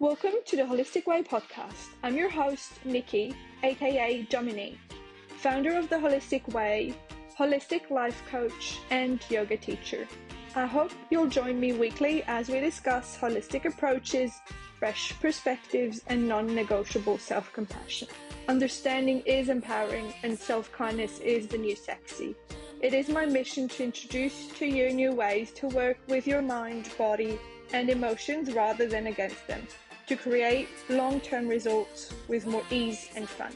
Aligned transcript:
Welcome 0.00 0.36
to 0.46 0.56
the 0.56 0.62
Holistic 0.62 1.04
Way 1.04 1.22
podcast. 1.22 1.90
I'm 2.02 2.16
your 2.16 2.30
host, 2.30 2.72
Niqui, 2.86 3.34
aka 3.62 4.22
Dominique, 4.30 4.78
founder 5.36 5.76
of 5.76 5.90
the 5.90 5.96
Holistic 5.96 6.48
Way, 6.54 6.94
holistic 7.38 7.90
life 7.90 8.22
coach, 8.30 8.78
and 8.90 9.22
yoga 9.28 9.58
teacher. 9.58 10.08
I 10.56 10.64
hope 10.64 10.92
you'll 11.10 11.26
join 11.26 11.60
me 11.60 11.74
weekly 11.74 12.22
as 12.22 12.48
we 12.48 12.60
discuss 12.60 13.18
holistic 13.18 13.66
approaches, 13.66 14.32
fresh 14.78 15.12
perspectives, 15.20 16.00
and 16.06 16.26
non 16.26 16.54
negotiable 16.54 17.18
self 17.18 17.52
compassion. 17.52 18.08
Understanding 18.48 19.20
is 19.26 19.50
empowering, 19.50 20.14
and 20.22 20.38
self 20.38 20.72
kindness 20.72 21.18
is 21.18 21.46
the 21.46 21.58
new 21.58 21.76
sexy. 21.76 22.34
It 22.80 22.94
is 22.94 23.10
my 23.10 23.26
mission 23.26 23.68
to 23.68 23.84
introduce 23.84 24.48
to 24.60 24.64
you 24.64 24.94
new 24.94 25.12
ways 25.12 25.50
to 25.56 25.68
work 25.68 25.98
with 26.08 26.26
your 26.26 26.40
mind, 26.40 26.88
body, 26.96 27.38
and 27.74 27.90
emotions 27.90 28.54
rather 28.54 28.88
than 28.88 29.06
against 29.06 29.46
them 29.46 29.62
to 30.10 30.16
create 30.16 30.68
long 30.88 31.20
term 31.20 31.46
results 31.46 32.12
with 32.26 32.44
more 32.44 32.64
ease 32.72 33.10
and 33.14 33.28
fun. 33.28 33.52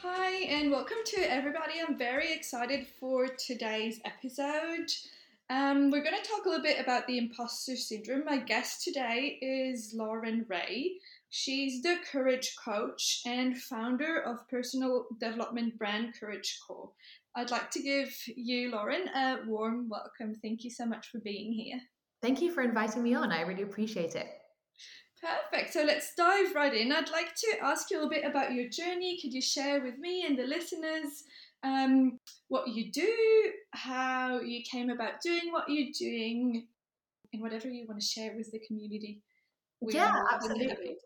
Hi, 0.00 0.32
and 0.48 0.70
welcome 0.70 0.96
to 1.04 1.30
everybody. 1.30 1.74
I'm 1.86 1.98
very 1.98 2.32
excited 2.32 2.86
for 2.98 3.28
today's 3.28 4.00
episode. 4.06 4.90
Um, 5.50 5.90
we're 5.90 6.02
going 6.02 6.16
to 6.20 6.26
talk 6.26 6.46
a 6.46 6.48
little 6.48 6.64
bit 6.64 6.80
about 6.80 7.06
the 7.06 7.18
imposter 7.18 7.76
syndrome. 7.76 8.24
My 8.24 8.38
guest 8.38 8.82
today 8.82 9.38
is 9.42 9.92
Lauren 9.94 10.46
Ray. 10.48 10.92
She's 11.28 11.82
the 11.82 11.98
Courage 12.10 12.56
Coach 12.64 13.20
and 13.26 13.58
founder 13.58 14.22
of 14.22 14.48
personal 14.48 15.04
development 15.20 15.76
brand 15.78 16.14
Courage 16.18 16.58
Core. 16.66 16.88
I'd 17.36 17.50
like 17.50 17.70
to 17.72 17.82
give 17.82 18.16
you, 18.34 18.70
Lauren, 18.70 19.08
a 19.08 19.38
warm 19.46 19.88
welcome. 19.90 20.34
Thank 20.42 20.64
you 20.64 20.70
so 20.70 20.86
much 20.86 21.08
for 21.12 21.20
being 21.20 21.52
here. 21.52 21.78
Thank 22.22 22.40
you 22.40 22.50
for 22.50 22.62
inviting 22.62 23.02
me 23.02 23.14
on. 23.14 23.30
I 23.30 23.42
really 23.42 23.62
appreciate 23.62 24.16
it. 24.16 24.26
Perfect. 25.20 25.72
So 25.72 25.82
let's 25.82 26.14
dive 26.16 26.54
right 26.54 26.72
in. 26.72 26.92
I'd 26.92 27.10
like 27.10 27.34
to 27.34 27.56
ask 27.62 27.90
you 27.90 27.98
a 27.98 27.98
little 27.98 28.10
bit 28.10 28.24
about 28.24 28.52
your 28.52 28.68
journey. 28.70 29.18
Could 29.20 29.34
you 29.34 29.42
share 29.42 29.82
with 29.82 29.98
me 29.98 30.24
and 30.26 30.38
the 30.38 30.44
listeners 30.44 31.24
um, 31.62 32.18
what 32.48 32.68
you 32.68 32.90
do, 32.90 33.14
how 33.72 34.40
you 34.40 34.62
came 34.70 34.88
about 34.88 35.20
doing 35.22 35.52
what 35.52 35.68
you're 35.68 35.92
doing, 35.98 36.66
and 37.32 37.42
whatever 37.42 37.68
you 37.68 37.86
want 37.86 38.00
to 38.00 38.06
share 38.06 38.34
with 38.34 38.50
the 38.50 38.60
community? 38.66 39.22
We 39.80 39.94
yeah, 39.94 40.22
absolutely. 40.32 40.96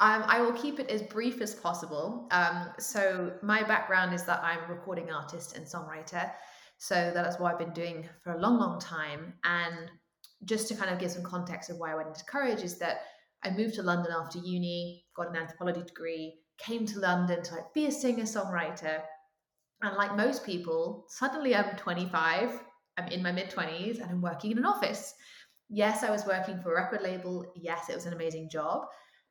Um, 0.00 0.22
I 0.26 0.40
will 0.40 0.52
keep 0.52 0.78
it 0.78 0.88
as 0.90 1.02
brief 1.02 1.40
as 1.40 1.54
possible. 1.56 2.28
Um, 2.30 2.68
so, 2.78 3.32
my 3.42 3.64
background 3.64 4.14
is 4.14 4.22
that 4.24 4.40
I'm 4.44 4.70
a 4.70 4.72
recording 4.72 5.10
artist 5.10 5.56
and 5.56 5.66
songwriter. 5.66 6.30
So, 6.78 7.10
that 7.12 7.26
is 7.26 7.40
what 7.40 7.52
I've 7.52 7.58
been 7.58 7.72
doing 7.72 8.08
for 8.22 8.34
a 8.34 8.38
long, 8.38 8.60
long 8.60 8.78
time. 8.78 9.34
And 9.42 9.90
just 10.44 10.68
to 10.68 10.76
kind 10.76 10.92
of 10.92 11.00
give 11.00 11.10
some 11.10 11.24
context 11.24 11.68
of 11.68 11.78
why 11.78 11.90
I 11.90 11.96
went 11.96 12.08
into 12.08 12.24
Courage, 12.26 12.62
is 12.62 12.78
that 12.78 12.98
I 13.42 13.50
moved 13.50 13.74
to 13.74 13.82
London 13.82 14.12
after 14.16 14.38
uni, 14.38 15.04
got 15.16 15.30
an 15.30 15.36
anthropology 15.36 15.82
degree, 15.82 16.38
came 16.58 16.86
to 16.86 17.00
London 17.00 17.42
to 17.42 17.54
like 17.56 17.74
be 17.74 17.86
a 17.86 17.92
singer 17.92 18.22
songwriter. 18.22 19.00
And 19.82 19.96
like 19.96 20.16
most 20.16 20.46
people, 20.46 21.06
suddenly 21.08 21.56
I'm 21.56 21.76
25, 21.76 22.60
I'm 22.98 23.08
in 23.08 23.22
my 23.22 23.32
mid 23.32 23.50
20s, 23.50 24.00
and 24.00 24.10
I'm 24.10 24.22
working 24.22 24.52
in 24.52 24.58
an 24.58 24.64
office. 24.64 25.14
Yes, 25.68 26.04
I 26.04 26.10
was 26.10 26.24
working 26.24 26.60
for 26.60 26.72
a 26.72 26.82
record 26.82 27.02
label. 27.02 27.44
Yes, 27.56 27.88
it 27.88 27.96
was 27.96 28.06
an 28.06 28.12
amazing 28.12 28.48
job 28.48 28.86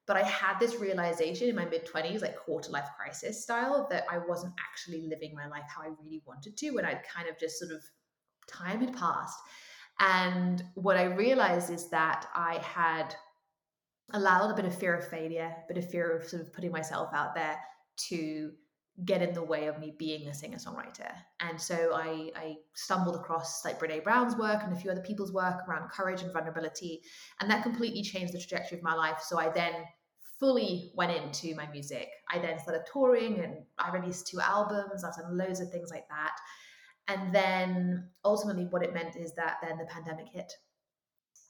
but 0.08 0.16
I 0.16 0.23
had 0.23 0.58
this 0.59 0.80
realization 0.80 1.50
in 1.50 1.55
my 1.55 1.66
mid 1.66 1.86
20s, 1.86 2.22
like 2.22 2.38
quarter 2.38 2.72
life 2.72 2.88
crisis 2.97 3.44
style, 3.44 3.88
that 3.91 4.05
I 4.09 4.17
wasn't 4.17 4.53
actually 4.59 5.02
living 5.08 5.36
my 5.36 5.47
life 5.47 5.66
how 5.67 5.83
I 5.83 5.89
really 6.02 6.23
wanted 6.25 6.55
to. 6.58 6.77
And 6.77 6.87
I'd 6.87 7.04
kind 7.14 7.27
of 7.30 7.37
just 7.37 7.59
sort 7.59 7.71
of, 7.71 7.83
time 8.48 8.80
had 8.80 8.95
passed. 8.95 9.37
And 9.99 10.64
what 10.76 10.95
I 10.95 11.04
realized 11.04 11.70
is 11.70 11.89
that 11.89 12.27
I 12.33 12.59
had 12.64 13.14
allowed 14.14 14.52
a 14.52 14.55
bit 14.55 14.64
of 14.64 14.73
fear 14.73 14.95
of 14.95 15.05
failure, 15.08 15.54
a 15.58 15.73
bit 15.73 15.83
of 15.83 15.89
fear 15.89 16.15
of 16.15 16.26
sort 16.26 16.42
of 16.42 16.53
putting 16.53 16.71
myself 16.71 17.09
out 17.14 17.36
there 17.36 17.59
to 18.09 18.52
get 19.05 19.21
in 19.21 19.33
the 19.33 19.43
way 19.43 19.67
of 19.67 19.80
me 19.80 19.93
being 19.99 20.27
a 20.27 20.33
singer 20.33 20.58
songwriter. 20.58 21.11
And 21.39 21.59
so 21.59 21.92
I, 21.93 22.32
I 22.36 22.55
stumbled 22.73 23.15
across 23.15 23.64
like 23.64 23.80
Brene 23.80 24.03
Brown's 24.03 24.36
work 24.36 24.64
and 24.64 24.73
a 24.73 24.76
few 24.76 24.89
other 24.89 25.02
people's 25.02 25.33
work 25.33 25.67
around 25.67 25.89
courage 25.89 26.21
and 26.21 26.33
vulnerability. 26.33 27.02
And 27.39 27.49
that 27.52 27.61
completely 27.61 28.02
changed 28.02 28.33
the 28.33 28.39
trajectory 28.39 28.77
of 28.77 28.83
my 28.83 28.95
life. 28.95 29.20
So 29.21 29.37
I 29.37 29.49
then 29.49 29.73
fully 30.39 30.92
went 30.95 31.11
into 31.11 31.55
my 31.55 31.67
music. 31.71 32.09
I 32.31 32.39
then 32.39 32.59
started 32.59 32.83
touring 32.92 33.39
and 33.39 33.58
I 33.77 33.92
released 33.92 34.27
two 34.27 34.39
albums. 34.39 35.03
I've 35.03 35.15
done 35.15 35.37
loads 35.37 35.59
of 35.59 35.71
things 35.71 35.89
like 35.89 36.08
that. 36.09 36.37
And 37.08 37.33
then 37.33 38.09
ultimately, 38.25 38.65
what 38.65 38.83
it 38.83 38.93
meant 38.93 39.15
is 39.15 39.33
that 39.36 39.58
then 39.61 39.77
the 39.77 39.86
pandemic 39.86 40.27
hit. 40.27 40.52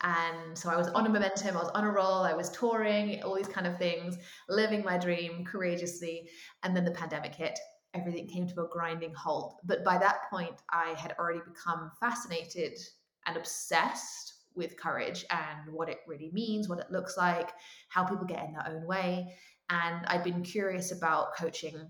And 0.03 0.55
so 0.55 0.69
I 0.69 0.77
was 0.77 0.87
on 0.89 1.07
a 1.07 1.09
momentum, 1.09 1.57
I 1.57 1.61
was 1.61 1.71
on 1.73 1.83
a 1.83 1.91
roll, 1.91 2.21
I 2.21 2.33
was 2.33 2.51
touring, 2.51 3.23
all 3.23 3.35
these 3.35 3.47
kind 3.47 3.65
of 3.65 3.79
things, 3.79 4.17
living 4.47 4.83
my 4.83 4.97
dream 4.97 5.43
courageously. 5.43 6.29
And 6.61 6.75
then 6.75 6.85
the 6.85 6.91
pandemic 6.91 7.33
hit. 7.33 7.57
Everything 7.95 8.27
came 8.27 8.47
to 8.47 8.61
a 8.61 8.67
grinding 8.71 9.13
halt. 9.15 9.55
But 9.65 9.83
by 9.83 9.97
that 9.97 10.29
point, 10.29 10.61
I 10.69 10.93
had 10.97 11.15
already 11.17 11.39
become 11.39 11.91
fascinated 11.99 12.77
and 13.25 13.37
obsessed 13.37 14.36
with 14.57 14.78
courage 14.78 15.25
and 15.29 15.73
what 15.73 15.90
it 15.90 16.00
really 16.07 16.31
means, 16.34 16.68
what 16.68 16.79
it 16.79 16.91
looks 16.91 17.18
like, 17.18 17.51
how 17.90 18.03
people 18.03 18.25
get 18.25 18.44
in 18.45 18.53
their 18.53 18.68
own 18.68 18.85
way. 18.85 19.34
And 19.69 20.06
I've 20.07 20.23
been 20.23 20.44
curious 20.44 20.91
about 20.91 21.35
coaching 21.38 21.90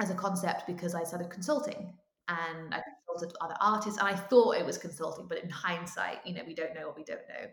as 0.00 0.10
a 0.10 0.14
concept 0.14 0.66
because 0.66 0.94
I 0.94 1.04
started 1.04 1.30
consulting 1.30 1.92
and 2.28 2.74
I 2.74 2.82
consulted 3.08 3.36
other 3.40 3.54
artists 3.60 3.98
and 3.98 4.08
I 4.08 4.14
thought 4.14 4.56
it 4.56 4.66
was 4.66 4.78
consulting, 4.78 5.26
but 5.28 5.42
in 5.42 5.50
hindsight, 5.50 6.18
you 6.24 6.34
know, 6.34 6.42
we 6.46 6.54
don't 6.54 6.74
know 6.74 6.86
what 6.86 6.96
we 6.96 7.04
don't 7.04 7.20
know. 7.28 7.46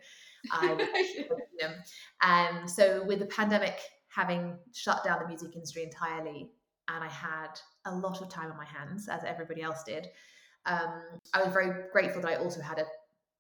I 0.52 0.88
and 2.24 2.70
so 2.70 3.04
with 3.06 3.20
the 3.20 3.28
pandemic 3.28 3.80
having 4.10 4.58
shut 4.74 5.04
down 5.04 5.20
the 5.22 5.28
music 5.28 5.56
industry 5.56 5.84
entirely, 5.84 6.52
and 6.90 7.04
I 7.04 7.08
had 7.08 7.60
a 7.86 7.96
lot 7.96 8.22
of 8.22 8.30
time 8.30 8.52
on 8.52 8.58
my 8.58 8.66
hands, 8.66 9.08
as 9.08 9.24
everybody 9.24 9.62
else 9.62 9.84
did. 9.84 10.08
Um, 10.66 11.02
I 11.34 11.44
was 11.44 11.54
very 11.54 11.72
grateful 11.92 12.22
that 12.22 12.32
I 12.32 12.36
also 12.36 12.62
had 12.62 12.80
a 12.80 12.86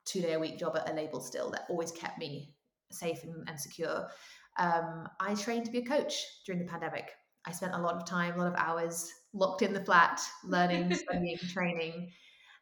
two 0.05 0.21
day 0.21 0.33
a 0.33 0.39
week 0.39 0.57
job 0.57 0.75
at 0.75 0.89
a 0.89 0.93
label 0.93 1.19
still 1.19 1.51
that 1.51 1.65
always 1.69 1.91
kept 1.91 2.17
me 2.17 2.53
safe 2.91 3.23
and, 3.23 3.47
and 3.47 3.59
secure. 3.59 4.07
Um, 4.57 5.07
I 5.19 5.33
trained 5.35 5.65
to 5.65 5.71
be 5.71 5.79
a 5.79 5.85
coach 5.85 6.13
during 6.45 6.63
the 6.63 6.69
pandemic. 6.69 7.11
I 7.45 7.51
spent 7.51 7.73
a 7.73 7.79
lot 7.79 7.95
of 7.95 8.05
time, 8.05 8.35
a 8.35 8.37
lot 8.37 8.47
of 8.47 8.55
hours 8.55 9.11
locked 9.33 9.61
in 9.61 9.73
the 9.73 9.83
flat, 9.83 10.21
learning, 10.43 10.93
studying, 11.09 11.37
training. 11.37 12.11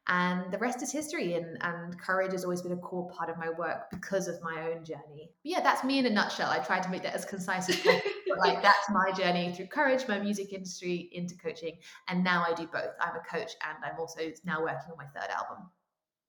And 0.08 0.52
the 0.52 0.58
rest 0.58 0.82
is 0.82 0.92
history. 0.92 1.36
And, 1.36 1.58
and 1.62 2.00
courage 2.00 2.32
has 2.32 2.44
always 2.44 2.62
been 2.62 2.72
a 2.72 2.78
core 2.78 3.12
part 3.12 3.30
of 3.30 3.38
my 3.38 3.50
work 3.50 3.90
because 3.92 4.28
of 4.28 4.42
my 4.42 4.72
own 4.72 4.84
journey. 4.84 5.32
But 5.44 5.52
yeah, 5.52 5.62
that's 5.62 5.84
me 5.84 6.00
in 6.00 6.06
a 6.06 6.10
nutshell. 6.10 6.50
I 6.50 6.60
tried 6.60 6.84
to 6.84 6.90
make 6.90 7.04
that 7.04 7.14
as 7.14 7.26
concise 7.26 7.70
as 7.70 7.76
possible. 7.76 8.02
but 8.28 8.40
like 8.40 8.62
that's 8.64 8.90
my 8.90 9.12
journey 9.12 9.54
through 9.54 9.68
courage, 9.68 10.08
my 10.08 10.20
music 10.20 10.54
industry, 10.54 11.10
into 11.12 11.36
coaching. 11.36 11.78
And 12.08 12.24
now 12.24 12.46
I 12.48 12.54
do 12.54 12.66
both. 12.66 12.92
I'm 13.00 13.16
a 13.16 13.20
coach 13.20 13.52
and 13.68 13.78
I'm 13.84 14.00
also 14.00 14.22
now 14.46 14.64
working 14.64 14.92
on 14.92 14.98
my 14.98 15.06
third 15.06 15.30
album. 15.30 15.70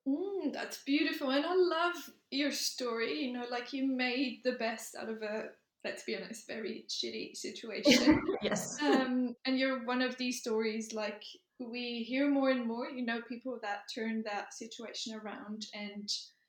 Mm, 0.08 0.52
that's 0.52 0.82
beautiful. 0.84 1.30
And 1.30 1.44
I 1.44 1.54
love 1.54 2.10
your 2.30 2.52
story. 2.52 3.24
You 3.24 3.32
know, 3.32 3.44
like 3.50 3.72
you 3.72 3.86
made 3.86 4.40
the 4.44 4.52
best 4.52 4.96
out 5.00 5.08
of 5.08 5.22
a, 5.22 5.46
let's 5.84 6.04
be 6.04 6.16
honest, 6.16 6.46
very 6.46 6.86
shitty 6.88 7.36
situation. 7.36 8.22
yes. 8.42 8.80
Um, 8.82 9.34
and 9.44 9.58
you're 9.58 9.84
one 9.84 10.02
of 10.02 10.16
these 10.16 10.40
stories, 10.40 10.92
like 10.92 11.22
we 11.58 12.02
hear 12.02 12.30
more 12.30 12.50
and 12.50 12.66
more, 12.66 12.88
you 12.88 13.04
know, 13.04 13.20
people 13.28 13.58
that 13.62 13.80
turn 13.94 14.22
that 14.24 14.54
situation 14.54 15.14
around 15.14 15.66
and 15.74 16.08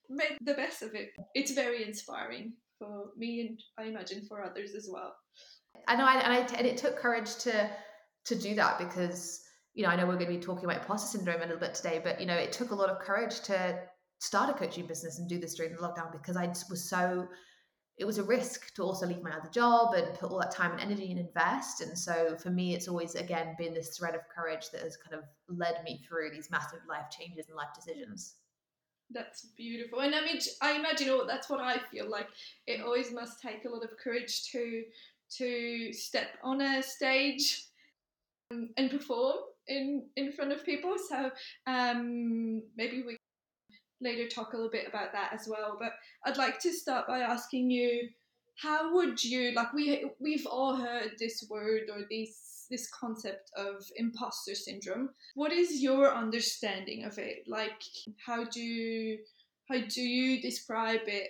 made 0.09 0.37
the 0.41 0.53
best 0.53 0.81
of 0.81 0.95
it. 0.95 1.09
It's 1.35 1.51
very 1.51 1.85
inspiring 1.85 2.53
for 2.79 3.11
me 3.17 3.41
and 3.41 3.59
I 3.77 3.89
imagine 3.89 4.25
for 4.27 4.43
others 4.43 4.73
as 4.75 4.89
well. 4.91 5.15
I 5.87 5.95
know, 5.95 6.07
and, 6.07 6.33
I, 6.33 6.37
and 6.57 6.67
it 6.67 6.77
took 6.77 6.97
courage 6.97 7.35
to 7.39 7.69
to 8.23 8.35
do 8.35 8.53
that 8.55 8.77
because 8.77 9.41
you 9.73 9.83
know, 9.83 9.89
I 9.89 9.95
know 9.95 10.05
we're 10.05 10.17
going 10.17 10.31
to 10.31 10.37
be 10.37 10.39
talking 10.39 10.65
about 10.65 10.81
imposter 10.81 11.17
syndrome 11.17 11.41
a 11.41 11.45
little 11.45 11.59
bit 11.59 11.73
today, 11.73 12.01
but 12.03 12.19
you 12.19 12.25
know, 12.25 12.35
it 12.35 12.51
took 12.51 12.71
a 12.71 12.75
lot 12.75 12.89
of 12.89 12.99
courage 12.99 13.39
to 13.41 13.79
start 14.19 14.49
a 14.49 14.53
coaching 14.53 14.85
business 14.85 15.19
and 15.19 15.27
do 15.27 15.39
this 15.39 15.55
during 15.55 15.73
the 15.73 15.79
lockdown 15.79 16.11
because 16.11 16.37
I 16.37 16.47
just 16.47 16.69
was 16.69 16.87
so 16.87 17.27
it 17.97 18.05
was 18.05 18.17
a 18.17 18.23
risk 18.23 18.73
to 18.73 18.83
also 18.83 19.05
leave 19.05 19.21
my 19.21 19.31
other 19.31 19.49
job 19.49 19.93
and 19.93 20.13
put 20.15 20.31
all 20.31 20.39
that 20.39 20.49
time 20.49 20.71
and 20.71 20.81
energy 20.81 21.11
and 21.11 21.19
invest. 21.19 21.81
And 21.81 21.95
so 21.95 22.35
for 22.37 22.49
me, 22.49 22.73
it's 22.73 22.87
always 22.87 23.15
again 23.15 23.55
been 23.59 23.73
this 23.73 23.97
thread 23.97 24.15
of 24.15 24.21
courage 24.33 24.71
that 24.71 24.81
has 24.81 24.97
kind 24.97 25.21
of 25.21 25.23
led 25.55 25.83
me 25.83 26.01
through 26.07 26.31
these 26.31 26.49
massive 26.49 26.79
life 26.89 27.11
changes 27.11 27.47
and 27.47 27.55
life 27.55 27.69
decisions. 27.75 28.35
That's 29.11 29.47
beautiful. 29.57 29.99
And 29.99 30.15
I 30.15 30.21
mean, 30.21 30.39
I 30.61 30.73
imagine 30.73 31.09
oh, 31.09 31.25
that's 31.27 31.49
what 31.49 31.59
I 31.59 31.77
feel 31.91 32.09
like. 32.09 32.27
It 32.65 32.81
always 32.81 33.13
must 33.13 33.41
take 33.41 33.65
a 33.65 33.69
lot 33.69 33.83
of 33.83 33.91
courage 34.03 34.49
to 34.51 34.83
to 35.37 35.93
step 35.93 36.37
on 36.43 36.61
a 36.61 36.81
stage 36.81 37.65
um, 38.51 38.69
and 38.77 38.89
perform 38.89 39.35
in 39.71 40.03
in 40.15 40.31
front 40.31 40.51
of 40.51 40.65
people. 40.65 40.95
So 41.09 41.31
um, 41.67 42.61
maybe 42.77 43.03
we 43.05 43.17
later 44.01 44.27
talk 44.27 44.53
a 44.53 44.55
little 44.55 44.71
bit 44.71 44.87
about 44.87 45.11
that 45.13 45.31
as 45.33 45.47
well. 45.47 45.77
But 45.79 45.91
I'd 46.25 46.37
like 46.37 46.59
to 46.61 46.71
start 46.71 47.07
by 47.07 47.19
asking 47.19 47.69
you, 47.69 48.09
how 48.61 48.93
would 48.93 49.23
you 49.23 49.51
like 49.53 49.73
we 49.73 50.09
we've 50.19 50.45
all 50.45 50.75
heard 50.75 51.11
this 51.19 51.45
word 51.49 51.83
or 51.91 52.01
this 52.09 52.67
this 52.69 52.89
concept 52.89 53.51
of 53.57 53.83
imposter 53.97 54.55
syndrome 54.55 55.09
what 55.35 55.51
is 55.51 55.81
your 55.81 56.13
understanding 56.13 57.03
of 57.03 57.17
it 57.17 57.43
like 57.47 57.81
how 58.25 58.45
do 58.45 59.17
how 59.69 59.77
do 59.89 60.01
you 60.01 60.41
describe 60.41 61.01
it 61.07 61.29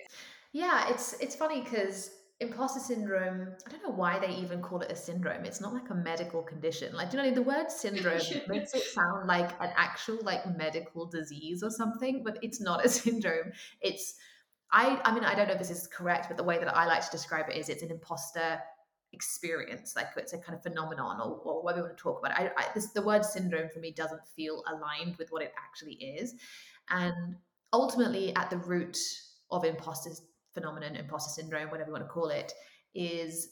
yeah 0.52 0.88
it's 0.88 1.14
it's 1.20 1.34
funny 1.34 1.62
because 1.62 2.10
imposter 2.42 2.80
syndrome 2.80 3.48
i 3.66 3.70
don't 3.70 3.82
know 3.82 3.94
why 3.94 4.18
they 4.18 4.34
even 4.34 4.60
call 4.60 4.80
it 4.80 4.92
a 4.92 4.96
syndrome. 4.96 5.44
It's 5.44 5.60
not 5.60 5.72
like 5.72 5.90
a 5.90 5.94
medical 5.94 6.42
condition. 6.42 6.94
Like 6.94 7.10
do 7.10 7.16
you 7.16 7.22
know 7.22 7.34
the 7.34 7.42
word 7.42 7.70
syndrome 7.70 8.20
makes 8.48 8.74
it 8.74 8.82
sound 8.82 9.26
like 9.26 9.50
an 9.60 9.70
actual 9.76 10.18
like 10.22 10.44
medical 10.56 11.06
disease 11.06 11.62
or 11.62 11.70
something 11.70 12.22
but 12.22 12.38
it's 12.42 12.60
not 12.60 12.84
a 12.84 12.88
syndrome. 13.00 13.52
It's 13.80 14.14
i 14.70 15.00
i 15.04 15.14
mean 15.14 15.24
i 15.24 15.34
don't 15.34 15.48
know 15.48 15.54
if 15.54 15.58
this 15.58 15.70
is 15.70 15.86
correct 15.86 16.28
but 16.28 16.36
the 16.38 16.42
way 16.42 16.58
that 16.58 16.74
i 16.74 16.86
like 16.86 17.04
to 17.04 17.10
describe 17.10 17.46
it 17.50 17.56
is 17.56 17.68
it's 17.68 17.82
an 17.82 17.90
imposter 17.90 18.58
experience. 19.12 19.94
Like 19.96 20.08
it's 20.16 20.32
a 20.32 20.38
kind 20.38 20.56
of 20.56 20.62
phenomenon 20.62 21.20
or, 21.20 21.40
or 21.44 21.62
what 21.62 21.76
we 21.76 21.82
want 21.82 21.96
to 21.96 22.02
talk 22.02 22.18
about. 22.18 22.38
I, 22.38 22.50
I, 22.56 22.66
this, 22.74 22.90
the 22.90 23.02
word 23.02 23.24
syndrome 23.24 23.68
for 23.68 23.78
me 23.78 23.92
doesn't 23.92 24.22
feel 24.34 24.62
aligned 24.68 25.16
with 25.16 25.30
what 25.30 25.42
it 25.42 25.52
actually 25.56 25.94
is. 25.94 26.34
And 26.90 27.36
ultimately 27.72 28.34
at 28.36 28.50
the 28.50 28.58
root 28.58 28.98
of 29.50 29.64
imposter 29.64 30.10
phenomenon, 30.54 30.96
imposter 30.96 31.40
syndrome, 31.40 31.70
whatever 31.70 31.88
you 31.88 31.92
want 31.92 32.04
to 32.04 32.08
call 32.08 32.28
it, 32.28 32.52
is 32.94 33.48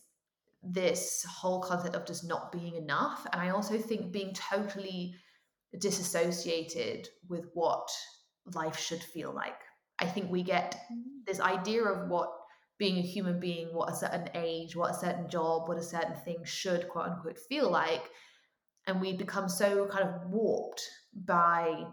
this 0.62 1.24
whole 1.28 1.60
concept 1.62 1.94
of 1.94 2.06
just 2.06 2.28
not 2.28 2.52
being 2.52 2.76
enough. 2.76 3.26
And 3.32 3.40
I 3.40 3.50
also 3.50 3.78
think 3.78 4.12
being 4.12 4.34
totally 4.34 5.14
disassociated 5.78 7.08
with 7.28 7.46
what 7.54 7.88
life 8.54 8.78
should 8.78 9.02
feel 9.02 9.32
like. 9.32 9.58
I 9.98 10.06
think 10.06 10.30
we 10.30 10.42
get 10.42 10.76
mm. 10.92 11.02
this 11.26 11.40
idea 11.40 11.84
of 11.84 12.08
what 12.08 12.30
being 12.78 12.98
a 12.98 13.02
human 13.02 13.38
being, 13.38 13.68
what 13.68 13.92
a 13.92 13.94
certain 13.94 14.28
age, 14.34 14.74
what 14.74 14.90
a 14.90 14.98
certain 14.98 15.28
job, 15.28 15.68
what 15.68 15.76
a 15.76 15.82
certain 15.82 16.16
thing 16.24 16.38
should 16.44 16.88
quote 16.88 17.06
unquote 17.06 17.38
feel 17.38 17.70
like. 17.70 18.02
And 18.86 19.00
we 19.00 19.16
become 19.16 19.48
so 19.48 19.86
kind 19.86 20.08
of 20.08 20.30
warped 20.30 20.82
by 21.14 21.84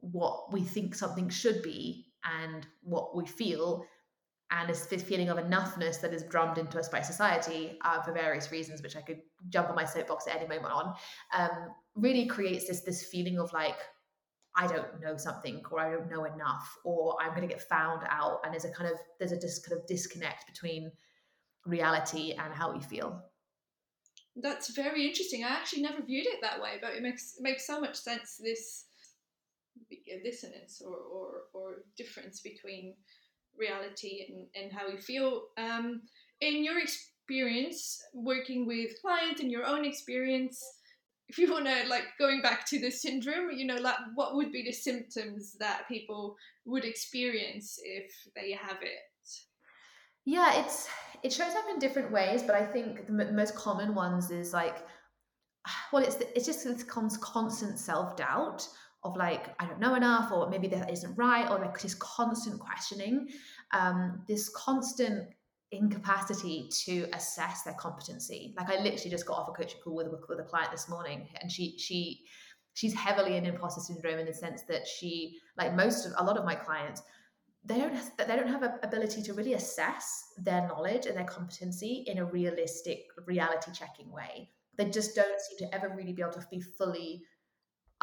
what 0.00 0.52
we 0.52 0.62
think 0.62 0.94
something 0.94 1.30
should 1.30 1.62
be 1.62 2.12
and 2.24 2.66
what 2.82 3.16
we 3.16 3.26
feel 3.26 3.86
and 4.50 4.68
this 4.68 4.86
feeling 5.02 5.28
of 5.30 5.38
enoughness 5.38 6.00
that 6.00 6.12
is 6.12 6.22
drummed 6.24 6.58
into 6.58 6.78
us 6.78 6.88
by 6.88 7.00
society 7.00 7.78
uh, 7.82 8.00
for 8.02 8.12
various 8.12 8.52
reasons, 8.52 8.82
which 8.82 8.96
I 8.96 9.00
could 9.00 9.20
jump 9.48 9.68
on 9.68 9.74
my 9.74 9.84
soapbox 9.84 10.26
at 10.26 10.36
any 10.36 10.46
moment 10.46 10.72
on, 10.72 10.94
um, 11.36 11.70
really 11.94 12.26
creates 12.26 12.68
this 12.68 12.82
this 12.82 13.04
feeling 13.04 13.38
of 13.38 13.52
like 13.52 13.76
I 14.56 14.68
don't 14.68 15.00
know 15.00 15.16
something, 15.16 15.62
or 15.70 15.80
I 15.80 15.90
don't 15.90 16.10
know 16.10 16.24
enough, 16.24 16.76
or 16.84 17.16
I'm 17.20 17.30
going 17.30 17.42
to 17.42 17.52
get 17.52 17.62
found 17.68 18.02
out, 18.08 18.40
and 18.44 18.52
there's 18.52 18.64
a 18.64 18.70
kind 18.70 18.90
of 18.90 18.98
there's 19.18 19.32
a 19.32 19.40
dis- 19.40 19.64
kind 19.66 19.80
of 19.80 19.86
disconnect 19.86 20.46
between 20.46 20.92
reality 21.66 22.32
and 22.32 22.52
how 22.52 22.72
we 22.72 22.80
feel. 22.80 23.20
That's 24.36 24.74
very 24.74 25.06
interesting. 25.06 25.44
I 25.44 25.48
actually 25.48 25.82
never 25.82 26.02
viewed 26.02 26.26
it 26.26 26.40
that 26.42 26.60
way, 26.60 26.78
but 26.80 26.94
it 26.94 27.02
makes 27.02 27.34
it 27.38 27.42
makes 27.42 27.66
so 27.66 27.80
much 27.80 27.96
sense. 27.96 28.40
This 28.42 28.84
dissonance 30.22 30.82
or 30.84 30.96
or, 30.96 31.28
or 31.52 31.74
difference 31.96 32.40
between 32.40 32.94
reality 33.58 34.26
and, 34.28 34.46
and 34.54 34.72
how 34.72 34.86
you 34.88 34.98
feel. 34.98 35.44
Um, 35.56 36.02
in 36.40 36.64
your 36.64 36.78
experience 36.78 38.02
working 38.12 38.66
with 38.66 38.90
clients 39.00 39.40
and 39.40 39.50
your 39.50 39.64
own 39.64 39.84
experience, 39.84 40.62
if 41.28 41.38
you 41.38 41.50
want 41.50 41.66
to 41.66 41.88
like 41.88 42.04
going 42.18 42.42
back 42.42 42.66
to 42.68 42.80
the 42.80 42.90
syndrome, 42.90 43.50
you 43.50 43.66
know, 43.66 43.76
like 43.76 43.96
what 44.14 44.34
would 44.34 44.52
be 44.52 44.62
the 44.62 44.72
symptoms 44.72 45.56
that 45.58 45.88
people 45.88 46.36
would 46.64 46.84
experience 46.84 47.78
if 47.82 48.12
they 48.34 48.52
have 48.52 48.78
it? 48.82 49.00
Yeah, 50.26 50.60
it's 50.60 50.88
it 51.22 51.32
shows 51.32 51.54
up 51.54 51.64
in 51.70 51.78
different 51.78 52.10
ways, 52.10 52.42
but 52.42 52.54
I 52.54 52.64
think 52.64 53.06
the, 53.06 53.24
m- 53.24 53.36
most 53.36 53.54
common 53.54 53.94
ones 53.94 54.30
is 54.30 54.52
like, 54.52 54.86
well, 55.92 56.02
it's 56.02 56.16
the, 56.16 56.36
it's 56.36 56.46
just 56.46 56.64
this 56.64 56.82
constant 56.82 57.78
self 57.78 58.16
doubt 58.16 58.66
of 59.04 59.16
like 59.16 59.54
I 59.60 59.66
don't 59.66 59.80
know 59.80 59.94
enough, 59.94 60.32
or 60.32 60.48
maybe 60.48 60.66
that 60.68 60.90
isn't 60.90 61.14
right, 61.16 61.48
or 61.50 61.58
like 61.58 61.80
this 61.80 61.94
constant 61.94 62.58
questioning, 62.58 63.28
um, 63.72 64.22
this 64.26 64.48
constant 64.50 65.28
incapacity 65.70 66.68
to 66.84 67.06
assess 67.12 67.62
their 67.62 67.74
competency. 67.74 68.54
Like 68.56 68.70
I 68.70 68.80
literally 68.82 69.10
just 69.10 69.26
got 69.26 69.38
off 69.38 69.48
a 69.48 69.52
coaching 69.52 69.80
call 69.82 69.96
with, 69.96 70.08
with 70.28 70.40
a 70.40 70.44
client 70.44 70.70
this 70.70 70.88
morning, 70.88 71.28
and 71.40 71.50
she 71.50 71.78
she 71.78 72.24
she's 72.74 72.94
heavily 72.94 73.36
in 73.36 73.46
imposter 73.46 73.80
syndrome 73.80 74.18
in 74.18 74.26
the 74.26 74.34
sense 74.34 74.62
that 74.62 74.86
she 74.86 75.38
like 75.56 75.74
most 75.74 76.06
of 76.06 76.12
a 76.16 76.24
lot 76.24 76.36
of 76.36 76.44
my 76.44 76.54
clients 76.54 77.02
they 77.66 77.78
don't 77.78 77.94
have, 77.94 78.10
they 78.18 78.36
don't 78.36 78.48
have 78.48 78.62
a 78.62 78.78
ability 78.82 79.22
to 79.22 79.32
really 79.32 79.54
assess 79.54 80.32
their 80.36 80.68
knowledge 80.68 81.06
and 81.06 81.16
their 81.16 81.24
competency 81.24 82.04
in 82.08 82.18
a 82.18 82.24
realistic 82.24 83.06
reality 83.26 83.70
checking 83.72 84.10
way 84.10 84.50
they 84.76 84.90
just 84.90 85.14
don't 85.14 85.40
seem 85.40 85.58
to 85.58 85.74
ever 85.74 85.94
really 85.96 86.12
be 86.12 86.20
able 86.20 86.32
to 86.32 86.44
be 86.50 86.60
fully 86.60 87.22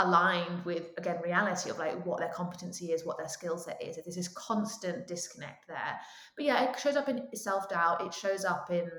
aligned 0.06 0.63
with 0.65 0.92
again 0.98 1.18
reality 1.24 1.69
of 1.69 1.77
like 1.77 2.06
what 2.06 2.19
their 2.19 2.31
competency 2.33 2.92
is 2.92 3.06
what 3.06 3.18
their 3.18 3.27
skill 3.27 3.57
set 3.57 3.81
is. 3.81 3.95
There's 3.95 4.15
this 4.15 4.27
constant 4.30 5.07
disconnect 5.07 5.68
there. 5.68 6.00
But 6.36 6.45
yeah 6.45 6.69
it 6.69 6.80
shows 6.80 6.95
up 6.95 7.09
in 7.09 7.27
self-doubt. 7.33 8.06
It 8.06 8.13
shows 8.13 8.45
up 8.45 8.69
in 8.71 8.89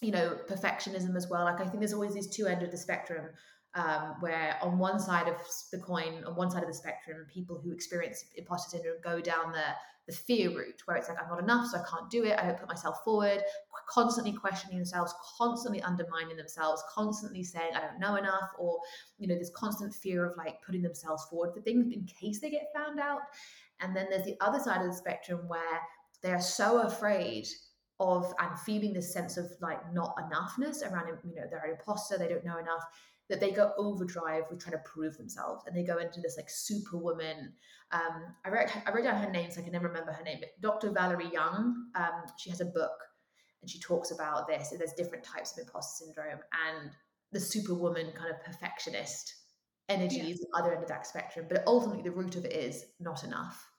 you 0.00 0.12
know 0.12 0.38
perfectionism 0.48 1.16
as 1.16 1.28
well. 1.28 1.44
Like 1.44 1.60
i 1.60 1.64
think 1.64 1.80
there's 1.80 1.94
always 1.94 2.14
these 2.14 2.28
two 2.28 2.46
ends 2.46 2.64
of 2.64 2.70
the 2.70 2.78
spectrum 2.78 3.26
um, 3.74 4.16
where 4.20 4.56
on 4.62 4.78
one 4.78 4.98
side 4.98 5.28
of 5.28 5.36
the 5.72 5.78
coin 5.78 6.24
on 6.26 6.34
one 6.34 6.50
side 6.50 6.62
of 6.62 6.68
the 6.68 6.74
spectrum 6.74 7.26
people 7.32 7.60
who 7.62 7.72
experience 7.72 8.24
imposter 8.36 8.76
syndrome 8.76 8.96
go 9.02 9.20
down 9.20 9.52
the 9.52 9.64
the 10.08 10.14
fear 10.14 10.48
route 10.50 10.82
where 10.86 10.96
it's 10.96 11.08
like 11.08 11.18
i'm 11.22 11.28
not 11.28 11.38
enough 11.38 11.68
so 11.68 11.78
i 11.78 11.82
can't 11.88 12.10
do 12.10 12.24
it. 12.24 12.38
I 12.38 12.46
don't 12.46 12.58
put 12.58 12.68
myself 12.68 12.96
forward. 13.04 13.42
Constantly 13.88 14.32
questioning 14.32 14.76
themselves 14.76 15.14
constantly 15.38 15.80
undermining 15.82 16.36
themselves 16.36 16.82
constantly 16.92 17.42
saying 17.42 17.70
i 17.74 17.80
don't 17.80 18.00
know 18.00 18.16
enough 18.16 18.50
or 18.58 18.78
you 19.18 19.28
know 19.28 19.38
this 19.38 19.50
constant 19.54 19.94
fear 19.94 20.26
of 20.26 20.36
like 20.36 20.56
putting 20.64 20.82
themselves 20.82 21.24
forward 21.30 21.54
for 21.54 21.60
things 21.60 21.92
in 21.92 22.06
case 22.06 22.40
they 22.40 22.50
get 22.50 22.72
found 22.74 22.98
out. 22.98 23.20
And 23.80 23.94
then 23.94 24.06
there's 24.10 24.24
the 24.24 24.36
other 24.40 24.58
side 24.58 24.80
of 24.80 24.88
the 24.88 24.96
spectrum 24.96 25.46
where 25.46 25.80
they 26.22 26.32
are 26.32 26.40
so 26.40 26.82
afraid 26.82 27.46
of 28.00 28.32
and 28.40 28.58
feeling 28.60 28.92
this 28.92 29.12
sense 29.12 29.36
of 29.36 29.50
like 29.60 29.80
not 29.92 30.14
enoughness 30.16 30.82
around 30.82 31.08
you 31.24 31.34
know 31.34 31.42
they're 31.50 31.64
an 31.64 31.72
imposter 31.72 32.16
they 32.16 32.28
don't 32.28 32.44
know 32.44 32.58
enough 32.58 32.84
that 33.28 33.40
they 33.40 33.50
go 33.50 33.72
overdrive 33.76 34.44
with 34.50 34.60
trying 34.60 34.76
to 34.76 34.82
prove 34.84 35.16
themselves 35.16 35.64
and 35.66 35.76
they 35.76 35.84
go 35.84 35.98
into 35.98 36.20
this 36.20 36.36
like 36.36 36.48
superwoman 36.48 37.52
um, 37.90 38.34
I 38.44 38.50
wrote 38.50 38.68
I 38.86 38.92
wrote 38.92 39.04
down 39.04 39.22
her 39.22 39.30
name 39.30 39.50
so 39.50 39.60
I 39.60 39.64
can 39.64 39.72
never 39.72 39.88
remember 39.88 40.12
her 40.12 40.24
name 40.24 40.38
but 40.40 40.60
Dr. 40.60 40.90
Valerie 40.90 41.30
Young 41.32 41.86
um, 41.94 42.22
she 42.36 42.50
has 42.50 42.60
a 42.60 42.66
book 42.66 42.98
and 43.60 43.70
she 43.70 43.80
talks 43.80 44.10
about 44.10 44.46
this 44.46 44.72
and 44.72 44.80
there's 44.80 44.92
different 44.92 45.24
types 45.24 45.52
of 45.52 45.66
imposter 45.66 46.04
syndrome 46.04 46.40
and 46.68 46.90
the 47.32 47.40
superwoman 47.40 48.12
kind 48.12 48.30
of 48.30 48.42
perfectionist 48.44 49.34
energy 49.88 50.16
yeah. 50.16 50.24
is 50.24 50.40
the 50.40 50.48
other 50.54 50.72
end 50.72 50.82
of 50.82 50.88
that 50.88 51.06
spectrum 51.06 51.46
but 51.48 51.62
ultimately 51.66 52.02
the 52.02 52.10
root 52.10 52.36
of 52.36 52.44
it 52.44 52.52
is 52.52 52.84
not 53.00 53.24
enough 53.24 53.70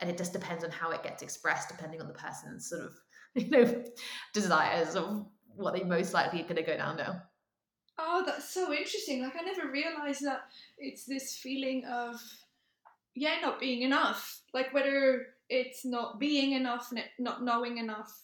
and 0.00 0.08
it 0.08 0.16
just 0.16 0.32
depends 0.32 0.64
on 0.64 0.70
how 0.70 0.90
it 0.90 1.02
gets 1.02 1.22
expressed 1.22 1.68
depending 1.68 2.00
on 2.00 2.08
the 2.08 2.14
person's 2.14 2.68
sort 2.68 2.82
of 2.82 2.92
you 3.34 3.50
know 3.50 3.84
desires 4.32 4.96
of 4.96 5.26
what 5.56 5.74
they 5.74 5.84
most 5.84 6.14
likely 6.14 6.40
are 6.40 6.44
going 6.44 6.56
to 6.56 6.62
go 6.62 6.76
down 6.76 6.96
now 6.96 7.20
Oh, 8.02 8.22
that's 8.24 8.48
so 8.48 8.72
interesting. 8.72 9.22
Like 9.22 9.36
I 9.38 9.44
never 9.44 9.70
realized 9.70 10.24
that 10.24 10.44
it's 10.78 11.04
this 11.04 11.36
feeling 11.36 11.84
of 11.84 12.16
yeah, 13.14 13.36
not 13.42 13.60
being 13.60 13.82
enough. 13.82 14.40
Like 14.54 14.72
whether 14.72 15.26
it's 15.48 15.84
not 15.84 16.18
being 16.18 16.52
enough, 16.52 16.92
not 17.18 17.44
knowing 17.44 17.76
enough, 17.76 18.22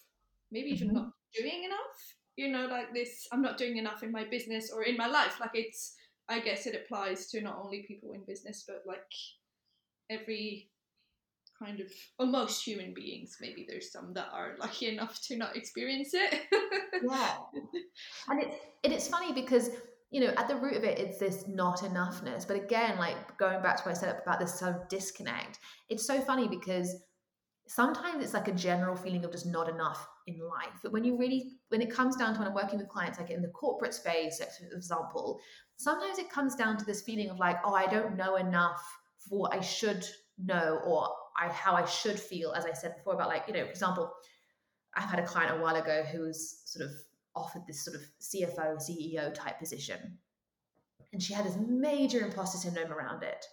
maybe 0.51 0.71
even 0.71 0.89
mm-hmm. 0.89 0.97
not 0.97 1.13
doing 1.35 1.65
enough. 1.65 2.15
You 2.37 2.49
know, 2.49 2.67
like 2.67 2.95
this 2.95 3.29
I'm 3.33 3.43
not 3.43 3.59
doing 3.59 3.77
enough 3.77 4.03
in 4.03 4.11
my 4.11 4.25
business 4.25 4.73
or 4.73 4.83
in 4.83 4.97
my 4.97 5.07
life. 5.07 5.39
Like 5.41 5.53
it's 5.55 5.97
I 6.29 6.41
guess 6.41 6.67
it 6.67 6.75
applies 6.75 7.27
to 7.29 7.41
not 7.43 7.61
only 7.63 7.85
people 7.87 8.13
in 8.13 8.23
business 8.27 8.65
but 8.67 8.83
like 8.87 9.13
every 10.09 10.71
kind 11.59 11.81
of 11.81 11.87
well 12.19 12.29
most 12.29 12.65
human 12.65 12.93
beings 12.95 13.37
maybe 13.41 13.65
there's 13.69 13.91
some 13.93 14.13
that 14.15 14.29
are 14.33 14.57
lucky 14.59 14.89
enough 14.89 15.21
to 15.23 15.37
not 15.37 15.57
experience 15.57 16.11
it. 16.13 16.43
Yeah. 17.03 17.37
And 18.29 18.43
it's 18.43 18.57
and 18.85 18.93
it's 18.93 19.07
funny 19.07 19.33
because 19.35 19.69
you 20.11 20.23
know 20.23 20.33
at 20.39 20.49
the 20.49 20.57
root 20.57 20.77
of 20.77 20.85
it 20.85 20.99
it's 20.99 21.19
this 21.19 21.45
not 21.47 21.81
enoughness. 21.81 22.47
But 22.47 22.57
again 22.57 22.99
like 22.99 23.37
going 23.39 23.63
back 23.63 23.77
to 23.77 23.83
what 23.83 23.91
i 23.91 24.01
said 24.01 24.17
about 24.23 24.41
this 24.41 24.59
sort 24.59 24.75
of 24.75 24.89
disconnect 24.89 25.59
it's 25.91 26.07
so 26.07 26.21
funny 26.23 26.49
because 26.49 27.03
sometimes 27.69 28.25
it's 28.25 28.35
like 28.35 28.49
a 28.49 28.53
general 28.53 28.97
feeling 28.97 29.25
of 29.25 29.33
just 29.33 29.47
not 29.47 29.69
enough 29.69 30.09
in 30.27 30.39
life. 30.39 30.79
But 30.83 30.93
when 30.93 31.05
you 31.05 31.19
really 31.19 31.59
when 31.69 31.83
it 31.83 31.91
comes 31.91 32.17
down 32.17 32.33
to 32.35 32.39
when 32.39 32.49
i'm 32.49 32.55
working 32.55 32.79
with 32.79 32.89
clients 32.89 33.19
like 33.19 33.31
in 33.31 33.43
the 33.43 33.49
corporate 33.49 33.95
space 33.95 34.39
for 34.39 34.77
example 34.77 35.41
sometimes 35.77 36.19
it 36.19 36.31
comes 36.31 36.55
down 36.55 36.77
to 36.79 36.85
this 36.85 37.03
feeling 37.03 37.31
of 37.31 37.39
like 37.39 37.59
oh 37.65 37.75
i 37.75 37.87
don't 37.87 38.17
know 38.17 38.37
enough 38.37 38.83
for 39.29 39.41
what 39.41 39.55
i 39.55 39.61
should 39.61 40.05
know 40.39 40.81
or 40.87 41.09
I 41.39 41.49
how 41.49 41.75
I 41.75 41.85
should 41.85 42.19
feel, 42.19 42.53
as 42.53 42.65
I 42.65 42.73
said 42.73 42.97
before, 42.97 43.15
about 43.15 43.29
like, 43.29 43.45
you 43.47 43.55
know, 43.55 43.65
for 43.65 43.71
example, 43.71 44.13
I've 44.95 45.11
had 45.11 45.19
a 45.19 45.27
client 45.27 45.59
a 45.59 45.63
while 45.63 45.77
ago 45.77 46.03
who 46.11 46.21
was 46.21 46.63
sort 46.65 46.87
of 46.87 46.93
offered 47.35 47.63
this 47.67 47.85
sort 47.85 47.97
of 47.97 48.03
CFO, 48.21 48.79
CEO 48.79 49.33
type 49.35 49.59
position. 49.59 50.19
And 51.13 51.23
she 51.23 51.35
had 51.35 51.45
this 51.45 51.59
major 51.69 52.21
imposter 52.21 52.59
syndrome 52.59 52.93
around 52.93 53.23
it. 53.23 53.45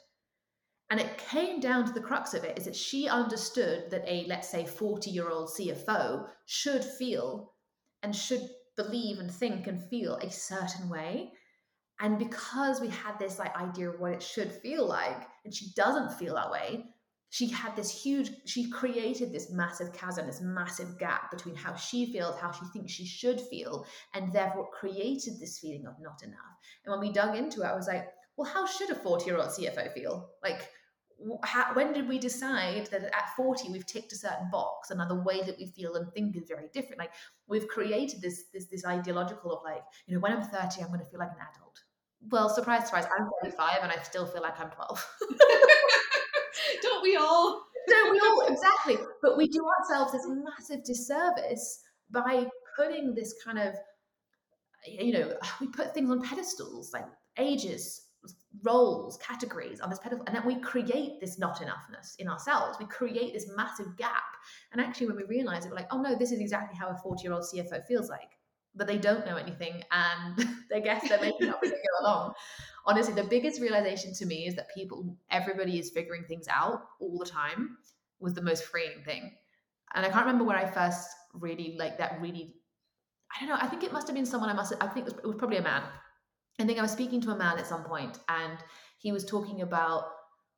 And 0.89 0.99
it 0.99 1.17
came 1.17 1.59
down 1.59 1.85
to 1.85 1.93
the 1.93 2.01
crux 2.01 2.33
of 2.33 2.43
it 2.43 2.57
is 2.57 2.65
that 2.65 2.75
she 2.75 3.07
understood 3.07 3.89
that 3.89 4.03
a, 4.07 4.25
let's 4.27 4.49
say, 4.49 4.65
40 4.65 5.09
year 5.09 5.29
old 5.29 5.49
CFO 5.49 6.27
should 6.45 6.83
feel 6.83 7.53
and 8.03 8.15
should 8.15 8.47
believe 8.75 9.19
and 9.19 9.31
think 9.31 9.67
and 9.67 9.81
feel 9.89 10.15
a 10.17 10.29
certain 10.29 10.89
way. 10.89 11.31
And 11.99 12.19
because 12.19 12.81
we 12.81 12.89
had 12.89 13.17
this 13.17 13.39
like 13.39 13.55
idea 13.55 13.89
of 13.89 13.99
what 13.99 14.11
it 14.11 14.21
should 14.21 14.51
feel 14.51 14.85
like, 14.85 15.27
and 15.45 15.53
she 15.53 15.71
doesn't 15.75 16.13
feel 16.13 16.35
that 16.35 16.51
way, 16.51 16.85
she 17.33 17.47
had 17.47 17.75
this 17.75 17.89
huge, 17.89 18.29
she 18.45 18.69
created 18.69 19.33
this 19.33 19.49
massive 19.49 19.91
chasm, 19.91 20.27
this 20.27 20.39
massive 20.39 20.99
gap 20.99 21.31
between 21.31 21.55
how 21.55 21.73
she 21.73 22.13
feels, 22.13 22.39
how 22.39 22.51
she 22.51 22.63
thinks 22.71 22.91
she 22.91 23.07
should 23.07 23.41
feel, 23.41 23.87
and 24.13 24.31
therefore 24.31 24.69
created 24.69 25.39
this 25.39 25.57
feeling 25.57 25.87
of 25.87 25.95
not 25.99 26.21
enough. 26.21 26.37
And 26.85 26.91
when 26.91 26.99
we 26.99 27.11
dug 27.11 27.35
into 27.35 27.63
it, 27.63 27.65
I 27.65 27.73
was 27.73 27.87
like, 27.87 28.05
well, 28.37 28.47
how 28.47 28.67
should 28.67 28.91
a 28.91 28.95
40 28.95 29.25
year 29.25 29.37
old 29.37 29.47
CFO 29.47 29.91
feel? 29.93 30.29
Like, 30.43 30.69
how, 31.43 31.73
when 31.73 31.91
did 31.91 32.07
we 32.07 32.19
decide 32.19 32.85
that 32.91 33.03
at 33.05 33.35
40 33.35 33.71
we've 33.71 33.87
ticked 33.87 34.13
a 34.13 34.15
certain 34.15 34.51
box 34.51 34.91
and 34.91 34.99
the 35.09 35.15
way 35.15 35.41
that 35.41 35.57
we 35.57 35.65
feel 35.65 35.95
and 35.95 36.13
think 36.13 36.35
is 36.35 36.43
very 36.47 36.67
different 36.73 36.99
like 36.99 37.13
we've 37.47 37.67
created 37.67 38.21
this 38.21 38.45
this 38.53 38.65
this 38.65 38.83
ideological 38.83 39.53
of 39.53 39.63
like 39.63 39.83
you 40.05 40.13
know 40.13 40.19
when 40.19 40.33
i'm 40.33 40.41
30 40.41 40.81
i'm 40.81 40.87
going 40.87 40.99
to 40.99 41.05
feel 41.05 41.19
like 41.19 41.29
an 41.29 41.47
adult 41.55 41.79
well 42.29 42.49
surprise 42.49 42.87
surprise 42.87 43.05
i'm 43.17 43.29
35 43.41 43.79
and 43.83 43.91
i 43.91 44.03
still 44.03 44.25
feel 44.25 44.41
like 44.41 44.59
i'm 44.59 44.69
12 44.71 45.07
don't 46.81 47.03
we 47.03 47.15
all 47.15 47.63
don't 47.87 48.11
we 48.11 48.19
all 48.19 48.47
exactly 48.47 48.97
but 49.21 49.37
we 49.37 49.47
do 49.47 49.65
ourselves 49.79 50.11
this 50.11 50.25
massive 50.27 50.83
disservice 50.83 51.81
by 52.11 52.45
putting 52.77 53.13
this 53.13 53.35
kind 53.43 53.59
of 53.59 53.75
you 54.87 55.13
know 55.13 55.33
we 55.61 55.67
put 55.67 55.93
things 55.93 56.09
on 56.09 56.21
pedestals 56.21 56.91
like 56.93 57.05
ages 57.37 58.03
roles, 58.61 59.17
categories 59.17 59.81
on 59.81 59.89
this 59.89 59.99
pedestal, 59.99 60.25
and 60.27 60.35
then 60.35 60.45
we 60.45 60.55
create 60.55 61.19
this 61.19 61.39
not 61.39 61.57
enoughness 61.57 62.15
in 62.19 62.27
ourselves. 62.27 62.77
We 62.79 62.85
create 62.85 63.33
this 63.33 63.49
massive 63.55 63.97
gap. 63.97 64.23
And 64.71 64.79
actually, 64.79 65.07
when 65.07 65.17
we 65.17 65.23
realize 65.23 65.65
it, 65.65 65.69
we're 65.69 65.75
like, 65.75 65.91
oh 65.91 66.01
no, 66.01 66.15
this 66.15 66.31
is 66.31 66.39
exactly 66.39 66.77
how 66.77 66.89
a 66.89 66.97
40 66.97 67.23
year 67.23 67.33
old 67.33 67.43
CFO 67.43 67.85
feels 67.85 68.09
like. 68.09 68.32
But 68.75 68.87
they 68.87 68.97
don't 68.97 69.25
know 69.25 69.37
anything 69.37 69.83
and 69.91 70.47
they 70.69 70.81
guess 70.81 71.07
they're 71.07 71.21
making 71.21 71.49
up 71.49 71.59
as 71.63 71.71
they 71.71 71.77
go 71.77 72.05
along. 72.05 72.33
Honestly, 72.85 73.13
the 73.13 73.23
biggest 73.23 73.61
realization 73.61 74.13
to 74.15 74.25
me 74.25 74.47
is 74.47 74.55
that 74.55 74.67
people, 74.75 75.15
everybody 75.29 75.79
is 75.79 75.91
figuring 75.91 76.23
things 76.27 76.47
out 76.49 76.83
all 76.99 77.17
the 77.17 77.25
time 77.25 77.77
was 78.19 78.33
the 78.33 78.41
most 78.41 78.63
freeing 78.65 79.03
thing. 79.05 79.31
And 79.93 80.05
I 80.05 80.09
can't 80.09 80.25
remember 80.25 80.43
where 80.43 80.57
I 80.57 80.65
first 80.65 81.07
really 81.33 81.75
like 81.77 81.97
that 81.97 82.19
really 82.21 82.55
I 83.35 83.39
don't 83.39 83.49
know, 83.49 83.57
I 83.59 83.67
think 83.67 83.83
it 83.83 83.91
must 83.91 84.07
have 84.07 84.15
been 84.15 84.25
someone 84.25 84.49
I 84.49 84.53
must 84.53 84.73
I 84.79 84.87
think 84.87 85.07
it 85.07 85.13
was, 85.13 85.23
it 85.23 85.27
was 85.27 85.35
probably 85.37 85.57
a 85.57 85.63
man 85.63 85.83
I 86.59 86.65
think 86.65 86.77
I 86.77 86.81
was 86.81 86.91
speaking 86.91 87.21
to 87.21 87.31
a 87.31 87.35
man 87.35 87.57
at 87.57 87.65
some 87.65 87.83
point 87.83 88.19
and 88.29 88.57
he 88.99 89.11
was 89.11 89.25
talking 89.25 89.61
about 89.61 90.05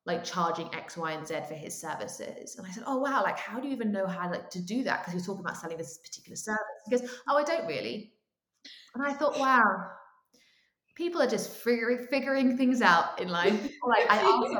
like 0.05 0.23
charging 0.23 0.73
X, 0.73 0.97
Y, 0.97 1.11
and 1.11 1.25
Z 1.25 1.35
for 1.47 1.55
his 1.55 1.79
services. 1.79 2.55
And 2.57 2.67
I 2.67 2.71
said, 2.71 2.83
Oh 2.85 2.97
wow, 2.97 3.23
like 3.23 3.39
how 3.39 3.59
do 3.59 3.67
you 3.67 3.73
even 3.73 3.91
know 3.91 4.05
how 4.05 4.29
like 4.29 4.49
to 4.51 4.61
do 4.61 4.83
that? 4.83 5.01
Because 5.01 5.13
he 5.13 5.17
was 5.17 5.25
talking 5.25 5.41
about 5.41 5.57
selling 5.57 5.77
this 5.77 5.97
particular 5.97 6.35
service. 6.35 6.61
He 6.85 6.95
goes, 6.95 7.09
Oh, 7.27 7.37
I 7.37 7.43
don't 7.43 7.67
really. 7.67 8.13
And 8.93 9.03
I 9.03 9.13
thought, 9.13 9.37
wow, 9.39 9.63
people 10.95 11.21
are 11.21 11.27
just 11.27 11.51
figuring 11.51 12.07
figuring 12.09 12.55
things 12.55 12.81
out 12.81 13.19
in 13.19 13.29
life. 13.29 13.53
like 13.87 14.09
I 14.09 14.17
asked 14.17 14.51
him, 14.51 14.59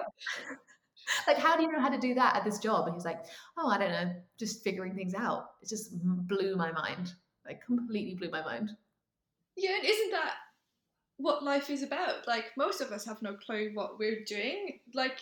like, 1.27 1.37
how 1.37 1.55
do 1.55 1.63
you 1.63 1.71
know 1.71 1.79
how 1.79 1.89
to 1.89 1.99
do 1.99 2.15
that 2.15 2.35
at 2.35 2.43
this 2.43 2.57
job? 2.57 2.87
And 2.87 2.95
he's 2.95 3.05
like, 3.05 3.25
Oh, 3.57 3.69
I 3.69 3.77
don't 3.77 3.91
know, 3.91 4.13
just 4.39 4.63
figuring 4.63 4.95
things 4.95 5.13
out. 5.13 5.51
It 5.61 5.69
just 5.69 5.91
blew 6.01 6.55
my 6.55 6.71
mind. 6.71 7.13
Like 7.45 7.63
completely 7.63 8.15
blew 8.15 8.31
my 8.31 8.41
mind. 8.41 8.71
Yeah, 9.55 9.75
and 9.75 9.85
isn't 9.85 10.11
that 10.11 10.33
what 11.17 11.43
life 11.43 11.69
is 11.69 11.83
about. 11.83 12.27
Like 12.27 12.45
most 12.57 12.81
of 12.81 12.91
us 12.91 13.05
have 13.05 13.21
no 13.21 13.33
clue 13.33 13.71
what 13.73 13.99
we're 13.99 14.23
doing. 14.23 14.79
Like 14.93 15.19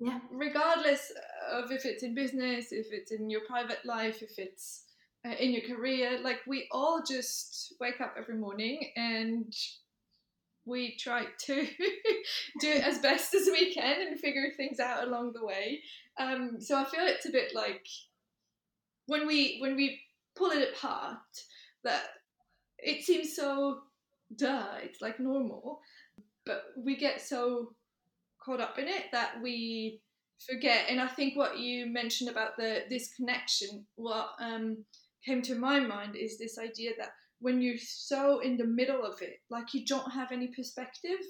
yeah. 0.00 0.20
regardless 0.30 1.12
of 1.52 1.70
if 1.70 1.84
it's 1.84 2.02
in 2.02 2.14
business, 2.14 2.72
if 2.72 2.92
it's 2.92 3.12
in 3.12 3.30
your 3.30 3.42
private 3.46 3.84
life, 3.84 4.22
if 4.22 4.38
it's 4.38 4.84
uh, 5.26 5.34
in 5.40 5.52
your 5.52 5.62
career, 5.62 6.20
like 6.22 6.40
we 6.46 6.68
all 6.70 7.02
just 7.02 7.74
wake 7.80 8.00
up 8.00 8.14
every 8.18 8.36
morning 8.36 8.90
and 8.96 9.54
we 10.64 10.96
try 10.96 11.24
to 11.38 11.54
do 12.60 12.68
it 12.68 12.84
as 12.84 12.98
best 12.98 13.34
as 13.34 13.46
we 13.46 13.72
can 13.72 14.06
and 14.06 14.20
figure 14.20 14.50
things 14.56 14.80
out 14.80 15.06
along 15.06 15.32
the 15.32 15.44
way. 15.44 15.80
Um, 16.18 16.60
so 16.60 16.76
I 16.76 16.84
feel 16.84 17.04
it's 17.04 17.26
a 17.26 17.32
bit 17.32 17.54
like 17.54 17.86
when 19.06 19.26
we 19.26 19.58
when 19.60 19.76
we 19.76 20.00
pull 20.36 20.50
it 20.50 20.74
apart 20.76 21.18
that 21.84 22.02
it 22.78 23.04
seems 23.04 23.34
so 23.34 23.82
duh, 24.34 24.78
it's 24.82 25.00
like 25.00 25.20
normal. 25.20 25.80
But 26.44 26.62
we 26.76 26.96
get 26.96 27.20
so 27.20 27.72
caught 28.44 28.60
up 28.60 28.78
in 28.78 28.86
it 28.86 29.04
that 29.12 29.42
we 29.42 30.00
forget. 30.48 30.86
And 30.88 31.00
I 31.00 31.08
think 31.08 31.36
what 31.36 31.58
you 31.58 31.86
mentioned 31.86 32.30
about 32.30 32.56
the 32.56 32.84
this 32.88 33.14
connection, 33.16 33.86
what 33.96 34.30
um, 34.40 34.84
came 35.24 35.42
to 35.42 35.54
my 35.54 35.80
mind 35.80 36.16
is 36.16 36.38
this 36.38 36.58
idea 36.58 36.92
that 36.98 37.10
when 37.40 37.60
you're 37.60 37.78
so 37.78 38.40
in 38.40 38.56
the 38.56 38.64
middle 38.64 39.04
of 39.04 39.20
it, 39.20 39.40
like 39.50 39.74
you 39.74 39.84
don't 39.84 40.12
have 40.12 40.32
any 40.32 40.48
perspective. 40.48 41.20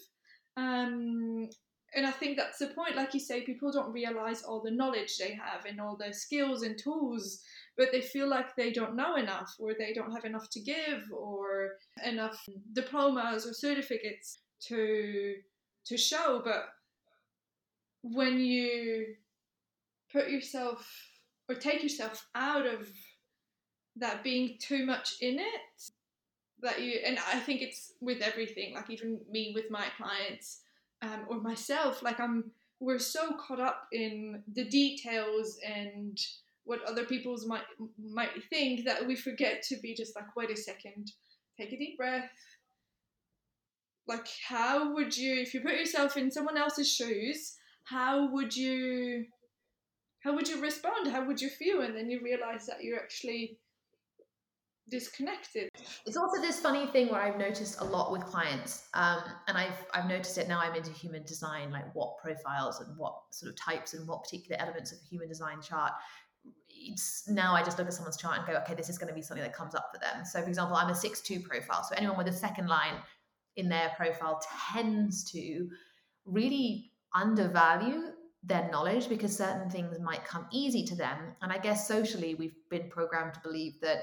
Um, 0.57 1.49
and 1.97 2.07
I 2.07 2.13
think 2.13 2.37
that's 2.37 2.59
the 2.59 2.69
point. 2.69 2.95
Like 2.95 3.15
you 3.15 3.21
say, 3.21 3.41
people 3.41 3.73
don't 3.73 3.93
realize 3.93 4.43
all 4.43 4.61
the 4.61 4.71
knowledge 4.71 5.19
they 5.19 5.33
have 5.35 5.65
and 5.67 5.81
all 5.81 5.97
the 5.97 6.13
skills 6.13 6.63
and 6.63 6.79
tools 6.79 7.43
but 7.77 7.93
they 7.93 8.01
feel 8.01 8.29
like 8.29 8.57
they 8.57 8.73
don't 8.73 8.97
know 8.97 9.17
enough 9.17 9.55
or 9.59 9.75
they 9.75 9.93
don't 9.93 10.13
have 10.13 10.25
enough 10.25 10.49
to 10.51 10.61
give 10.61 11.05
or 11.13 11.73
enough 12.05 12.45
diplomas 12.73 13.47
or 13.47 13.53
certificates 13.53 14.39
to 14.61 15.35
to 15.85 15.97
show 15.97 16.41
but 16.45 16.69
when 18.03 18.39
you 18.41 19.07
put 20.13 20.31
yourself 20.31 20.89
or 21.49 21.55
take 21.55 21.83
yourself 21.83 22.27
out 22.35 22.67
of 22.67 22.89
that 23.97 24.25
being 24.25 24.57
too 24.59 24.85
much 24.87 25.17
in 25.21 25.39
it 25.39 25.91
that 26.63 26.81
you 26.81 26.99
and 27.05 27.19
i 27.33 27.39
think 27.39 27.61
it's 27.61 27.93
with 28.01 28.23
everything 28.23 28.75
like 28.75 28.89
even 28.91 29.21
me 29.31 29.53
with 29.55 29.71
my 29.71 29.87
clients 29.97 30.61
um, 31.03 31.27
or 31.29 31.41
myself 31.41 32.03
like 32.03 32.21
i'm 32.21 32.51
we're 32.79 32.99
so 32.99 33.35
caught 33.39 33.61
up 33.61 33.87
in 33.93 34.43
the 34.53 34.65
details 34.65 35.59
and 35.67 36.19
what 36.65 36.83
other 36.83 37.05
people's 37.05 37.47
might 37.47 37.63
might 38.13 38.43
think 38.51 38.85
that 38.85 39.07
we 39.07 39.17
forget 39.17 39.63
to 39.63 39.77
be 39.77 39.95
just 39.95 40.15
like 40.17 40.35
wait 40.37 40.51
a 40.51 40.57
second 40.57 41.13
take 41.57 41.73
a 41.73 41.79
deep 41.79 41.97
breath. 41.97 42.31
Like 44.07 44.27
how 44.49 44.95
would 44.95 45.17
you 45.17 45.41
if 45.41 45.55
you 45.55 45.61
put 45.61 45.75
yourself 45.75 46.17
in 46.17 46.31
someone 46.31 46.57
else's 46.57 46.93
shoes 46.93 47.57
how 47.85 48.31
would 48.33 48.55
you 48.57 49.27
how 50.21 50.35
would 50.35 50.49
you 50.49 50.61
respond? 50.61 51.13
How 51.13 51.25
would 51.25 51.41
you 51.41 51.49
feel? 51.49 51.83
And 51.83 51.95
then 51.95 52.11
you 52.11 52.21
realize 52.21 52.67
that 52.67 52.83
you're 52.83 52.99
actually 52.99 53.59
disconnected 54.89 55.69
it's 56.07 56.17
also 56.17 56.41
this 56.41 56.61
funny 56.61 56.87
thing 56.87 57.09
where 57.09 57.21
i've 57.21 57.39
noticed 57.39 57.81
a 57.81 57.85
lot 57.85 58.13
with 58.13 58.23
clients 58.25 58.89
um, 58.95 59.19
and 59.49 59.59
i've 59.59 59.85
i've 59.95 60.07
noticed 60.07 60.39
it 60.39 60.49
now 60.49 60.61
i'm 60.61 60.75
into 60.75 60.91
human 60.91 61.25
design 61.25 61.71
like 61.73 61.93
what 61.95 62.17
profiles 62.19 62.81
and 62.81 62.97
what 62.97 63.15
sort 63.31 63.51
of 63.51 63.59
types 63.59 63.95
and 63.95 64.07
what 64.07 64.23
particular 64.23 64.61
elements 64.61 64.93
of 64.93 64.99
a 64.99 65.09
human 65.09 65.29
design 65.29 65.61
chart 65.61 65.93
it's 66.69 67.29
now 67.29 67.55
I 67.55 67.63
just 67.63 67.79
look 67.79 67.87
at 67.87 67.95
someone's 67.95 68.17
chart 68.17 68.39
and 68.39 68.47
go, 68.47 68.55
okay, 68.61 68.75
this 68.75 68.89
is 68.89 68.99
going 68.99 69.09
to 69.09 69.15
be 69.15 69.23
something 69.23 69.43
that 69.43 69.55
comes 69.55 69.75
up 69.75 69.91
for 69.93 69.99
them. 69.99 70.25
So, 70.25 70.43
for 70.43 70.49
example, 70.49 70.77
I'm 70.77 70.91
a 70.91 70.95
six-two 70.95 71.41
profile. 71.41 71.83
So, 71.83 71.95
anyone 71.97 72.17
with 72.17 72.29
a 72.29 72.33
second 72.33 72.69
line 72.69 72.95
in 73.57 73.69
their 73.69 73.93
profile 73.97 74.41
tends 74.73 75.25
to 75.33 75.69
really 76.25 76.93
undervalue 77.15 78.11
their 78.43 78.69
knowledge 78.71 79.09
because 79.09 79.37
certain 79.37 79.71
things 79.71 79.99
might 80.01 80.25
come 80.25 80.47
easy 80.53 80.85
to 80.85 80.95
them. 80.95 81.35
And 81.43 81.51
I 81.51 81.59
guess 81.59 81.89
socially, 81.89 82.35
we've 82.35 82.55
been 82.71 82.89
programmed 82.91 83.35
to 83.35 83.41
believe 83.41 83.81
that 83.81 83.99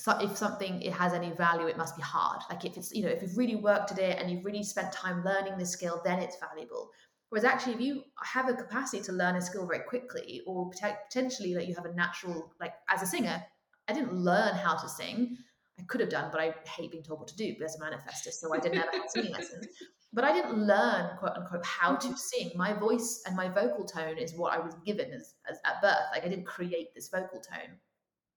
so 0.00 0.18
if 0.18 0.34
something 0.34 0.80
it 0.80 0.94
has 0.94 1.12
any 1.12 1.30
value, 1.32 1.66
it 1.66 1.76
must 1.76 1.94
be 1.94 2.02
hard. 2.02 2.40
Like 2.48 2.64
if 2.64 2.78
it's, 2.78 2.90
you 2.90 3.02
know, 3.02 3.10
if 3.10 3.20
you've 3.20 3.36
really 3.36 3.56
worked 3.56 3.92
at 3.92 3.98
it 3.98 4.18
and 4.18 4.30
you've 4.30 4.46
really 4.46 4.62
spent 4.62 4.92
time 4.92 5.22
learning 5.22 5.58
the 5.58 5.66
skill, 5.66 6.00
then 6.04 6.20
it's 6.20 6.38
valuable. 6.40 6.90
Whereas 7.28 7.44
actually, 7.44 7.74
if 7.74 7.80
you 7.80 8.02
have 8.24 8.48
a 8.48 8.54
capacity 8.54 9.02
to 9.04 9.12
learn 9.12 9.36
a 9.36 9.42
skill 9.42 9.66
very 9.66 9.84
quickly, 9.86 10.40
or 10.46 10.70
potentially 10.70 11.54
like 11.54 11.68
you 11.68 11.74
have 11.74 11.84
a 11.84 11.92
natural, 11.92 12.50
like 12.58 12.72
as 12.88 13.02
a 13.02 13.06
singer, 13.06 13.44
I 13.88 13.92
didn't 13.92 14.14
learn 14.14 14.54
how 14.54 14.74
to 14.74 14.88
sing. 14.88 15.36
I 15.78 15.82
could 15.84 16.00
have 16.00 16.08
done, 16.08 16.30
but 16.32 16.40
I 16.40 16.54
hate 16.66 16.92
being 16.92 17.04
told 17.04 17.20
what 17.20 17.28
to 17.28 17.36
do 17.36 17.54
as 17.62 17.76
a 17.76 17.78
manifestor, 17.78 18.32
so 18.32 18.54
I 18.54 18.58
didn't 18.58 18.78
have 18.78 18.88
singing 19.08 19.32
lessons. 19.32 19.66
But 20.12 20.24
I 20.24 20.32
didn't 20.32 20.58
learn, 20.66 21.16
quote 21.18 21.36
unquote, 21.36 21.64
how 21.64 21.94
to 21.94 22.08
mm-hmm. 22.08 22.16
sing. 22.16 22.50
My 22.56 22.72
voice 22.72 23.22
and 23.26 23.36
my 23.36 23.48
vocal 23.48 23.84
tone 23.84 24.18
is 24.18 24.34
what 24.34 24.52
I 24.52 24.58
was 24.58 24.74
given 24.84 25.12
as, 25.12 25.34
as 25.48 25.58
at 25.64 25.80
birth. 25.82 26.06
Like 26.12 26.24
I 26.24 26.28
didn't 26.28 26.46
create 26.46 26.94
this 26.94 27.10
vocal 27.10 27.40
tone. 27.40 27.76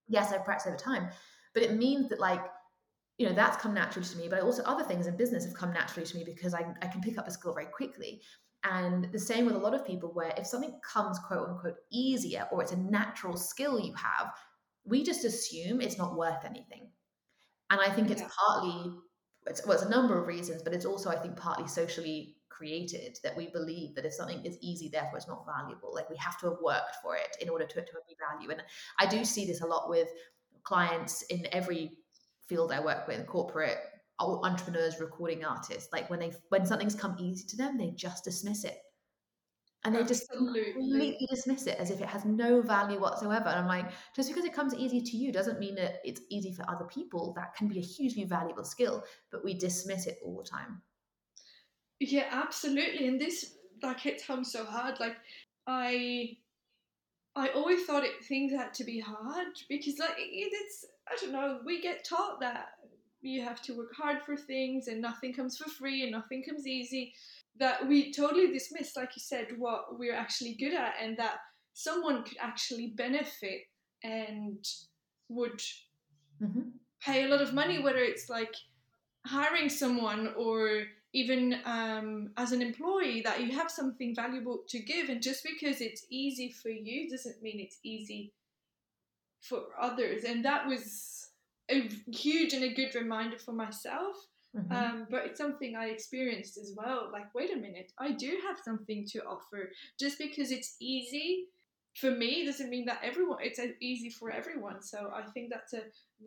Yes, 0.06 0.32
I 0.32 0.38
practiced 0.38 0.68
over 0.68 0.76
time, 0.76 1.08
but 1.54 1.62
it 1.62 1.76
means 1.76 2.08
that 2.08 2.20
like 2.20 2.44
you 3.18 3.28
know 3.28 3.34
that's 3.34 3.56
come 3.56 3.72
naturally 3.72 4.06
to 4.06 4.18
me 4.18 4.28
but 4.28 4.40
also 4.40 4.62
other 4.64 4.84
things 4.84 5.06
in 5.06 5.16
business 5.16 5.44
have 5.44 5.54
come 5.54 5.72
naturally 5.72 6.06
to 6.06 6.16
me 6.16 6.24
because 6.24 6.52
I, 6.52 6.66
I 6.82 6.88
can 6.88 7.00
pick 7.00 7.16
up 7.16 7.28
a 7.28 7.30
skill 7.30 7.54
very 7.54 7.66
quickly 7.66 8.20
and 8.64 9.12
the 9.12 9.18
same 9.18 9.44
with 9.44 9.54
a 9.54 9.58
lot 9.58 9.74
of 9.74 9.86
people, 9.86 10.10
where 10.14 10.32
if 10.38 10.46
something 10.46 10.80
comes 10.80 11.18
quote 11.18 11.48
unquote 11.48 11.76
easier 11.92 12.48
or 12.50 12.62
it's 12.62 12.72
a 12.72 12.78
natural 12.78 13.36
skill 13.36 13.78
you 13.78 13.94
have, 13.94 14.32
we 14.86 15.04
just 15.04 15.24
assume 15.24 15.80
it's 15.80 15.98
not 15.98 16.16
worth 16.16 16.44
anything. 16.44 16.88
And 17.70 17.80
I 17.80 17.90
think 17.90 18.10
it's 18.10 18.22
partly, 18.22 18.92
it's, 19.46 19.66
well, 19.66 19.74
it's 19.74 19.84
a 19.84 19.90
number 19.90 20.18
of 20.18 20.26
reasons, 20.26 20.62
but 20.62 20.72
it's 20.72 20.86
also, 20.86 21.10
I 21.10 21.16
think, 21.16 21.36
partly 21.36 21.68
socially 21.68 22.36
created 22.48 23.18
that 23.22 23.36
we 23.36 23.48
believe 23.48 23.94
that 23.96 24.06
if 24.06 24.14
something 24.14 24.44
is 24.44 24.56
easy, 24.62 24.88
therefore 24.88 25.18
it's 25.18 25.28
not 25.28 25.44
valuable. 25.44 25.92
Like 25.92 26.08
we 26.08 26.16
have 26.16 26.38
to 26.40 26.50
have 26.50 26.58
worked 26.62 26.96
for 27.02 27.16
it 27.16 27.36
in 27.40 27.50
order 27.50 27.66
to 27.66 27.78
it 27.78 27.86
to 27.86 27.92
be 28.08 28.16
value. 28.30 28.50
And 28.50 28.62
I 28.98 29.06
do 29.06 29.24
see 29.24 29.44
this 29.44 29.60
a 29.60 29.66
lot 29.66 29.90
with 29.90 30.08
clients 30.64 31.22
in 31.22 31.46
every 31.52 31.92
field 32.48 32.72
I 32.72 32.80
work 32.80 33.06
with, 33.06 33.26
corporate 33.26 33.78
entrepreneurs, 34.20 35.00
recording 35.00 35.44
artists. 35.44 35.92
Like 35.92 36.08
when 36.10 36.20
they 36.20 36.32
when 36.48 36.66
something's 36.66 36.94
come 36.94 37.16
easy 37.18 37.46
to 37.46 37.56
them, 37.56 37.78
they 37.78 37.90
just 37.90 38.24
dismiss 38.24 38.64
it. 38.64 38.78
And 39.86 39.94
they 39.94 40.02
just 40.02 40.30
completely 40.30 41.26
dismiss 41.28 41.66
it 41.66 41.78
as 41.78 41.90
if 41.90 42.00
it 42.00 42.08
has 42.08 42.24
no 42.24 42.62
value 42.62 42.98
whatsoever. 42.98 43.50
And 43.50 43.58
I'm 43.58 43.66
like, 43.66 43.90
just 44.16 44.30
because 44.30 44.46
it 44.46 44.54
comes 44.54 44.74
easy 44.74 45.02
to 45.02 45.16
you 45.18 45.30
doesn't 45.30 45.58
mean 45.58 45.74
that 45.74 45.96
it's 46.04 46.22
easy 46.30 46.54
for 46.54 46.64
other 46.70 46.86
people. 46.86 47.34
That 47.36 47.54
can 47.54 47.68
be 47.68 47.78
a 47.78 47.82
hugely 47.82 48.24
valuable 48.24 48.64
skill, 48.64 49.04
but 49.30 49.44
we 49.44 49.52
dismiss 49.52 50.06
it 50.06 50.16
all 50.24 50.38
the 50.38 50.48
time. 50.48 50.80
Yeah, 52.00 52.28
absolutely. 52.30 53.08
And 53.08 53.20
this 53.20 53.56
like 53.82 54.00
hits 54.00 54.24
home 54.24 54.42
so 54.42 54.64
hard. 54.64 55.00
Like 55.00 55.16
I 55.66 56.38
I 57.36 57.48
always 57.48 57.84
thought 57.84 58.04
it 58.04 58.24
things 58.24 58.52
had 58.52 58.72
to 58.74 58.84
be 58.84 59.00
hard 59.00 59.48
because 59.68 59.98
like 59.98 60.14
it's 60.16 60.84
I 61.08 61.16
don't 61.20 61.32
know, 61.32 61.60
we 61.64 61.80
get 61.82 62.04
taught 62.04 62.40
that 62.40 62.66
you 63.22 63.42
have 63.42 63.62
to 63.62 63.76
work 63.76 63.94
hard 63.96 64.22
for 64.22 64.36
things 64.36 64.88
and 64.88 65.00
nothing 65.00 65.32
comes 65.32 65.56
for 65.56 65.68
free 65.68 66.02
and 66.02 66.12
nothing 66.12 66.42
comes 66.42 66.66
easy. 66.66 67.12
That 67.58 67.86
we 67.86 68.12
totally 68.12 68.52
dismiss, 68.52 68.96
like 68.96 69.10
you 69.16 69.20
said, 69.20 69.46
what 69.58 69.98
we're 69.98 70.14
actually 70.14 70.54
good 70.54 70.74
at 70.74 70.94
and 71.00 71.16
that 71.18 71.36
someone 71.72 72.24
could 72.24 72.36
actually 72.40 72.88
benefit 72.88 73.62
and 74.02 74.64
would 75.28 75.60
mm-hmm. 76.42 76.70
pay 77.00 77.24
a 77.24 77.28
lot 77.28 77.40
of 77.40 77.54
money, 77.54 77.80
whether 77.82 77.98
it's 77.98 78.28
like 78.28 78.54
hiring 79.26 79.68
someone 79.68 80.34
or 80.36 80.84
even 81.14 81.60
um, 81.64 82.30
as 82.36 82.50
an 82.50 82.60
employee 82.60 83.22
that 83.22 83.40
you 83.40 83.52
have 83.52 83.70
something 83.70 84.14
valuable 84.14 84.64
to 84.68 84.80
give 84.80 85.08
and 85.08 85.22
just 85.22 85.44
because 85.44 85.80
it's 85.80 86.04
easy 86.10 86.50
for 86.50 86.68
you 86.68 87.08
doesn't 87.08 87.40
mean 87.40 87.60
it's 87.60 87.78
easy 87.84 88.32
for 89.40 89.60
others. 89.80 90.24
And 90.24 90.44
that 90.44 90.66
was 90.66 91.28
a 91.70 91.88
huge 92.12 92.52
and 92.52 92.64
a 92.64 92.74
good 92.74 92.94
reminder 92.94 93.38
for 93.38 93.52
myself 93.52 94.16
mm-hmm. 94.54 94.72
um, 94.72 95.06
but 95.10 95.24
it's 95.24 95.38
something 95.38 95.76
i 95.76 95.86
experienced 95.86 96.58
as 96.58 96.74
well. 96.76 97.08
Like 97.12 97.34
wait 97.34 97.52
a 97.52 97.56
minute 97.56 97.92
i 97.98 98.10
do 98.10 98.38
have 98.46 98.58
something 98.62 99.06
to 99.12 99.20
offer. 99.20 99.70
Just 99.98 100.18
because 100.18 100.50
it's 100.50 100.76
easy 100.80 101.46
for 101.94 102.10
me 102.10 102.44
doesn't 102.44 102.70
mean 102.70 102.84
that 102.86 103.00
everyone 103.04 103.38
it's 103.40 103.60
easy 103.80 104.10
for 104.10 104.30
everyone. 104.30 104.82
So 104.82 105.10
i 105.14 105.22
think 105.30 105.50
that's 105.50 105.74
a 105.74 105.82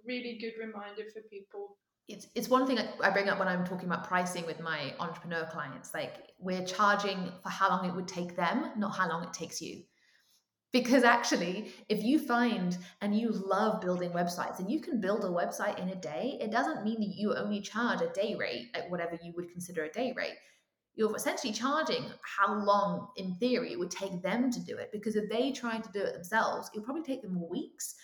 really 0.07 0.37
good 0.39 0.53
reminder 0.57 1.03
for 1.13 1.21
people 1.29 1.77
it's 2.07 2.27
it's 2.35 2.47
one 2.47 2.65
thing 2.65 2.79
I 3.03 3.09
bring 3.09 3.27
up 3.27 3.39
when 3.39 3.47
I'm 3.47 3.65
talking 3.65 3.85
about 3.85 4.07
pricing 4.07 4.45
with 4.45 4.61
my 4.61 4.93
entrepreneur 4.99 5.45
clients. 5.51 5.93
Like 5.93 6.31
we're 6.39 6.63
charging 6.63 7.31
for 7.43 7.49
how 7.49 7.69
long 7.69 7.85
it 7.85 7.93
would 7.93 8.07
take 8.07 8.35
them, 8.35 8.71
not 8.77 8.95
how 8.95 9.09
long 9.09 9.23
it 9.23 9.33
takes 9.33 9.61
you. 9.61 9.83
Because 10.73 11.03
actually, 11.03 11.71
if 11.89 12.03
you 12.03 12.19
find 12.19 12.77
and 13.01 13.17
you 13.17 13.31
love 13.31 13.81
building 13.81 14.11
websites 14.11 14.59
and 14.59 14.69
you 14.69 14.81
can 14.81 15.01
build 15.01 15.23
a 15.23 15.27
website 15.27 15.79
in 15.79 15.89
a 15.89 15.95
day, 15.95 16.37
it 16.41 16.51
doesn't 16.51 16.83
mean 16.83 16.99
that 16.99 17.15
you 17.15 17.33
only 17.33 17.61
charge 17.61 18.01
a 18.01 18.09
day 18.09 18.35
rate 18.35 18.67
at 18.73 18.89
whatever 18.89 19.17
you 19.23 19.33
would 19.35 19.49
consider 19.49 19.85
a 19.85 19.91
day 19.91 20.13
rate. 20.15 20.35
You're 20.95 21.15
essentially 21.15 21.53
charging 21.53 22.05
how 22.21 22.53
long, 22.53 23.09
in 23.15 23.35
theory, 23.35 23.71
it 23.71 23.79
would 23.79 23.91
take 23.91 24.21
them 24.21 24.51
to 24.51 24.59
do 24.59 24.77
it. 24.77 24.89
Because 24.91 25.15
if 25.15 25.29
they 25.29 25.51
try 25.51 25.79
to 25.79 25.91
do 25.93 26.01
it 26.01 26.13
themselves, 26.13 26.69
it'll 26.73 26.83
probably 26.83 27.03
take 27.03 27.21
them 27.21 27.47
weeks 27.49 27.95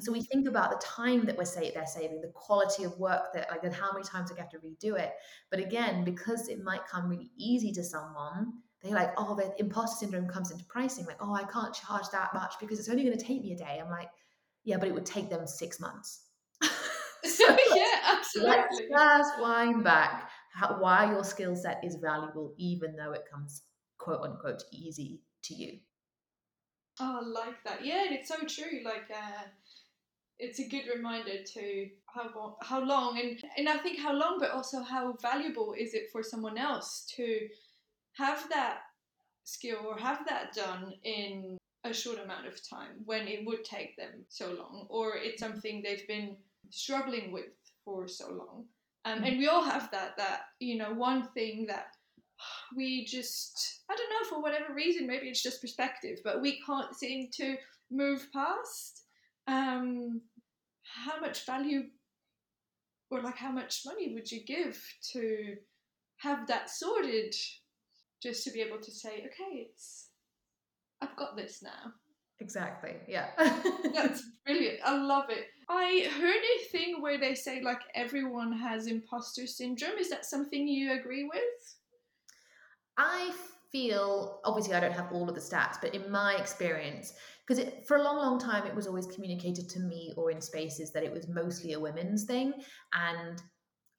so 0.00 0.12
we 0.12 0.22
think 0.22 0.48
about 0.48 0.70
the 0.70 0.86
time 0.86 1.26
that 1.26 1.36
we're 1.36 1.44
say 1.44 1.70
they're 1.74 1.86
saving, 1.86 2.20
the 2.20 2.32
quality 2.34 2.84
of 2.84 2.98
work 2.98 3.32
that 3.34 3.50
like 3.50 3.64
and 3.64 3.74
how 3.74 3.92
many 3.92 4.04
times 4.04 4.30
they 4.30 4.36
get 4.36 4.50
to 4.52 4.58
redo 4.58 4.98
it. 4.98 5.12
But 5.50 5.60
again, 5.60 6.04
because 6.04 6.48
it 6.48 6.62
might 6.62 6.86
come 6.86 7.08
really 7.08 7.30
easy 7.36 7.70
to 7.72 7.84
someone, 7.84 8.54
they 8.82 8.90
like, 8.90 9.12
oh, 9.18 9.34
the 9.34 9.54
imposter 9.58 10.04
syndrome 10.04 10.28
comes 10.28 10.50
into 10.50 10.64
pricing. 10.64 11.04
Like, 11.04 11.18
oh, 11.20 11.34
I 11.34 11.44
can't 11.44 11.74
charge 11.74 12.04
that 12.12 12.32
much 12.32 12.54
because 12.60 12.78
it's 12.78 12.88
only 12.88 13.04
going 13.04 13.16
to 13.16 13.24
take 13.24 13.42
me 13.42 13.52
a 13.52 13.56
day. 13.56 13.80
I'm 13.82 13.90
like, 13.90 14.08
yeah, 14.64 14.78
but 14.78 14.88
it 14.88 14.94
would 14.94 15.06
take 15.06 15.28
them 15.28 15.46
six 15.46 15.80
months. 15.80 16.22
so 17.24 17.56
yeah, 17.74 18.00
absolutely. 18.04 18.86
Let's 18.90 19.30
wind 19.40 19.82
back 19.82 20.30
how, 20.52 20.76
why 20.78 21.10
your 21.10 21.24
skill 21.24 21.56
set 21.56 21.80
is 21.82 21.96
valuable, 21.96 22.54
even 22.58 22.96
though 22.96 23.12
it 23.12 23.24
comes 23.30 23.62
quote 23.98 24.20
unquote 24.20 24.62
easy 24.72 25.22
to 25.44 25.54
you. 25.54 25.78
Oh, 27.00 27.20
I 27.22 27.26
like 27.26 27.64
that. 27.64 27.84
Yeah, 27.84 28.04
it's 28.10 28.28
so 28.28 28.36
true. 28.46 28.80
Like, 28.84 29.10
uh, 29.10 29.48
it's 30.38 30.58
a 30.58 30.68
good 30.68 30.84
reminder 30.94 31.42
to 31.54 31.88
how 32.06 32.56
how 32.62 32.84
long 32.84 33.18
and 33.18 33.42
and 33.56 33.68
I 33.68 33.76
think 33.78 33.98
how 33.98 34.12
long, 34.12 34.38
but 34.38 34.50
also 34.50 34.82
how 34.82 35.14
valuable 35.22 35.74
is 35.78 35.94
it 35.94 36.10
for 36.12 36.22
someone 36.22 36.58
else 36.58 37.06
to 37.16 37.48
have 38.16 38.48
that 38.50 38.80
skill 39.44 39.78
or 39.86 39.98
have 39.98 40.24
that 40.26 40.54
done 40.54 40.94
in 41.04 41.58
a 41.84 41.92
short 41.92 42.18
amount 42.18 42.46
of 42.46 42.68
time 42.68 43.02
when 43.04 43.28
it 43.28 43.46
would 43.46 43.64
take 43.64 43.96
them 43.96 44.24
so 44.28 44.48
long, 44.52 44.86
or 44.88 45.16
it's 45.16 45.40
something 45.40 45.82
they've 45.82 46.08
been 46.08 46.36
struggling 46.70 47.30
with 47.30 47.52
for 47.84 48.08
so 48.08 48.30
long. 48.30 48.64
Um, 49.04 49.22
and 49.22 49.38
we 49.38 49.48
all 49.48 49.62
have 49.62 49.90
that 49.92 50.16
that 50.16 50.42
you 50.60 50.76
know 50.76 50.92
one 50.92 51.28
thing 51.34 51.66
that 51.68 51.88
we 52.76 53.04
just 53.04 53.82
I 53.88 53.94
don't 53.94 54.10
know 54.10 54.28
for 54.28 54.42
whatever 54.42 54.74
reason 54.74 55.06
maybe 55.06 55.28
it's 55.28 55.42
just 55.42 55.60
perspective, 55.60 56.18
but 56.24 56.42
we 56.42 56.60
can't 56.66 56.94
seem 56.94 57.28
to 57.34 57.56
move 57.90 58.26
past 58.32 59.03
um, 59.46 60.20
how 60.82 61.20
much 61.20 61.46
value 61.46 61.84
or 63.10 63.22
like 63.22 63.36
how 63.36 63.50
much 63.50 63.82
money 63.86 64.14
would 64.14 64.30
you 64.30 64.44
give 64.44 64.82
to 65.12 65.56
have 66.18 66.46
that 66.46 66.70
sorted 66.70 67.34
just 68.22 68.44
to 68.44 68.50
be 68.50 68.60
able 68.60 68.78
to 68.78 68.90
say 68.90 69.26
okay 69.26 69.68
it's 69.68 70.08
i've 71.02 71.16
got 71.16 71.36
this 71.36 71.62
now. 71.62 71.92
Exactly 72.40 72.94
yeah. 73.06 73.28
That's 73.94 74.22
brilliant. 74.44 74.80
I 74.84 74.96
love 74.96 75.26
it. 75.28 75.46
I 75.68 76.08
heard 76.18 76.42
a 76.42 76.68
thing 76.70 77.00
where 77.00 77.18
they 77.18 77.34
say 77.34 77.62
like 77.62 77.80
everyone 77.94 78.52
has 78.52 78.88
imposter 78.88 79.46
syndrome 79.46 79.98
is 79.98 80.10
that 80.10 80.26
something 80.26 80.66
you 80.66 80.92
agree 80.92 81.24
with? 81.32 81.76
I 82.98 83.32
feel 83.74 84.38
obviously 84.44 84.72
i 84.72 84.78
don't 84.78 84.92
have 84.92 85.10
all 85.10 85.28
of 85.28 85.34
the 85.34 85.40
stats 85.40 85.78
but 85.82 85.92
in 85.96 86.08
my 86.08 86.36
experience 86.36 87.14
because 87.46 87.64
for 87.86 87.96
a 87.96 88.02
long 88.02 88.16
long 88.16 88.38
time 88.38 88.66
it 88.66 88.74
was 88.74 88.86
always 88.86 89.06
communicated 89.06 89.68
to 89.68 89.80
me 89.80 90.12
or 90.16 90.30
in 90.30 90.40
spaces 90.40 90.92
that 90.92 91.02
it 91.02 91.12
was 91.12 91.28
mostly 91.28 91.72
a 91.72 91.80
women's 91.80 92.24
thing. 92.24 92.52
And 92.92 93.42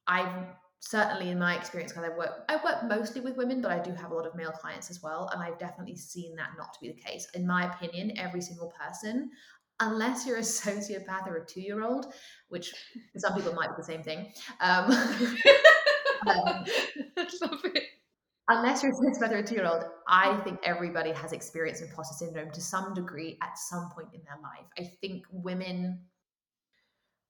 i've 0.08 0.48
certainly 0.80 1.30
in 1.30 1.40
my 1.40 1.56
experience 1.56 1.92
because 1.92 2.08
i 2.08 2.16
work 2.16 2.44
i 2.50 2.56
work 2.58 2.84
mostly 2.88 3.20
with 3.22 3.36
women 3.38 3.62
but 3.62 3.72
i 3.72 3.80
do 3.80 3.92
have 3.92 4.12
a 4.12 4.14
lot 4.14 4.28
of 4.28 4.36
male 4.36 4.52
clients 4.52 4.92
as 4.92 5.02
well 5.02 5.30
and 5.34 5.42
i've 5.42 5.58
definitely 5.58 5.96
seen 5.96 6.36
that 6.36 6.50
not 6.58 6.74
to 6.74 6.80
be 6.80 6.90
the 6.90 7.02
case. 7.02 7.28
In 7.34 7.48
my 7.48 7.74
opinion 7.74 8.16
every 8.18 8.42
single 8.42 8.72
person 8.80 9.32
unless 9.80 10.26
you're 10.26 10.38
a 10.38 10.42
sociopath 10.42 11.28
or 11.28 11.38
a 11.38 11.46
two-year-old 11.46 12.14
which 12.50 12.74
some 13.18 13.34
people 13.34 13.54
might 13.54 13.70
be 13.70 13.76
the 13.78 13.84
same 13.84 14.04
thing 14.04 14.32
um, 14.62 14.92
um, 16.28 16.66
love 17.42 17.66
it 17.66 17.84
unless 18.48 18.84
you're 18.84 18.92
a 18.92 19.20
whether 19.20 19.38
a 19.38 19.44
two 19.44 19.56
year 19.56 19.66
old, 19.66 19.84
I 20.08 20.38
think 20.44 20.60
everybody 20.64 21.12
has 21.12 21.32
experienced 21.32 21.82
imposter 21.82 22.26
syndrome 22.26 22.52
to 22.52 22.62
some 22.62 22.94
degree 22.94 23.38
at 23.42 23.58
some 23.58 23.90
point 23.92 24.10
in 24.14 24.22
their 24.24 24.38
life. 24.42 24.68
I 24.80 24.92
think 25.02 25.26
women, 25.32 26.02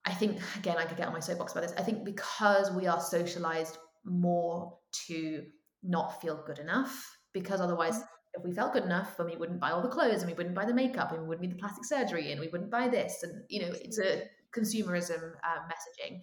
I 0.05 0.13
think, 0.13 0.39
again, 0.57 0.77
I 0.77 0.85
could 0.85 0.97
get 0.97 1.07
on 1.07 1.13
my 1.13 1.19
soapbox 1.19 1.53
about 1.53 1.63
this. 1.63 1.73
I 1.77 1.83
think 1.83 2.03
because 2.03 2.71
we 2.71 2.87
are 2.87 2.99
socialized 2.99 3.77
more 4.03 4.77
to 5.07 5.43
not 5.83 6.21
feel 6.21 6.43
good 6.45 6.59
enough, 6.59 7.17
because 7.33 7.61
otherwise, 7.61 8.01
if 8.33 8.43
we 8.43 8.51
felt 8.51 8.73
good 8.73 8.83
enough, 8.83 9.15
then 9.15 9.27
we 9.27 9.37
wouldn't 9.37 9.61
buy 9.61 9.71
all 9.71 9.81
the 9.81 9.87
clothes 9.87 10.21
and 10.21 10.29
we 10.29 10.35
wouldn't 10.35 10.55
buy 10.55 10.65
the 10.65 10.73
makeup 10.73 11.11
and 11.11 11.21
we 11.21 11.27
wouldn't 11.27 11.47
need 11.47 11.55
the 11.55 11.59
plastic 11.59 11.85
surgery 11.85 12.31
and 12.31 12.41
we 12.41 12.49
wouldn't 12.49 12.69
buy 12.69 12.89
this. 12.89 13.23
And, 13.23 13.43
you 13.47 13.61
know, 13.61 13.71
it's 13.71 13.97
a 13.97 14.23
consumerism 14.53 15.31
uh, 15.43 15.61
messaging. 15.69 16.19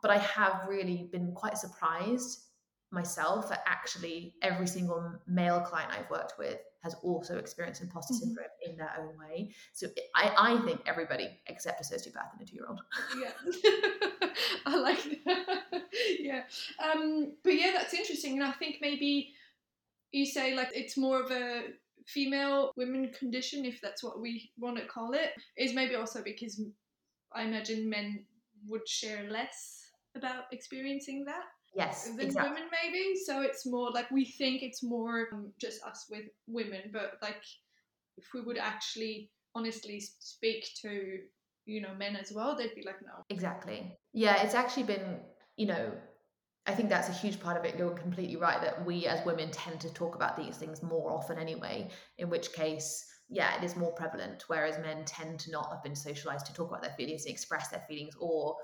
But 0.00 0.12
I 0.12 0.18
have 0.18 0.66
really 0.66 1.10
been 1.12 1.32
quite 1.32 1.58
surprised 1.58 2.40
myself 2.92 3.48
that 3.48 3.62
actually 3.66 4.34
every 4.42 4.66
single 4.66 5.12
male 5.26 5.60
client 5.60 5.90
I've 5.90 6.10
worked 6.10 6.34
with 6.38 6.58
has 6.82 6.94
also 7.02 7.38
experienced 7.38 7.80
imposter 7.80 8.14
mm-hmm. 8.14 8.24
syndrome 8.24 8.46
in 8.66 8.76
their 8.76 8.92
own 9.00 9.18
way. 9.18 9.54
So 9.72 9.86
I, 10.14 10.32
I 10.36 10.66
think 10.66 10.82
everybody 10.86 11.30
except 11.46 11.80
a 11.80 11.84
sociopath 11.84 12.32
and 12.32 12.42
a 12.42 12.44
two 12.44 12.56
year 12.56 12.66
old. 12.68 12.80
Yeah, 13.18 14.28
I 14.66 14.76
like 14.76 15.24
that. 15.24 15.82
yeah, 16.20 16.42
um, 16.82 17.32
but 17.42 17.54
yeah, 17.54 17.70
that's 17.74 17.94
interesting, 17.94 18.34
and 18.34 18.44
I 18.44 18.52
think 18.52 18.76
maybe 18.80 19.32
you 20.10 20.26
say 20.26 20.54
like 20.54 20.68
it's 20.74 20.98
more 20.98 21.22
of 21.22 21.30
a 21.30 21.62
female 22.06 22.72
women 22.76 23.10
condition, 23.18 23.64
if 23.64 23.80
that's 23.80 24.02
what 24.02 24.20
we 24.20 24.50
want 24.58 24.76
to 24.76 24.84
call 24.84 25.14
it, 25.14 25.30
is 25.56 25.72
maybe 25.72 25.94
also 25.94 26.22
because 26.22 26.60
I 27.32 27.44
imagine 27.44 27.88
men 27.88 28.24
would 28.68 28.86
share 28.86 29.30
less 29.30 29.86
about 30.14 30.44
experiencing 30.52 31.24
that 31.24 31.44
yes 31.74 32.08
than 32.08 32.20
exactly. 32.20 32.52
women 32.52 32.68
maybe 32.84 33.14
so 33.24 33.42
it's 33.42 33.66
more 33.66 33.90
like 33.90 34.10
we 34.10 34.24
think 34.24 34.62
it's 34.62 34.82
more 34.82 35.28
um, 35.32 35.52
just 35.58 35.82
us 35.84 36.06
with 36.10 36.24
women 36.46 36.90
but 36.92 37.14
like 37.22 37.42
if 38.18 38.24
we 38.34 38.40
would 38.40 38.58
actually 38.58 39.30
honestly 39.54 40.00
speak 40.00 40.66
to 40.80 41.18
you 41.64 41.80
know 41.80 41.94
men 41.98 42.16
as 42.16 42.32
well 42.32 42.56
they'd 42.56 42.74
be 42.74 42.82
like 42.84 43.00
no 43.02 43.22
exactly 43.30 43.96
yeah 44.12 44.42
it's 44.42 44.54
actually 44.54 44.82
been 44.82 45.20
you 45.56 45.66
know 45.66 45.92
I 46.66 46.74
think 46.74 46.88
that's 46.88 47.08
a 47.08 47.12
huge 47.12 47.40
part 47.40 47.56
of 47.56 47.64
it. 47.64 47.76
You're 47.76 47.90
completely 47.90 48.36
right 48.36 48.60
that 48.60 48.84
we 48.86 49.06
as 49.06 49.24
women 49.26 49.50
tend 49.50 49.80
to 49.80 49.92
talk 49.92 50.14
about 50.14 50.36
these 50.36 50.56
things 50.56 50.82
more 50.82 51.10
often 51.10 51.36
anyway, 51.38 51.88
in 52.18 52.30
which 52.30 52.52
case, 52.52 53.04
yeah, 53.28 53.56
it 53.56 53.64
is 53.64 53.74
more 53.74 53.92
prevalent, 53.92 54.44
whereas 54.46 54.78
men 54.78 55.04
tend 55.04 55.40
to 55.40 55.50
not 55.50 55.70
have 55.72 55.82
been 55.82 55.96
socialized 55.96 56.46
to 56.46 56.54
talk 56.54 56.68
about 56.68 56.82
their 56.82 56.92
feelings 56.92 57.24
and 57.24 57.32
express 57.32 57.68
their 57.68 57.84
feelings 57.88 58.14
or 58.20 58.56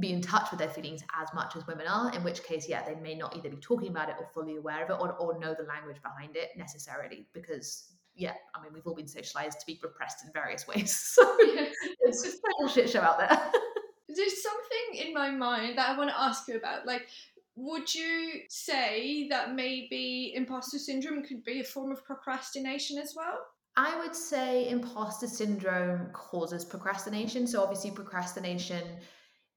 be 0.00 0.12
in 0.12 0.20
touch 0.20 0.50
with 0.50 0.58
their 0.58 0.68
feelings 0.68 1.02
as 1.20 1.28
much 1.34 1.56
as 1.56 1.66
women 1.66 1.86
are, 1.86 2.12
in 2.12 2.22
which 2.24 2.42
case, 2.42 2.68
yeah, 2.68 2.84
they 2.84 2.94
may 2.96 3.14
not 3.14 3.36
either 3.36 3.48
be 3.48 3.56
talking 3.56 3.88
about 3.88 4.08
it 4.08 4.16
or 4.18 4.26
fully 4.34 4.56
aware 4.56 4.84
of 4.84 4.90
it 4.90 4.96
or, 5.00 5.12
or 5.14 5.38
know 5.38 5.54
the 5.58 5.64
language 5.64 6.02
behind 6.02 6.36
it 6.36 6.50
necessarily 6.56 7.26
because 7.32 7.92
yeah, 8.16 8.32
I 8.54 8.62
mean, 8.62 8.72
we've 8.72 8.86
all 8.86 8.94
been 8.94 9.06
socialized 9.06 9.60
to 9.60 9.66
be 9.66 9.78
repressed 9.82 10.24
in 10.24 10.32
various 10.32 10.66
ways. 10.68 10.96
So 10.96 11.22
it's 11.38 12.22
just 12.22 12.38
a 12.38 12.52
total 12.52 12.68
shit 12.68 12.90
show 12.90 13.00
out 13.00 13.18
there. 13.18 13.28
There's 14.08 14.42
something 14.42 15.06
in 15.06 15.12
my 15.12 15.30
mind 15.30 15.76
that 15.78 15.90
I 15.90 15.98
want 15.98 16.10
to 16.10 16.18
ask 16.18 16.48
you 16.48 16.56
about. 16.56 16.86
Like, 16.86 17.08
would 17.54 17.94
you 17.94 18.40
say 18.48 19.28
that 19.28 19.54
maybe 19.54 20.32
imposter 20.34 20.78
syndrome 20.78 21.22
could 21.22 21.44
be 21.44 21.60
a 21.60 21.64
form 21.64 21.92
of 21.92 22.04
procrastination 22.04 22.98
as 22.98 23.14
well? 23.14 23.38
I 23.76 23.98
would 23.98 24.16
say 24.16 24.70
imposter 24.70 25.26
syndrome 25.26 26.08
causes 26.12 26.64
procrastination. 26.64 27.46
So, 27.46 27.62
obviously, 27.62 27.90
procrastination 27.90 28.82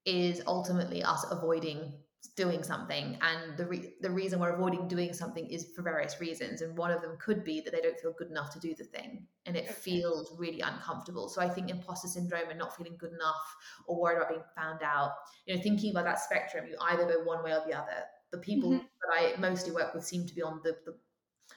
is 0.04 0.42
ultimately 0.46 1.02
us 1.02 1.26
avoiding 1.30 1.92
doing 2.36 2.62
something. 2.62 3.18
And 3.22 3.56
the 3.56 3.66
re- 3.66 3.94
the 4.00 4.10
reason 4.10 4.40
we're 4.40 4.54
avoiding 4.54 4.88
doing 4.88 5.12
something 5.12 5.46
is 5.46 5.72
for 5.74 5.82
various 5.82 6.20
reasons. 6.20 6.60
And 6.60 6.76
one 6.76 6.90
of 6.90 7.00
them 7.02 7.16
could 7.18 7.44
be 7.44 7.60
that 7.60 7.72
they 7.72 7.80
don't 7.80 7.98
feel 7.98 8.12
good 8.16 8.30
enough 8.30 8.52
to 8.52 8.60
do 8.60 8.74
the 8.74 8.84
thing. 8.84 9.26
And 9.46 9.56
it 9.56 9.64
okay. 9.64 9.72
feels 9.72 10.34
really 10.38 10.60
uncomfortable. 10.60 11.28
So 11.28 11.40
i 11.40 11.48
think 11.48 11.70
imposter 11.70 12.08
syndrome 12.08 12.50
and 12.50 12.58
not 12.58 12.76
feeling 12.76 12.96
good 12.98 13.12
enough 13.12 13.56
or 13.86 14.00
worried 14.00 14.16
about 14.16 14.28
being 14.28 14.42
found 14.54 14.82
out 14.82 15.12
you 15.46 15.54
know 15.54 15.62
thinking 15.62 15.90
about 15.90 16.04
that 16.04 16.18
spectrum 16.18 16.66
you 16.68 16.76
either 16.90 17.04
go 17.04 17.22
one 17.24 17.42
way 17.42 17.52
or 17.52 17.62
the 17.66 17.74
other. 17.74 18.04
The 18.32 18.38
people 18.38 18.70
mm-hmm. 18.70 18.78
that 18.78 19.36
i 19.36 19.40
mostly 19.40 19.72
work 19.72 19.94
with 19.94 20.04
seem 20.04 20.26
to 20.26 20.34
be 20.34 20.42
on 20.42 20.60
the, 20.62 20.76
the 20.84 20.94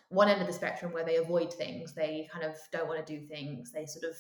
one 0.10 0.30
end 0.30 0.42
of 0.42 0.48
the 0.48 0.54
spectrum 0.54 0.92
where 0.92 1.06
they 1.06 1.18
avoid 1.18 1.54
things. 1.54 1.94
They 1.94 2.28
kind 2.32 2.46
of 2.46 2.56
don't 2.72 2.88
want 2.88 3.06
to 3.06 3.20
do 3.20 3.26
things. 3.26 3.72
They 3.72 3.86
sort 3.86 4.06
of 4.06 4.16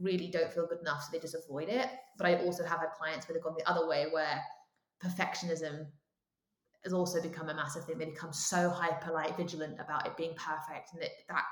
really 0.00 0.28
don't 0.28 0.52
feel 0.52 0.66
good 0.66 0.80
enough 0.80 1.02
so 1.02 1.08
they 1.12 1.18
just 1.18 1.34
avoid 1.34 1.68
it 1.68 1.88
but 2.16 2.26
i 2.26 2.36
also 2.44 2.64
have 2.64 2.80
had 2.80 2.90
clients 2.98 3.28
where 3.28 3.34
they've 3.34 3.42
gone 3.42 3.54
the 3.58 3.68
other 3.70 3.86
way 3.86 4.06
where 4.10 4.42
perfectionism 5.04 5.86
has 6.84 6.92
also 6.92 7.20
become 7.20 7.48
a 7.48 7.54
massive 7.54 7.84
thing. 7.84 7.98
They 7.98 8.06
become 8.06 8.32
so 8.32 8.70
hyper 8.70 9.12
like 9.12 9.36
vigilant 9.36 9.78
about 9.80 10.06
it 10.06 10.16
being 10.16 10.34
perfect 10.34 10.92
and 10.92 11.02
that, 11.02 11.10
that 11.28 11.44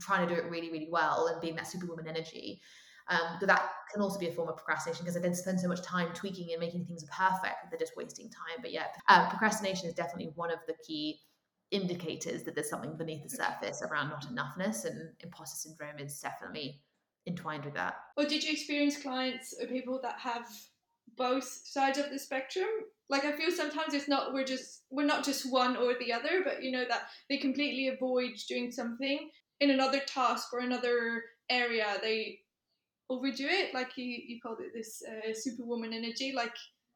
trying 0.00 0.26
to 0.26 0.34
do 0.34 0.40
it 0.40 0.50
really, 0.50 0.70
really 0.70 0.88
well 0.90 1.28
and 1.28 1.40
being 1.40 1.56
that 1.56 1.66
superwoman 1.66 2.08
energy. 2.08 2.60
Um, 3.08 3.36
but 3.38 3.46
that 3.46 3.70
can 3.92 4.02
also 4.02 4.18
be 4.18 4.28
a 4.28 4.32
form 4.32 4.48
of 4.48 4.56
procrastination 4.56 5.04
because 5.04 5.14
they 5.14 5.20
then 5.20 5.34
spend 5.34 5.60
so 5.60 5.68
much 5.68 5.82
time 5.82 6.08
tweaking 6.12 6.48
and 6.52 6.60
making 6.60 6.86
things 6.86 7.04
perfect 7.04 7.42
that 7.42 7.70
they're 7.70 7.78
just 7.78 7.96
wasting 7.96 8.28
time. 8.30 8.60
But 8.62 8.72
yeah, 8.72 8.86
uh, 9.08 9.28
procrastination 9.28 9.88
is 9.88 9.94
definitely 9.94 10.32
one 10.34 10.50
of 10.50 10.58
the 10.66 10.74
key 10.86 11.20
indicators 11.70 12.42
that 12.44 12.54
there's 12.54 12.70
something 12.70 12.96
beneath 12.96 13.22
the 13.22 13.28
surface 13.28 13.82
around 13.82 14.08
not 14.08 14.26
enoughness, 14.26 14.86
and 14.86 15.10
imposter 15.20 15.68
syndrome 15.68 15.98
is 16.00 16.18
definitely 16.18 16.80
entwined 17.26 17.64
with 17.64 17.74
that. 17.74 17.96
Or 18.16 18.24
did 18.24 18.44
you 18.44 18.52
experience 18.52 19.00
clients 19.02 19.54
or 19.60 19.66
people 19.66 20.00
that 20.02 20.18
have 20.20 20.46
both 21.16 21.44
sides 21.44 21.98
of 21.98 22.10
the 22.10 22.18
spectrum? 22.18 22.68
Like 23.08 23.24
i 23.24 23.36
feel 23.36 23.50
sometimes 23.50 23.94
it's 23.94 24.08
not 24.08 24.34
we're 24.34 24.44
just 24.44 24.82
we're 24.90 25.06
not 25.06 25.24
just 25.24 25.50
one 25.50 25.76
or 25.76 25.94
the 26.00 26.12
other 26.12 26.42
but 26.44 26.62
you 26.64 26.72
know 26.72 26.84
that 26.88 27.02
they 27.30 27.36
completely 27.36 27.86
avoid 27.86 28.32
doing 28.48 28.72
something 28.72 29.30
in 29.60 29.70
another 29.70 30.00
task 30.00 30.52
or 30.52 30.60
another 30.60 31.22
area. 31.48 31.86
They 32.02 32.40
overdo 33.08 33.46
it 33.46 33.72
like 33.72 33.96
you, 33.96 34.04
you 34.04 34.40
called 34.42 34.58
it 34.60 34.72
this 34.74 35.02
uh, 35.08 35.32
superwoman 35.32 35.92
energy 35.92 36.32
like 36.34 36.54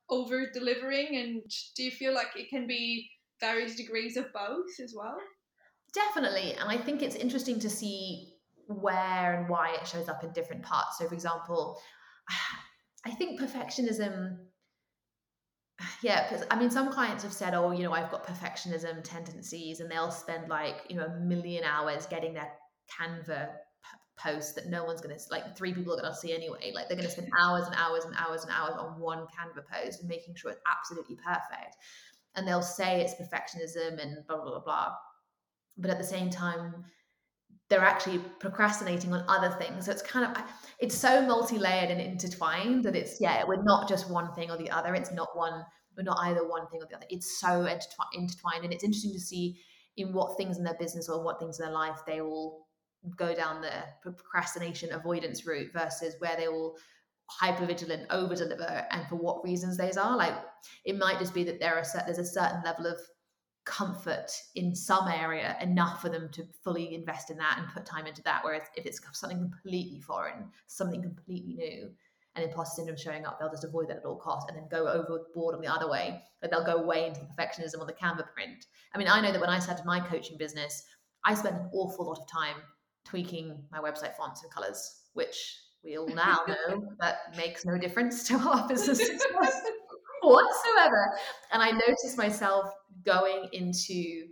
over 0.08 0.50
delivering 0.52 1.16
and 1.16 1.42
do 1.76 1.84
you 1.84 1.90
feel 1.90 2.12
like 2.12 2.26
it 2.34 2.50
can 2.50 2.66
be 2.66 3.08
various 3.40 3.76
degrees 3.76 4.16
of 4.16 4.32
both 4.32 4.80
as 4.82 4.92
well? 4.96 5.16
Definitely. 5.94 6.54
And 6.54 6.68
i 6.68 6.76
think 6.76 7.02
it's 7.02 7.16
interesting 7.16 7.60
to 7.60 7.70
see 7.70 8.29
where 8.70 9.38
and 9.38 9.48
why 9.48 9.74
it 9.80 9.86
shows 9.86 10.08
up 10.08 10.24
in 10.24 10.32
different 10.32 10.62
parts. 10.62 10.98
So 10.98 11.08
for 11.08 11.14
example 11.14 11.80
I 13.06 13.10
think 13.12 13.40
perfectionism, 13.40 14.36
yeah, 16.02 16.28
because 16.28 16.46
I 16.50 16.58
mean, 16.58 16.70
some 16.70 16.92
clients 16.92 17.22
have 17.22 17.32
said, 17.32 17.54
oh, 17.54 17.70
you 17.70 17.82
know, 17.82 17.92
I've 17.92 18.10
got 18.10 18.26
perfectionism 18.26 19.02
tendencies, 19.02 19.80
and 19.80 19.90
they'll 19.90 20.10
spend 20.10 20.48
like, 20.48 20.76
you 20.88 20.96
know, 20.96 21.06
a 21.06 21.20
million 21.20 21.64
hours 21.64 22.06
getting 22.06 22.34
their 22.34 22.50
Canva 22.90 23.48
post 24.18 24.54
that 24.54 24.68
no 24.68 24.84
one's 24.84 25.00
going 25.00 25.16
to 25.16 25.22
like 25.30 25.56
three 25.56 25.72
people 25.72 25.94
are 25.94 26.00
going 26.00 26.12
to 26.12 26.18
see 26.18 26.34
anyway. 26.34 26.72
Like 26.74 26.88
they're 26.88 26.96
going 26.96 27.08
to 27.08 27.12
spend 27.12 27.28
hours 27.40 27.66
and 27.66 27.74
hours 27.76 28.04
and 28.04 28.14
hours 28.18 28.42
and 28.42 28.52
hours 28.52 28.74
on 28.78 29.00
one 29.00 29.20
canva 29.20 29.64
post 29.72 30.00
and 30.00 30.08
making 30.08 30.34
sure 30.34 30.50
it's 30.50 30.60
absolutely 30.70 31.16
perfect. 31.16 31.76
And 32.36 32.46
they'll 32.46 32.62
say 32.62 33.00
it's 33.00 33.14
perfectionism 33.14 34.00
and 34.00 34.26
blah 34.26 34.36
blah 34.36 34.50
blah 34.50 34.60
blah. 34.60 34.92
But 35.78 35.90
at 35.90 35.98
the 35.98 36.04
same 36.04 36.28
time 36.28 36.84
they're 37.70 37.80
actually 37.80 38.18
procrastinating 38.40 39.12
on 39.14 39.24
other 39.28 39.50
things. 39.56 39.86
So 39.86 39.92
it's 39.92 40.02
kind 40.02 40.26
of 40.26 40.42
it's 40.80 40.96
so 40.96 41.24
multi-layered 41.24 41.90
and 41.90 42.00
intertwined 42.00 42.84
that 42.84 42.96
it's 42.96 43.20
yeah, 43.20 43.44
we're 43.46 43.62
not 43.62 43.88
just 43.88 44.10
one 44.10 44.34
thing 44.34 44.50
or 44.50 44.58
the 44.58 44.70
other. 44.70 44.94
It's 44.94 45.12
not 45.12 45.28
one 45.36 45.64
we're 45.96 46.02
not 46.02 46.18
either 46.22 46.46
one 46.46 46.66
thing 46.68 46.82
or 46.82 46.86
the 46.86 46.96
other. 46.96 47.06
It's 47.08 47.40
so 47.40 47.66
intertwined, 47.66 48.64
and 48.64 48.72
it's 48.72 48.84
interesting 48.84 49.12
to 49.12 49.20
see 49.20 49.60
in 49.96 50.12
what 50.12 50.36
things 50.36 50.58
in 50.58 50.64
their 50.64 50.76
business 50.78 51.08
or 51.08 51.22
what 51.22 51.38
things 51.38 51.58
in 51.58 51.66
their 51.66 51.74
life 51.74 52.00
they 52.06 52.20
will 52.20 52.66
go 53.16 53.34
down 53.34 53.62
the 53.62 53.72
procrastination 54.02 54.92
avoidance 54.92 55.46
route 55.46 55.72
versus 55.72 56.16
where 56.18 56.36
they 56.36 56.48
will 56.48 56.76
hyper 57.28 57.64
vigilant 57.64 58.06
over 58.10 58.34
deliver 58.34 58.86
and 58.90 59.06
for 59.08 59.16
what 59.16 59.42
reasons 59.44 59.76
those 59.76 59.96
are 59.96 60.16
like 60.16 60.34
it 60.84 60.98
might 60.98 61.18
just 61.18 61.32
be 61.32 61.44
that 61.44 61.60
there 61.60 61.76
are 61.76 61.84
there's 62.04 62.18
a 62.18 62.24
certain 62.24 62.60
level 62.62 62.86
of 62.86 62.98
comfort 63.64 64.30
in 64.54 64.74
some 64.74 65.08
area 65.08 65.56
enough 65.60 66.00
for 66.00 66.08
them 66.08 66.28
to 66.32 66.44
fully 66.64 66.94
invest 66.94 67.30
in 67.30 67.36
that 67.36 67.56
and 67.58 67.68
put 67.68 67.86
time 67.86 68.06
into 68.06 68.22
that. 68.22 68.42
Whereas 68.42 68.62
if 68.76 68.86
it's 68.86 69.00
something 69.12 69.38
completely 69.38 70.00
foreign, 70.00 70.50
something 70.66 71.02
completely 71.02 71.54
new, 71.54 71.90
and 72.36 72.44
imposter 72.44 72.76
syndrome 72.76 72.96
showing 72.96 73.26
up, 73.26 73.38
they'll 73.38 73.50
just 73.50 73.64
avoid 73.64 73.88
that 73.88 73.98
at 73.98 74.04
all 74.04 74.16
costs 74.16 74.48
and 74.48 74.56
then 74.56 74.68
go 74.70 74.86
overboard 74.86 75.54
on 75.54 75.60
the 75.60 75.66
other 75.66 75.90
way. 75.90 76.22
But 76.40 76.50
they'll 76.50 76.64
go 76.64 76.82
way 76.82 77.06
into 77.06 77.20
the 77.20 77.26
perfectionism 77.26 77.80
on 77.80 77.86
the 77.86 77.92
Canva 77.92 78.32
print. 78.32 78.66
I 78.94 78.98
mean, 78.98 79.08
I 79.08 79.20
know 79.20 79.32
that 79.32 79.40
when 79.40 79.50
I 79.50 79.58
started 79.58 79.84
my 79.84 80.00
coaching 80.00 80.38
business, 80.38 80.84
I 81.24 81.34
spent 81.34 81.56
an 81.56 81.70
awful 81.72 82.06
lot 82.06 82.18
of 82.18 82.28
time 82.28 82.56
tweaking 83.04 83.64
my 83.72 83.78
website 83.78 84.16
fonts 84.16 84.42
and 84.42 84.52
colors, 84.52 85.00
which 85.14 85.58
we 85.82 85.98
all 85.98 86.08
now 86.08 86.40
know 86.48 86.92
that 87.00 87.36
makes 87.36 87.64
no 87.64 87.76
difference 87.76 88.26
to 88.28 88.36
our 88.36 88.68
business 88.68 89.04
success 89.04 89.62
whatsoever. 90.30 91.18
And 91.52 91.62
I 91.62 91.70
noticed 91.70 92.16
myself 92.16 92.72
going 93.04 93.48
into 93.52 94.26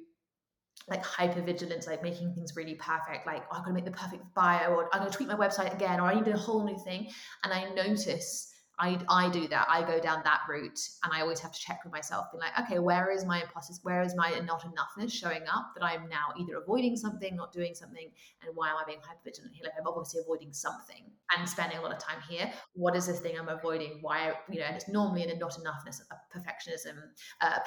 like 0.88 1.04
hyper 1.04 1.42
vigilance, 1.42 1.87
like 1.87 2.02
making 2.02 2.34
things 2.34 2.56
really 2.56 2.74
perfect, 2.74 3.26
like 3.26 3.44
oh, 3.50 3.56
I'm 3.56 3.62
gonna 3.62 3.74
make 3.74 3.84
the 3.84 3.90
perfect 3.90 4.22
bio, 4.34 4.70
or 4.70 4.88
I'm 4.94 5.00
gonna 5.00 5.11
tweak 5.11 5.28
my 5.28 5.34
website 5.34 5.74
again, 5.74 6.00
or 6.00 6.04
I 6.04 6.14
need 6.14 6.28
a 6.28 6.37
whole 6.37 6.64
new 6.64 6.78
thing. 6.78 7.11
And 7.44 7.52
I 7.52 7.68
notice 7.74 8.52
I 8.78 8.98
I 9.08 9.28
do 9.28 9.48
that. 9.48 9.66
I 9.68 9.82
go 9.82 9.98
down 10.00 10.20
that 10.24 10.40
route, 10.48 10.78
and 11.02 11.12
I 11.12 11.20
always 11.20 11.40
have 11.40 11.52
to 11.52 11.58
check 11.58 11.80
with 11.84 11.92
myself, 11.92 12.26
being 12.32 12.40
like, 12.40 12.58
okay, 12.66 12.78
where 12.78 13.10
is 13.10 13.24
my 13.24 13.42
imposter? 13.42 13.74
Where 13.82 14.02
is 14.02 14.14
my 14.14 14.30
not 14.46 14.62
enoughness 14.62 15.12
showing 15.12 15.42
up 15.52 15.72
that 15.74 15.84
I'm 15.84 16.08
now 16.08 16.32
either 16.38 16.56
avoiding 16.56 16.96
something, 16.96 17.34
not 17.34 17.52
doing 17.52 17.74
something, 17.74 18.10
and 18.42 18.54
why 18.54 18.70
am 18.70 18.76
I 18.76 18.84
being 18.86 19.00
hyper 19.02 19.20
vigilant 19.24 19.54
here? 19.54 19.64
Like 19.64 19.74
I'm 19.78 19.86
obviously 19.86 20.20
avoiding 20.20 20.52
something 20.52 21.10
and 21.36 21.48
spending 21.48 21.78
a 21.78 21.82
lot 21.82 21.92
of 21.92 21.98
time 21.98 22.18
here. 22.28 22.50
What 22.74 22.94
is 22.94 23.06
this 23.06 23.20
thing 23.20 23.38
I'm 23.38 23.48
avoiding? 23.48 23.98
Why 24.00 24.32
you 24.50 24.60
know? 24.60 24.66
And 24.66 24.76
it's 24.76 24.88
normally 24.88 25.24
in 25.24 25.30
a 25.30 25.36
not 25.36 25.52
enoughness, 25.52 26.00
a 26.10 26.38
perfectionism, 26.38 26.96
uh, 27.40 27.58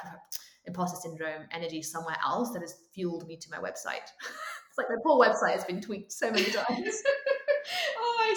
imposter 0.66 0.98
syndrome 1.00 1.46
energy 1.50 1.82
somewhere 1.82 2.16
else 2.24 2.52
that 2.52 2.62
has 2.62 2.76
fueled 2.94 3.26
me 3.26 3.36
to 3.36 3.50
my 3.50 3.58
website. 3.58 4.08
it's 4.68 4.78
like 4.78 4.88
my 4.88 4.96
poor 5.04 5.22
website 5.22 5.52
has 5.52 5.64
been 5.64 5.80
tweaked 5.80 6.12
so 6.12 6.30
many 6.30 6.44
times. 6.44 7.02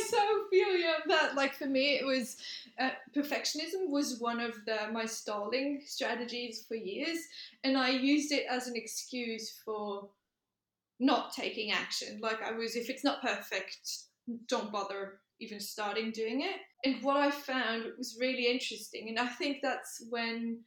so 0.10 0.18
feel 0.50 0.76
you. 0.76 0.94
That 1.08 1.36
like 1.36 1.56
for 1.56 1.66
me, 1.66 1.96
it 1.98 2.06
was 2.06 2.38
uh, 2.80 2.92
perfectionism 3.16 3.90
was 3.90 4.20
one 4.20 4.40
of 4.40 4.54
the 4.66 4.92
my 4.92 5.06
stalling 5.06 5.82
strategies 5.86 6.66
for 6.68 6.76
years, 6.76 7.20
and 7.64 7.78
I 7.78 7.90
used 7.90 8.32
it 8.32 8.46
as 8.50 8.68
an 8.68 8.76
excuse 8.76 9.60
for 9.64 10.10
not 11.00 11.34
taking 11.34 11.72
action. 11.72 12.20
Like 12.22 12.42
I 12.42 12.52
was, 12.52 12.76
if 12.76 12.90
it's 12.90 13.04
not 13.04 13.22
perfect, 13.22 13.78
don't 14.48 14.72
bother 14.72 15.20
even 15.40 15.60
starting 15.60 16.12
doing 16.12 16.42
it. 16.42 16.60
And 16.86 17.04
what 17.04 17.18
I 17.18 17.32
found 17.32 17.86
was 17.98 18.18
really 18.20 18.48
interesting, 18.50 19.10
and 19.10 19.20
I 19.20 19.28
think 19.28 19.58
that's 19.62 20.04
when 20.10 20.60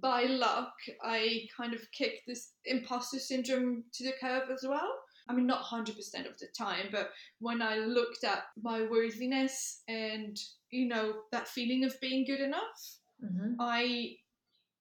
by 0.00 0.24
luck, 0.24 0.72
I 1.02 1.46
kind 1.56 1.72
of 1.72 1.80
kicked 1.92 2.26
this 2.26 2.52
imposter 2.64 3.18
syndrome 3.18 3.84
to 3.94 4.04
the 4.04 4.12
curb 4.20 4.44
as 4.52 4.64
well. 4.68 4.90
I 5.28 5.34
mean, 5.34 5.46
not 5.46 5.64
100% 5.64 5.88
of 5.88 6.38
the 6.38 6.48
time, 6.56 6.88
but 6.92 7.10
when 7.40 7.62
I 7.62 7.76
looked 7.78 8.24
at 8.24 8.44
my 8.62 8.82
worthiness 8.82 9.82
and, 9.88 10.38
you 10.70 10.86
know, 10.86 11.14
that 11.32 11.48
feeling 11.48 11.84
of 11.84 11.98
being 12.00 12.26
good 12.26 12.40
enough, 12.40 12.98
mm-hmm. 13.24 13.54
I 13.58 14.16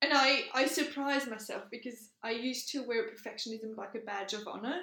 and 0.03 0.12
I, 0.13 0.41
I 0.53 0.65
surprised 0.65 1.29
myself 1.29 1.63
because 1.71 2.10
I 2.23 2.32
used 2.32 2.69
to 2.71 2.86
wear 2.86 3.06
perfectionism 3.06 3.77
like 3.77 3.95
a 3.95 4.06
badge 4.06 4.34
of 4.34 4.45
honor. 4.47 4.79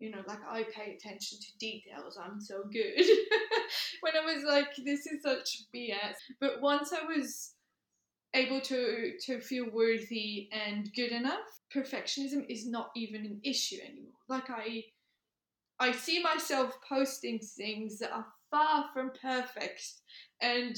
You 0.00 0.10
know, 0.10 0.22
like 0.26 0.40
I 0.46 0.64
pay 0.64 0.98
attention 0.98 1.38
to 1.38 1.58
details, 1.58 2.18
I'm 2.22 2.40
so 2.42 2.64
good. 2.70 3.06
when 4.02 4.12
I 4.14 4.34
was 4.34 4.44
like, 4.44 4.68
this 4.84 5.06
is 5.06 5.22
such 5.22 5.62
BS. 5.74 6.16
But 6.40 6.60
once 6.60 6.92
I 6.92 7.06
was 7.06 7.53
able 8.34 8.60
to 8.60 9.12
to 9.20 9.40
feel 9.40 9.70
worthy 9.70 10.48
and 10.52 10.90
good 10.94 11.12
enough 11.12 11.60
perfectionism 11.74 12.44
is 12.48 12.66
not 12.66 12.90
even 12.96 13.24
an 13.24 13.40
issue 13.44 13.78
anymore 13.82 14.12
like 14.28 14.50
i 14.50 14.82
i 15.80 15.92
see 15.92 16.22
myself 16.22 16.76
posting 16.88 17.38
things 17.38 17.98
that 17.98 18.12
are 18.12 18.26
far 18.50 18.86
from 18.92 19.10
perfect 19.20 19.82
and 20.40 20.76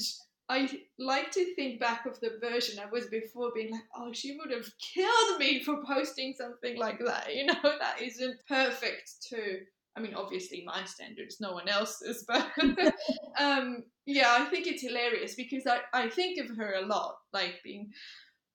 I 0.49 0.69
like 0.97 1.31
to 1.31 1.55
think 1.55 1.79
back 1.79 2.05
of 2.05 2.19
the 2.21 2.37
version 2.39 2.79
I 2.79 2.89
was 2.89 3.07
before, 3.07 3.51
being 3.53 3.71
like, 3.71 3.83
oh, 3.95 4.13
she 4.13 4.37
would 4.37 4.51
have 4.51 4.69
killed 4.79 5.39
me 5.39 5.61
for 5.61 5.83
posting 5.85 6.33
something 6.33 6.77
like 6.77 6.99
that. 7.05 7.27
You 7.35 7.47
know, 7.47 7.55
that 7.63 8.01
isn't 8.01 8.37
perfect 8.47 9.11
too. 9.29 9.59
I 9.95 9.99
mean, 9.99 10.13
obviously 10.13 10.63
my 10.65 10.85
standards, 10.85 11.41
no 11.41 11.51
one 11.51 11.67
else's, 11.67 12.23
but 12.27 12.47
um, 13.39 13.83
yeah, 14.07 14.37
I 14.39 14.45
think 14.45 14.67
it's 14.67 14.81
hilarious 14.81 15.35
because 15.35 15.67
I, 15.67 15.79
I 15.93 16.09
think 16.09 16.39
of 16.39 16.55
her 16.55 16.75
a 16.75 16.85
lot, 16.85 17.17
like 17.33 17.55
being, 17.63 17.91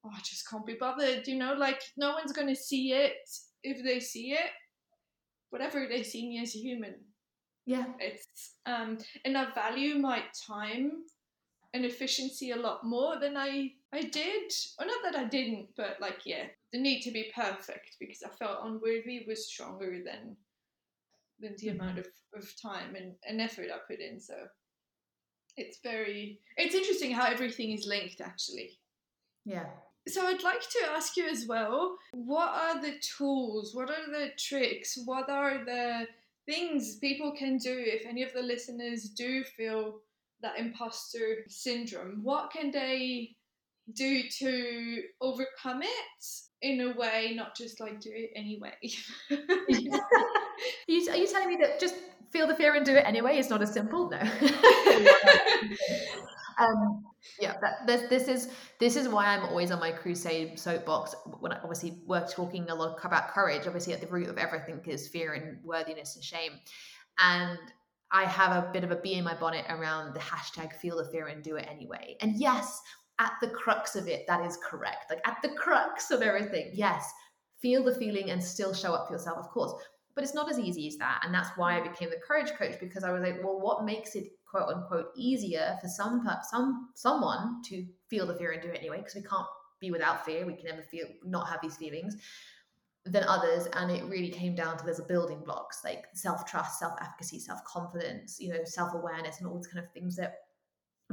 oh, 0.04 0.10
I 0.12 0.18
just 0.20 0.48
can't 0.48 0.66
be 0.66 0.76
bothered, 0.80 1.28
you 1.28 1.36
know, 1.36 1.52
like 1.52 1.80
no 1.98 2.14
one's 2.14 2.32
going 2.32 2.48
to 2.48 2.56
see 2.56 2.92
it. 2.92 3.12
If 3.62 3.84
they 3.84 4.00
see 4.00 4.32
it, 4.32 4.50
whatever 5.50 5.86
they 5.86 6.02
see 6.02 6.26
me 6.26 6.40
as 6.42 6.56
a 6.56 6.58
human. 6.58 6.94
Yeah. 7.66 7.84
It's, 8.00 8.54
um, 8.64 8.96
and 9.26 9.36
I 9.36 9.52
value 9.54 9.96
my 9.96 10.22
time 10.48 10.92
and 11.74 11.84
efficiency 11.84 12.50
a 12.50 12.56
lot 12.56 12.84
more 12.84 13.20
than 13.20 13.36
I, 13.36 13.72
I 13.92 14.02
did. 14.02 14.50
Or 14.80 14.86
not 14.86 15.02
that 15.04 15.16
I 15.16 15.24
didn't, 15.24 15.68
but 15.76 15.98
like, 16.00 16.20
yeah, 16.24 16.44
the 16.72 16.80
need 16.80 17.02
to 17.02 17.10
be 17.10 17.30
perfect 17.36 17.96
because 18.00 18.22
I 18.24 18.30
felt 18.30 18.64
unworthy 18.64 19.24
was 19.28 19.46
stronger 19.46 19.98
than 20.04 20.36
than 21.40 21.56
the 21.58 21.70
amount 21.70 21.98
of, 21.98 22.06
of 22.36 22.48
time 22.60 22.94
and, 22.94 23.14
and 23.28 23.40
effort 23.40 23.66
I 23.72 23.78
put 23.88 24.00
in. 24.00 24.20
So 24.20 24.34
it's 25.56 25.78
very 25.82 26.40
it's 26.56 26.74
interesting 26.74 27.12
how 27.12 27.26
everything 27.26 27.72
is 27.72 27.86
linked 27.86 28.20
actually. 28.20 28.78
Yeah. 29.44 29.66
So 30.08 30.26
I'd 30.26 30.42
like 30.42 30.60
to 30.60 30.90
ask 30.90 31.16
you 31.16 31.28
as 31.28 31.46
well, 31.46 31.96
what 32.12 32.48
are 32.48 32.80
the 32.80 32.94
tools, 33.16 33.74
what 33.74 33.88
are 33.88 34.10
the 34.10 34.30
tricks, 34.36 34.98
what 35.04 35.30
are 35.30 35.64
the 35.64 36.06
things 36.46 36.96
people 36.96 37.32
can 37.36 37.56
do 37.56 37.82
if 37.86 38.04
any 38.04 38.22
of 38.24 38.32
the 38.32 38.42
listeners 38.42 39.10
do 39.16 39.44
feel 39.44 40.00
that 40.42 40.58
imposter 40.58 41.44
syndrome? 41.48 42.20
What 42.22 42.50
can 42.50 42.72
they 42.72 43.36
do 43.94 44.22
to 44.38 45.02
overcome 45.20 45.82
it 45.82 46.24
in 46.62 46.80
a 46.80 46.96
way, 46.96 47.34
not 47.36 47.56
just 47.56 47.80
like 47.80 48.00
do 48.00 48.10
it 48.12 48.30
anyway? 48.34 48.72
are, 49.30 49.36
you, 50.88 51.10
are 51.10 51.16
you 51.16 51.26
telling 51.28 51.48
me 51.48 51.58
that 51.60 51.78
just 51.78 51.94
feel 52.32 52.46
the 52.46 52.54
fear 52.54 52.74
and 52.74 52.84
do 52.84 52.94
it 52.94 53.04
anyway 53.06 53.36
is 53.38 53.50
not 53.50 53.62
as 53.62 53.72
simple? 53.72 54.10
No. 54.10 54.18
um, 56.58 57.04
yeah, 57.40 57.56
that, 57.60 57.86
this, 57.86 58.08
this 58.08 58.28
is 58.28 58.48
this 58.80 58.96
is 58.96 59.08
why 59.08 59.26
I'm 59.26 59.44
always 59.44 59.70
on 59.70 59.78
my 59.78 59.92
crusade 59.92 60.58
soapbox 60.58 61.14
when 61.40 61.52
I 61.52 61.58
obviously 61.58 62.02
we're 62.06 62.26
talking 62.26 62.68
a 62.68 62.74
lot 62.74 62.98
about 63.04 63.28
courage. 63.28 63.66
Obviously, 63.66 63.92
at 63.92 64.00
the 64.00 64.06
root 64.08 64.28
of 64.28 64.38
everything 64.38 64.80
is 64.86 65.08
fear 65.08 65.34
and 65.34 65.58
worthiness 65.64 66.16
and 66.16 66.24
shame, 66.24 66.52
and 67.18 67.58
I 68.10 68.24
have 68.24 68.52
a 68.52 68.70
bit 68.72 68.84
of 68.84 68.90
a 68.90 68.96
bee 68.96 69.14
in 69.14 69.24
my 69.24 69.34
bonnet 69.34 69.64
around 69.68 70.14
the 70.14 70.20
hashtag 70.20 70.74
feel 70.74 70.96
the 70.96 71.10
fear 71.10 71.28
and 71.28 71.42
do 71.42 71.56
it 71.56 71.66
anyway. 71.70 72.16
And 72.20 72.36
yes, 72.36 72.80
at 73.18 73.32
the 73.40 73.48
crux 73.48 73.96
of 73.96 74.08
it, 74.08 74.24
that 74.26 74.44
is 74.44 74.58
correct. 74.62 75.06
Like 75.10 75.26
at 75.26 75.38
the 75.42 75.50
crux 75.50 76.10
of 76.10 76.22
everything, 76.22 76.70
yes, 76.74 77.10
feel 77.60 77.84
the 77.84 77.94
feeling 77.94 78.30
and 78.30 78.42
still 78.42 78.74
show 78.74 78.92
up 78.92 79.06
for 79.06 79.14
yourself, 79.14 79.38
of 79.38 79.48
course. 79.48 79.72
But 80.14 80.24
it's 80.24 80.34
not 80.34 80.50
as 80.50 80.58
easy 80.58 80.86
as 80.88 80.96
that. 80.96 81.22
And 81.24 81.34
that's 81.34 81.50
why 81.56 81.76
I 81.76 81.80
mm. 81.80 81.90
became 81.90 82.10
the 82.10 82.20
courage 82.26 82.52
coach 82.58 82.78
because 82.80 83.04
I 83.04 83.12
was 83.12 83.22
like, 83.22 83.42
well, 83.42 83.58
what 83.60 83.84
makes 83.84 84.14
it 84.14 84.28
quote 84.46 84.68
unquote 84.68 85.06
easier 85.16 85.78
for 85.80 85.88
some 85.88 86.26
some 86.50 86.90
someone 86.94 87.62
to 87.64 87.86
feel 88.08 88.26
the 88.26 88.34
fear 88.34 88.52
and 88.52 88.62
do 88.62 88.68
it 88.68 88.78
anyway? 88.78 88.98
Because 88.98 89.14
we 89.14 89.22
can't 89.22 89.46
be 89.80 89.90
without 89.90 90.24
fear. 90.24 90.46
We 90.46 90.54
can 90.54 90.66
never 90.66 90.82
feel 90.82 91.06
not 91.24 91.48
have 91.48 91.60
these 91.62 91.76
feelings 91.76 92.16
than 93.04 93.24
others 93.24 93.66
and 93.72 93.90
it 93.90 94.04
really 94.04 94.30
came 94.30 94.54
down 94.54 94.78
to 94.78 94.84
there's 94.84 95.00
a 95.00 95.04
building 95.04 95.40
blocks 95.44 95.80
like 95.84 96.04
self-trust 96.14 96.78
self-efficacy 96.78 97.40
self-confidence 97.40 98.36
you 98.38 98.48
know 98.48 98.60
self-awareness 98.64 99.38
and 99.38 99.48
all 99.48 99.56
these 99.56 99.66
kind 99.66 99.84
of 99.84 99.90
things 99.92 100.14
that 100.14 100.34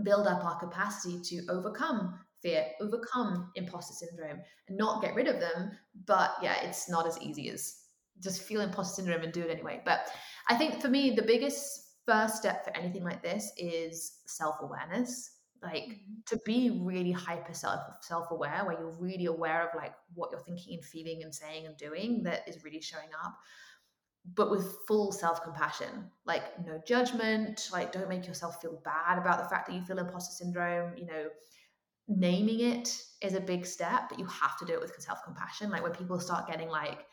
build 0.04 0.28
up 0.28 0.46
our 0.46 0.60
capacity 0.60 1.20
to 1.20 1.44
overcome 1.52 2.20
fear 2.44 2.66
overcome 2.80 3.52
imposter 3.56 3.94
syndrome 3.94 4.40
and 4.68 4.78
not 4.78 5.02
get 5.02 5.16
rid 5.16 5.28
of 5.28 5.40
them 5.40 5.72
but 6.06 6.36
yeah 6.44 6.62
it's 6.62 6.90
not 6.90 7.08
as 7.08 7.20
easy 7.22 7.50
as 7.50 7.86
just 8.22 8.44
feel 8.44 8.62
imposter 8.62 9.02
syndrome 9.02 9.24
and 9.24 9.34
do 9.34 9.42
it 9.42 9.52
anyway. 9.52 9.82
But 9.86 10.08
i 10.48 10.56
think 10.56 10.82
for 10.82 10.90
me 10.90 11.12
the 11.12 11.22
biggest 11.22 11.90
first 12.10 12.38
step 12.38 12.66
for 12.66 12.76
anything 12.76 13.04
like 13.04 13.22
this 13.22 13.52
is 13.58 14.22
self-awareness. 14.26 15.36
Like 15.62 15.84
mm-hmm. 15.84 16.14
to 16.28 16.40
be 16.46 16.82
really 16.82 17.12
hyper 17.12 17.54
self 17.54 17.82
self-aware 18.02 18.64
where 18.66 18.80
you're 18.80 18.98
really 19.00 19.26
aware 19.26 19.68
of 19.68 19.76
like 19.76 19.94
what 20.14 20.30
you're 20.32 20.40
thinking 20.40 20.76
and 20.76 20.86
feeling 20.86 21.22
and 21.22 21.36
saying 21.36 21.66
and 21.66 21.78
doing 21.78 22.24
that 22.24 22.48
is 22.48 22.64
really 22.64 22.82
showing 22.82 23.10
up 23.24 23.38
but 24.36 24.52
with 24.52 24.76
full 24.88 25.12
self-compassion. 25.12 26.10
Like 26.26 26.44
no 26.66 26.82
judgment 26.88 27.70
like 27.72 27.92
don't 27.92 28.10
make 28.10 28.26
yourself 28.26 28.62
feel 28.62 28.82
bad 28.84 29.18
about 29.18 29.44
the 29.44 29.50
fact 29.50 29.68
that 29.68 29.76
you 29.76 29.82
feel 29.82 30.00
imposter 30.00 30.44
syndrome 30.44 30.98
you 30.98 31.06
know. 31.06 31.28
Naming 32.08 32.62
it 32.62 33.04
is 33.22 33.36
a 33.36 33.42
big 33.42 33.68
step 33.68 34.10
but 34.10 34.18
you 34.18 34.26
have 34.26 34.58
to 34.60 34.66
do 34.66 34.74
it 34.74 34.82
with 34.82 34.96
self-compassion. 34.98 35.70
Like 35.70 35.84
when 35.84 35.92
people 35.92 36.20
start 36.20 36.48
getting 36.48 36.70
like 36.70 37.06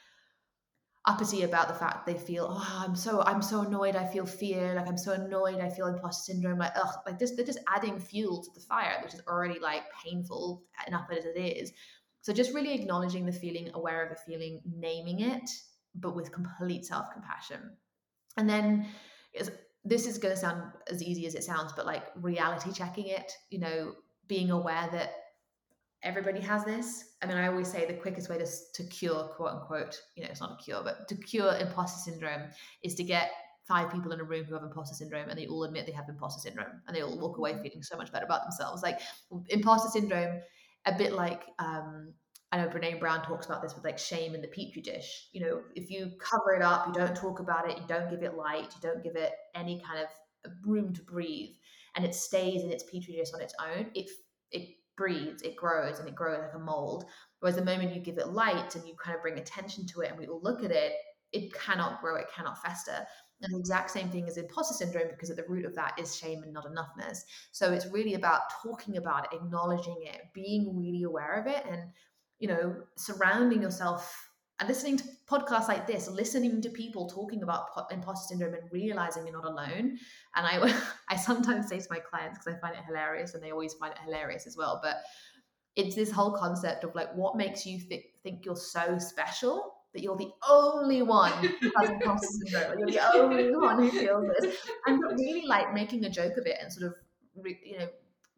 uppity 1.07 1.43
about 1.43 1.69
the 1.69 1.75
fact 1.75 2.05
they 2.05 2.15
feel 2.15 2.49
oh 2.51 2.83
i'm 2.85 2.97
so 2.97 3.23
i'm 3.23 3.41
so 3.41 3.61
annoyed 3.61 3.95
i 3.95 4.05
feel 4.05 4.27
fear 4.27 4.75
like 4.75 4.89
i'm 4.89 4.99
so 4.99 5.13
annoyed 5.13 5.61
i 5.61 5.69
feel 5.69 5.87
imposter 5.87 6.33
syndrome 6.33 6.59
like 6.59 6.73
ugh 6.77 6.95
like 7.07 7.19
this 7.19 7.37
they're 7.37 7.47
just 7.47 7.61
adding 7.75 7.99
fuel 7.99 8.43
to 8.43 8.51
the 8.55 8.61
fire 8.61 8.99
which 9.05 9.15
is 9.15 9.23
already 9.29 9.61
like 9.61 9.83
painful 10.05 10.65
enough 10.87 11.07
as 11.17 11.25
it 11.25 11.39
is. 11.39 11.73
So 12.23 12.33
just 12.33 12.53
really 12.53 12.75
acknowledging 12.75 13.25
the 13.25 13.33
feeling 13.33 13.71
aware 13.75 14.03
of 14.05 14.11
the 14.11 14.21
feeling 14.27 14.61
naming 14.65 15.21
it 15.21 15.49
but 15.95 16.15
with 16.15 16.33
complete 16.33 16.85
self-compassion. 16.85 17.61
And 18.37 18.51
then 18.51 18.87
this 19.85 20.07
is 20.07 20.19
going 20.19 20.35
to 20.35 20.41
sound 20.41 20.73
as 20.91 21.03
easy 21.03 21.27
as 21.27 21.37
it 21.37 21.45
sounds 21.45 21.73
but 21.75 21.87
like 21.87 22.05
reality 22.17 22.73
checking 22.73 23.07
it 23.07 23.33
you 23.51 23.61
know 23.61 23.93
being 24.27 24.51
aware 24.51 24.89
that 24.91 25.13
everybody 26.03 26.41
has 26.41 26.65
this. 26.65 27.15
I 27.23 27.27
mean, 27.27 27.37
I 27.37 27.49
always 27.49 27.71
say 27.71 27.87
the 27.87 27.95
quickest 27.95 28.29
way 28.29 28.39
to, 28.39 28.47
to 28.75 28.85
cure, 28.89 29.25
quote 29.37 29.53
unquote, 29.53 30.01
you 30.15 30.23
know, 30.23 30.31
it's 30.31 30.41
not 30.41 30.59
a 30.61 30.63
cure, 30.63 30.83
but 30.83 31.09
to 31.09 31.17
cure 31.17 31.57
imposter 31.57 32.11
syndrome 32.11 32.51
is 32.83 32.95
to 32.97 33.05
get 33.05 33.31
five 33.67 33.91
people 33.91 34.13
in 34.13 34.21
a 34.21 34.25
room 34.25 34.45
who 34.45 34.55
have 34.55 34.63
imposter 34.63 34.95
syndrome 34.95 35.29
and 35.29 35.39
they 35.39 35.47
all 35.47 35.65
admit 35.65 35.87
they 35.87 35.93
have 35.93 36.09
imposter 36.09 36.41
syndrome 36.41 36.81
and 36.87 36.97
they 36.97 37.03
all 37.03 37.19
walk 37.19 37.39
away 37.39 37.53
mm-hmm. 37.53 37.63
feeling 37.63 37.83
so 37.83 37.97
much 37.97 38.13
better 38.13 38.25
about 38.25 38.43
themselves. 38.45 38.83
Like 38.83 39.01
imposter 39.49 39.89
syndrome, 39.89 40.41
a 40.87 40.97
bit 40.97 41.13
like, 41.13 41.43
um, 41.59 42.13
I 42.53 42.59
know 42.59 42.69
Brene 42.69 43.01
Brown 43.01 43.23
talks 43.23 43.47
about 43.47 43.61
this 43.61 43.75
with 43.75 43.85
like 43.85 43.99
shame 43.99 44.35
in 44.35 44.41
the 44.41 44.49
petri 44.49 44.81
dish. 44.83 45.29
You 45.33 45.41
know, 45.41 45.63
if 45.75 45.91
you 45.91 46.13
cover 46.21 46.55
it 46.55 46.63
up, 46.63 46.87
you 46.87 46.93
don't 46.93 47.17
talk 47.17 47.41
about 47.41 47.69
it, 47.69 47.77
you 47.77 47.85
don't 47.89 48.09
give 48.09 48.23
it 48.23 48.35
light, 48.35 48.73
you 48.75 48.81
don't 48.81 49.03
give 49.03 49.17
it 49.17 49.33
any 49.55 49.83
kind 49.85 49.99
of 49.99 50.53
room 50.65 50.95
to 50.95 51.03
breathe, 51.03 51.51
and 51.97 52.05
it 52.05 52.15
stays 52.15 52.63
in 52.63 52.71
its 52.71 52.85
petri 52.85 53.15
dish 53.17 53.31
on 53.35 53.41
its 53.41 53.55
own, 53.61 53.87
it 53.95 54.09
it 54.53 54.76
breeds, 54.97 55.43
it 55.43 55.57
grows 55.57 55.99
and 55.99 56.09
it 56.09 56.15
grows 56.15 56.41
like 56.41 56.55
a 56.55 56.59
mold. 56.59 57.05
Whereas 57.41 57.57
the 57.57 57.65
moment 57.65 57.95
you 57.95 58.01
give 58.01 58.19
it 58.19 58.29
light 58.29 58.75
and 58.75 58.87
you 58.87 58.95
kind 59.03 59.17
of 59.17 59.23
bring 59.23 59.39
attention 59.39 59.87
to 59.89 60.01
it 60.01 60.11
and 60.11 60.19
we 60.19 60.27
all 60.27 60.41
look 60.43 60.65
at 60.65 60.71
it, 60.71 60.93
it 61.33 61.53
cannot 61.55 62.01
grow, 62.01 62.17
it 62.17 62.27
cannot 62.35 62.61
fester. 62.63 63.07
And 63.43 63.53
the 63.53 63.59
exact 63.59 63.91
same 63.91 64.09
thing 64.09 64.27
as 64.27 64.39
imposter 64.39 64.75
syndrome, 64.75 65.09
because 65.11 65.29
at 65.29 65.37
the 65.37 65.45
root 65.47 65.67
of 65.67 65.75
that 65.75 65.99
is 65.99 66.17
shame 66.17 66.43
and 66.43 66.53
not 66.53 66.65
enoughness. 66.65 67.19
So 67.53 67.73
it's 67.73 67.87
really 67.87 68.15
about 68.15 68.43
talking 68.63 68.97
about 68.97 69.25
it, 69.25 69.37
acknowledging 69.37 69.99
it, 70.01 70.23
being 70.33 70.75
really 70.75 71.03
aware 71.03 71.35
of 71.35 71.47
it, 71.47 71.65
and 71.71 71.91
you 72.39 72.49
know, 72.49 72.77
surrounding 72.97 73.63
yourself 73.63 74.26
and 74.59 74.69
listening 74.69 74.97
to 74.97 75.05
podcasts 75.29 75.69
like 75.69 75.87
this, 75.87 76.09
listening 76.09 76.63
to 76.63 76.71
people 76.71 77.09
talking 77.09 77.43
about 77.43 77.69
imposter 77.91 78.29
syndrome 78.29 78.55
and 78.55 78.63
realizing 78.73 79.27
you're 79.27 79.37
not 79.37 79.45
alone. 79.45 79.99
And 80.35 80.47
I, 80.47 80.81
I 81.09 81.17
sometimes 81.17 81.69
say 81.69 81.79
to 81.79 81.87
my 81.91 81.99
clients 81.99 82.39
because 82.39 82.55
I 82.55 82.61
find 82.61 82.75
it 82.75 82.85
hilarious, 82.87 83.35
and 83.35 83.43
they 83.43 83.51
always 83.51 83.75
find 83.75 83.93
it 83.93 83.99
hilarious 84.05 84.47
as 84.47 84.57
well. 84.57 84.81
But 84.83 84.97
it's 85.75 85.95
this 85.95 86.11
whole 86.11 86.33
concept 86.33 86.85
of 86.85 86.95
like, 86.95 87.15
what 87.15 87.37
makes 87.37 87.67
you 87.67 87.79
th- 87.81 88.05
think 88.23 88.47
you're 88.47 88.57
so 88.57 88.99
special 88.99 89.75
that 89.93 90.03
you're 90.03 90.17
the 90.17 90.31
only 90.49 91.03
one 91.03 91.33
who 91.33 91.71
has 91.77 91.91
imposter 91.91 92.27
syndrome, 92.47 92.79
you're 92.79 92.91
the 92.91 93.15
only 93.15 93.57
one 93.57 93.79
who 93.83 93.91
feels 93.91 94.25
this, 94.41 94.57
and 94.87 95.03
really 95.03 95.47
like 95.47 95.75
making 95.75 96.05
a 96.07 96.11
joke 96.11 96.39
of 96.39 96.47
it 96.47 96.57
and 96.63 96.73
sort 96.73 96.87
of, 96.87 96.95
re- 97.37 97.61
you 97.63 97.79
know, 97.79 97.89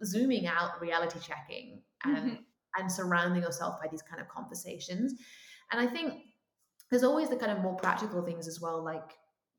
zooming 0.04 0.46
out, 0.48 0.80
reality 0.80 1.18
checking, 1.20 1.80
and 2.04 2.16
mm-hmm. 2.16 2.34
and 2.80 2.90
surrounding 2.90 3.42
yourself 3.42 3.80
by 3.80 3.88
these 3.88 4.02
kind 4.02 4.20
of 4.20 4.28
conversations 4.28 5.14
and 5.72 5.80
I 5.80 5.86
think 5.86 6.14
there's 6.90 7.04
always 7.04 7.28
the 7.28 7.36
kind 7.36 7.52
of 7.52 7.58
more 7.58 7.74
practical 7.74 8.22
things 8.22 8.48
as 8.48 8.60
well, 8.60 8.82
like 8.82 9.12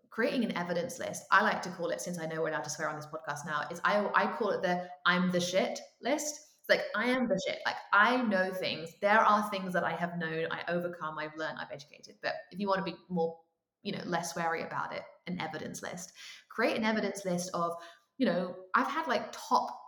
creating 0.09 0.43
an 0.43 0.57
evidence 0.57 0.99
list. 0.99 1.23
I 1.31 1.43
like 1.43 1.61
to 1.63 1.69
call 1.69 1.89
it, 1.89 2.01
since 2.01 2.19
I 2.19 2.25
know 2.25 2.41
we're 2.41 2.49
allowed 2.49 2.63
to 2.63 2.69
swear 2.69 2.89
on 2.89 2.95
this 2.95 3.05
podcast 3.05 3.45
now, 3.45 3.61
is 3.71 3.79
I 3.83 4.07
I 4.15 4.27
call 4.27 4.51
it 4.51 4.61
the 4.61 4.87
I'm 5.05 5.31
the 5.31 5.39
shit 5.39 5.79
list. 6.01 6.39
It's 6.61 6.69
like 6.69 6.81
I 6.95 7.05
am 7.05 7.27
the 7.27 7.39
shit. 7.47 7.59
Like 7.65 7.75
I 7.93 8.21
know 8.23 8.51
things. 8.51 8.91
There 9.01 9.19
are 9.19 9.49
things 9.49 9.73
that 9.73 9.83
I 9.83 9.91
have 9.91 10.17
known, 10.17 10.47
I 10.51 10.61
overcome, 10.71 11.17
I've 11.17 11.35
learned, 11.37 11.57
I've 11.59 11.71
educated. 11.71 12.15
But 12.21 12.33
if 12.51 12.59
you 12.59 12.67
want 12.67 12.85
to 12.85 12.91
be 12.91 12.97
more, 13.09 13.37
you 13.83 13.91
know, 13.91 14.03
less 14.05 14.35
wary 14.35 14.63
about 14.63 14.93
it, 14.93 15.03
an 15.27 15.39
evidence 15.39 15.81
list. 15.81 16.11
Create 16.49 16.75
an 16.75 16.83
evidence 16.83 17.23
list 17.25 17.51
of, 17.53 17.73
you 18.17 18.25
know, 18.25 18.55
I've 18.75 18.87
had 18.87 19.07
like 19.07 19.31
top 19.31 19.79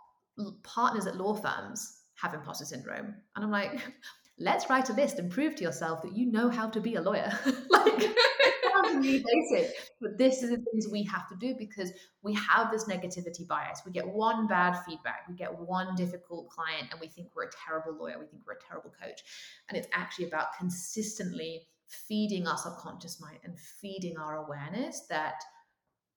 partners 0.62 1.06
at 1.06 1.16
law 1.16 1.34
firms 1.34 1.98
have 2.14 2.34
imposter 2.34 2.64
syndrome. 2.64 3.14
And 3.36 3.44
I'm 3.44 3.50
like, 3.50 3.72
let's 4.42 4.68
write 4.68 4.88
a 4.90 4.92
list 4.92 5.18
and 5.18 5.30
prove 5.30 5.54
to 5.56 5.62
yourself 5.62 6.02
that 6.02 6.16
you 6.16 6.30
know 6.30 6.50
how 6.50 6.68
to 6.68 6.80
be 6.80 6.96
a 6.96 7.00
lawyer. 7.00 7.32
like, 7.70 8.08
really 8.94 9.24
basic, 9.24 9.74
but 10.00 10.18
this 10.18 10.42
is 10.42 10.50
the 10.50 10.56
things 10.56 10.88
we 10.90 11.02
have 11.04 11.28
to 11.28 11.36
do 11.36 11.54
because 11.58 11.92
we 12.22 12.34
have 12.34 12.70
this 12.70 12.84
negativity 12.84 13.46
bias. 13.46 13.82
We 13.86 13.92
get 13.92 14.06
one 14.06 14.46
bad 14.46 14.78
feedback, 14.84 15.24
we 15.28 15.34
get 15.34 15.56
one 15.58 15.94
difficult 15.94 16.48
client, 16.50 16.88
and 16.90 17.00
we 17.00 17.08
think 17.08 17.28
we're 17.34 17.44
a 17.44 17.50
terrible 17.66 17.96
lawyer, 17.98 18.18
we 18.18 18.26
think 18.26 18.42
we're 18.46 18.54
a 18.54 18.68
terrible 18.68 18.92
coach. 19.02 19.20
And 19.68 19.78
it's 19.78 19.88
actually 19.94 20.26
about 20.26 20.56
consistently 20.58 21.62
feeding 21.88 22.46
our 22.46 22.56
subconscious 22.56 23.20
mind 23.20 23.38
and 23.44 23.58
feeding 23.58 24.16
our 24.18 24.44
awareness 24.44 25.06
that 25.08 25.42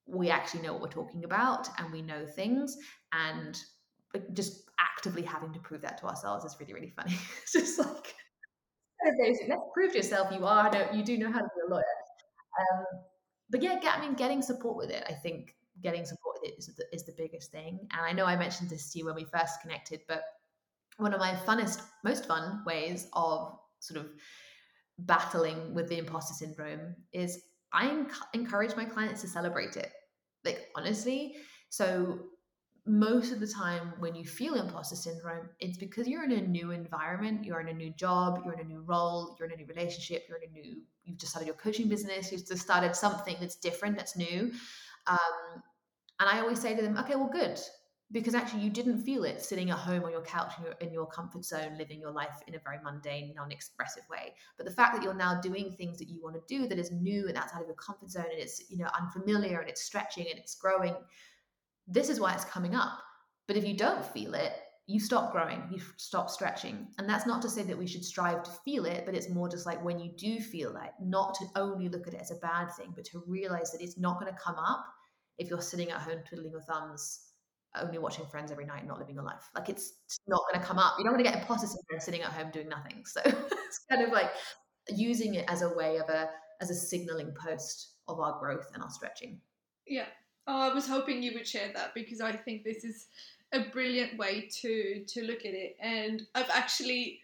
we 0.06 0.30
actually 0.30 0.62
know 0.62 0.72
what 0.72 0.82
we're 0.82 0.88
talking 0.88 1.24
about 1.24 1.68
and 1.78 1.92
we 1.92 2.00
know 2.00 2.24
things 2.24 2.76
and 3.12 3.58
just 4.32 4.70
actively 4.80 5.22
having 5.22 5.52
to 5.52 5.58
prove 5.58 5.82
that 5.82 5.98
to 5.98 6.06
ourselves 6.06 6.44
is 6.44 6.56
really 6.60 6.72
really 6.72 6.88
funny 6.88 7.14
it's 7.42 7.52
just 7.52 7.78
like 7.78 8.14
let's 9.48 9.62
prove 9.74 9.92
to 9.92 9.98
yourself 9.98 10.32
you 10.32 10.44
are 10.44 10.70
you 10.92 11.02
do 11.02 11.16
know 11.18 11.30
how 11.30 11.40
to 11.40 11.48
be 11.54 11.62
a 11.66 11.70
lawyer 11.70 11.84
um, 12.60 12.84
but 13.50 13.62
yeah 13.62 13.78
get, 13.80 13.96
i 13.96 14.00
mean 14.00 14.14
getting 14.14 14.42
support 14.42 14.76
with 14.76 14.90
it 14.90 15.04
i 15.08 15.12
think 15.12 15.54
getting 15.82 16.04
support 16.04 16.36
with 16.40 16.50
it 16.50 16.58
is 16.58 16.74
the, 16.74 16.84
is 16.92 17.04
the 17.04 17.14
biggest 17.16 17.50
thing 17.52 17.78
and 17.92 18.06
i 18.06 18.12
know 18.12 18.24
i 18.24 18.36
mentioned 18.36 18.68
this 18.70 18.92
to 18.92 18.98
you 18.98 19.04
when 19.04 19.14
we 19.14 19.24
first 19.24 19.60
connected 19.60 20.00
but 20.08 20.22
one 20.96 21.12
of 21.12 21.20
my 21.20 21.34
funnest 21.46 21.82
most 22.04 22.26
fun 22.26 22.62
ways 22.66 23.08
of 23.12 23.58
sort 23.80 24.00
of 24.00 24.10
battling 25.00 25.74
with 25.74 25.88
the 25.88 25.98
imposter 25.98 26.34
syndrome 26.34 26.94
is 27.12 27.42
I 27.72 28.04
encourage 28.32 28.76
my 28.76 28.84
clients 28.84 29.20
to 29.22 29.28
celebrate 29.28 29.76
it. 29.76 29.92
Like, 30.44 30.68
honestly. 30.74 31.36
So, 31.68 32.20
most 32.86 33.32
of 33.32 33.40
the 33.40 33.46
time 33.46 33.92
when 33.98 34.14
you 34.14 34.24
feel 34.24 34.54
imposter 34.54 34.94
syndrome, 34.94 35.48
it's 35.58 35.76
because 35.76 36.06
you're 36.06 36.24
in 36.24 36.32
a 36.32 36.40
new 36.40 36.70
environment, 36.70 37.44
you're 37.44 37.60
in 37.60 37.68
a 37.68 37.72
new 37.72 37.90
job, 37.90 38.42
you're 38.44 38.54
in 38.54 38.60
a 38.60 38.64
new 38.64 38.80
role, 38.80 39.36
you're 39.38 39.48
in 39.48 39.54
a 39.54 39.56
new 39.56 39.66
relationship, 39.66 40.24
you're 40.28 40.38
in 40.38 40.48
a 40.48 40.52
new, 40.52 40.82
you've 41.04 41.18
just 41.18 41.32
started 41.32 41.46
your 41.46 41.56
coaching 41.56 41.88
business, 41.88 42.30
you've 42.30 42.46
just 42.46 42.62
started 42.62 42.94
something 42.94 43.36
that's 43.40 43.56
different, 43.56 43.96
that's 43.96 44.16
new. 44.16 44.52
Um, 45.06 45.62
and 46.20 46.28
I 46.30 46.40
always 46.40 46.60
say 46.60 46.76
to 46.76 46.82
them, 46.82 46.96
okay, 46.96 47.16
well, 47.16 47.30
good 47.30 47.58
because 48.12 48.34
actually 48.34 48.62
you 48.62 48.70
didn't 48.70 49.02
feel 49.02 49.24
it 49.24 49.42
sitting 49.42 49.70
at 49.70 49.78
home 49.78 50.04
on 50.04 50.12
your 50.12 50.22
couch 50.22 50.52
in 50.58 50.64
your, 50.64 50.72
in 50.74 50.92
your 50.92 51.06
comfort 51.06 51.44
zone 51.44 51.76
living 51.76 52.00
your 52.00 52.12
life 52.12 52.40
in 52.46 52.54
a 52.54 52.58
very 52.60 52.78
mundane 52.84 53.32
non-expressive 53.34 54.04
way 54.08 54.32
but 54.56 54.64
the 54.64 54.72
fact 54.72 54.94
that 54.94 55.02
you're 55.02 55.14
now 55.14 55.40
doing 55.40 55.72
things 55.72 55.98
that 55.98 56.08
you 56.08 56.22
want 56.22 56.36
to 56.36 56.42
do 56.46 56.68
that 56.68 56.78
is 56.78 56.92
new 56.92 57.26
and 57.26 57.36
outside 57.36 57.60
of 57.60 57.66
your 57.66 57.76
comfort 57.76 58.08
zone 58.08 58.26
and 58.30 58.40
it's 58.40 58.70
you 58.70 58.78
know 58.78 58.88
unfamiliar 58.98 59.58
and 59.58 59.68
it's 59.68 59.82
stretching 59.82 60.26
and 60.30 60.38
it's 60.38 60.54
growing 60.54 60.94
this 61.86 62.08
is 62.08 62.20
why 62.20 62.34
it's 62.34 62.44
coming 62.44 62.74
up 62.74 62.98
but 63.46 63.56
if 63.56 63.66
you 63.66 63.76
don't 63.76 64.04
feel 64.04 64.34
it 64.34 64.52
you 64.86 65.00
stop 65.00 65.32
growing 65.32 65.62
you 65.70 65.80
stop 65.96 66.30
stretching 66.30 66.86
and 66.98 67.08
that's 67.08 67.26
not 67.26 67.42
to 67.42 67.48
say 67.48 67.62
that 67.62 67.76
we 67.76 67.86
should 67.86 68.04
strive 68.04 68.42
to 68.42 68.50
feel 68.64 68.84
it 68.84 69.04
but 69.04 69.14
it's 69.14 69.28
more 69.30 69.48
just 69.48 69.66
like 69.66 69.82
when 69.84 69.98
you 69.98 70.12
do 70.16 70.40
feel 70.40 70.72
that 70.72 70.94
not 71.00 71.34
to 71.34 71.44
only 71.56 71.88
look 71.88 72.06
at 72.06 72.14
it 72.14 72.20
as 72.20 72.30
a 72.30 72.36
bad 72.36 72.68
thing 72.72 72.92
but 72.94 73.04
to 73.04 73.22
realize 73.26 73.72
that 73.72 73.82
it's 73.82 73.98
not 73.98 74.20
going 74.20 74.32
to 74.32 74.38
come 74.38 74.56
up 74.56 74.84
if 75.38 75.48
you're 75.50 75.60
sitting 75.60 75.90
at 75.90 76.00
home 76.00 76.20
twiddling 76.26 76.50
your 76.50 76.62
thumbs 76.62 77.26
only 77.82 77.98
watching 77.98 78.26
Friends 78.26 78.50
every 78.50 78.66
night, 78.66 78.86
not 78.86 78.98
living 78.98 79.14
your 79.14 79.24
life. 79.24 79.50
Like 79.54 79.68
it's 79.68 79.92
not 80.26 80.40
going 80.50 80.60
to 80.60 80.66
come 80.66 80.78
up. 80.78 80.94
You're 80.98 81.04
not 81.04 81.12
going 81.12 81.24
to 81.24 81.30
get 81.30 81.40
imposter 81.40 81.66
syndrome 81.66 82.00
sitting 82.00 82.22
at 82.22 82.32
home 82.32 82.50
doing 82.50 82.68
nothing. 82.68 83.04
So 83.04 83.20
it's 83.24 83.80
kind 83.90 84.02
of 84.02 84.12
like 84.12 84.30
using 84.88 85.34
it 85.34 85.44
as 85.48 85.62
a 85.62 85.74
way 85.74 85.96
of 85.98 86.08
a 86.08 86.30
as 86.60 86.70
a 86.70 86.74
signaling 86.74 87.34
post 87.38 87.96
of 88.08 88.18
our 88.18 88.38
growth 88.38 88.66
and 88.74 88.82
our 88.82 88.90
stretching. 88.90 89.40
Yeah. 89.86 90.06
Oh, 90.46 90.70
I 90.70 90.72
was 90.72 90.86
hoping 90.86 91.22
you 91.22 91.32
would 91.34 91.46
share 91.46 91.72
that 91.74 91.94
because 91.94 92.20
I 92.20 92.32
think 92.32 92.62
this 92.62 92.84
is 92.84 93.06
a 93.52 93.60
brilliant 93.70 94.18
way 94.18 94.48
to 94.60 95.04
to 95.06 95.22
look 95.22 95.44
at 95.44 95.54
it. 95.54 95.76
And 95.80 96.22
I've 96.34 96.50
actually 96.50 97.20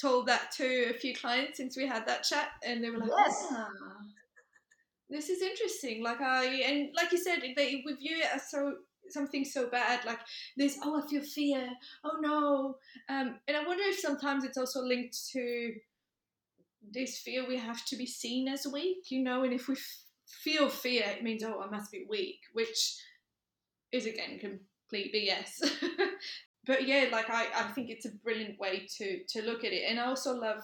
told 0.00 0.26
that 0.26 0.50
to 0.52 0.90
a 0.90 0.94
few 0.94 1.14
clients 1.14 1.58
since 1.58 1.76
we 1.76 1.86
had 1.86 2.06
that 2.06 2.22
chat, 2.22 2.48
and 2.64 2.82
they 2.82 2.90
were 2.90 2.98
like, 2.98 3.10
"Yes, 3.16 3.46
ah, 3.50 3.68
this 5.08 5.28
is 5.28 5.42
interesting." 5.42 6.02
Like 6.02 6.20
I 6.20 6.44
and 6.46 6.90
like 6.94 7.12
you 7.12 7.18
said, 7.18 7.42
they 7.56 7.82
we 7.84 7.94
view 7.94 8.18
it 8.18 8.34
as 8.34 8.50
so 8.50 8.76
something 9.08 9.44
so 9.44 9.68
bad 9.68 10.04
like 10.04 10.20
this 10.56 10.78
oh 10.84 11.02
i 11.02 11.08
feel 11.08 11.22
fear 11.22 11.68
oh 12.04 12.18
no 12.20 12.76
um, 13.08 13.36
and 13.48 13.56
i 13.56 13.64
wonder 13.66 13.82
if 13.86 13.98
sometimes 13.98 14.44
it's 14.44 14.58
also 14.58 14.82
linked 14.82 15.16
to 15.30 15.72
this 16.92 17.18
fear 17.18 17.46
we 17.46 17.56
have 17.56 17.84
to 17.84 17.96
be 17.96 18.06
seen 18.06 18.48
as 18.48 18.66
weak 18.72 19.10
you 19.10 19.22
know 19.22 19.42
and 19.42 19.52
if 19.52 19.68
we 19.68 19.76
feel 20.42 20.68
fear 20.68 21.04
it 21.06 21.22
means 21.22 21.42
oh 21.42 21.60
i 21.60 21.70
must 21.70 21.90
be 21.90 22.06
weak 22.08 22.40
which 22.52 22.96
is 23.92 24.06
again 24.06 24.38
complete 24.38 25.14
bs 25.14 25.70
but 26.66 26.86
yeah 26.86 27.06
like 27.10 27.30
I, 27.30 27.46
I 27.54 27.62
think 27.72 27.90
it's 27.90 28.06
a 28.06 28.14
brilliant 28.22 28.58
way 28.58 28.86
to 28.98 29.20
to 29.28 29.42
look 29.42 29.64
at 29.64 29.72
it 29.72 29.84
and 29.88 29.98
i 29.98 30.06
also 30.06 30.34
love 30.34 30.62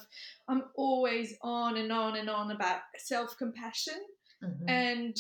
i'm 0.49 0.65
always 0.77 1.37
on 1.43 1.77
and 1.77 1.91
on 1.91 2.17
and 2.17 2.31
on 2.31 2.51
about 2.51 2.81
self-compassion 2.99 3.99
mm-hmm. 4.45 4.69
and 4.69 5.17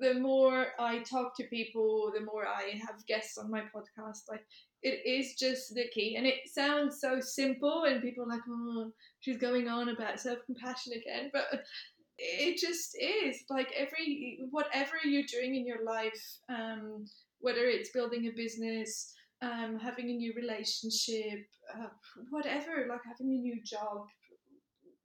the 0.00 0.14
more 0.14 0.66
I 0.78 0.98
talk 0.98 1.36
to 1.36 1.44
people, 1.44 2.12
the 2.14 2.24
more 2.24 2.46
I 2.46 2.78
have 2.86 3.06
guests 3.06 3.38
on 3.38 3.50
my 3.50 3.60
podcast. 3.60 4.28
Like 4.28 4.44
it 4.82 5.00
is 5.06 5.34
just 5.38 5.74
the 5.74 5.86
key, 5.92 6.16
and 6.16 6.26
it 6.26 6.40
sounds 6.52 7.00
so 7.00 7.20
simple, 7.20 7.84
and 7.84 8.02
people 8.02 8.24
are 8.24 8.28
like, 8.28 8.42
"Oh, 8.48 8.92
she's 9.20 9.38
going 9.38 9.68
on 9.68 9.88
about 9.88 10.20
self 10.20 10.38
compassion 10.46 10.92
again," 10.92 11.30
but 11.32 11.62
it 12.18 12.58
just 12.58 12.96
is. 13.00 13.44
Like 13.48 13.72
every 13.76 14.40
whatever 14.50 14.96
you're 15.04 15.22
doing 15.22 15.54
in 15.54 15.66
your 15.66 15.84
life, 15.84 16.38
um, 16.48 17.06
whether 17.40 17.64
it's 17.64 17.90
building 17.90 18.26
a 18.26 18.30
business, 18.30 19.14
um, 19.42 19.78
having 19.78 20.10
a 20.10 20.14
new 20.14 20.32
relationship, 20.34 21.46
uh, 21.74 21.88
whatever, 22.30 22.86
like 22.88 23.00
having 23.06 23.32
a 23.32 23.40
new 23.40 23.62
job, 23.62 24.06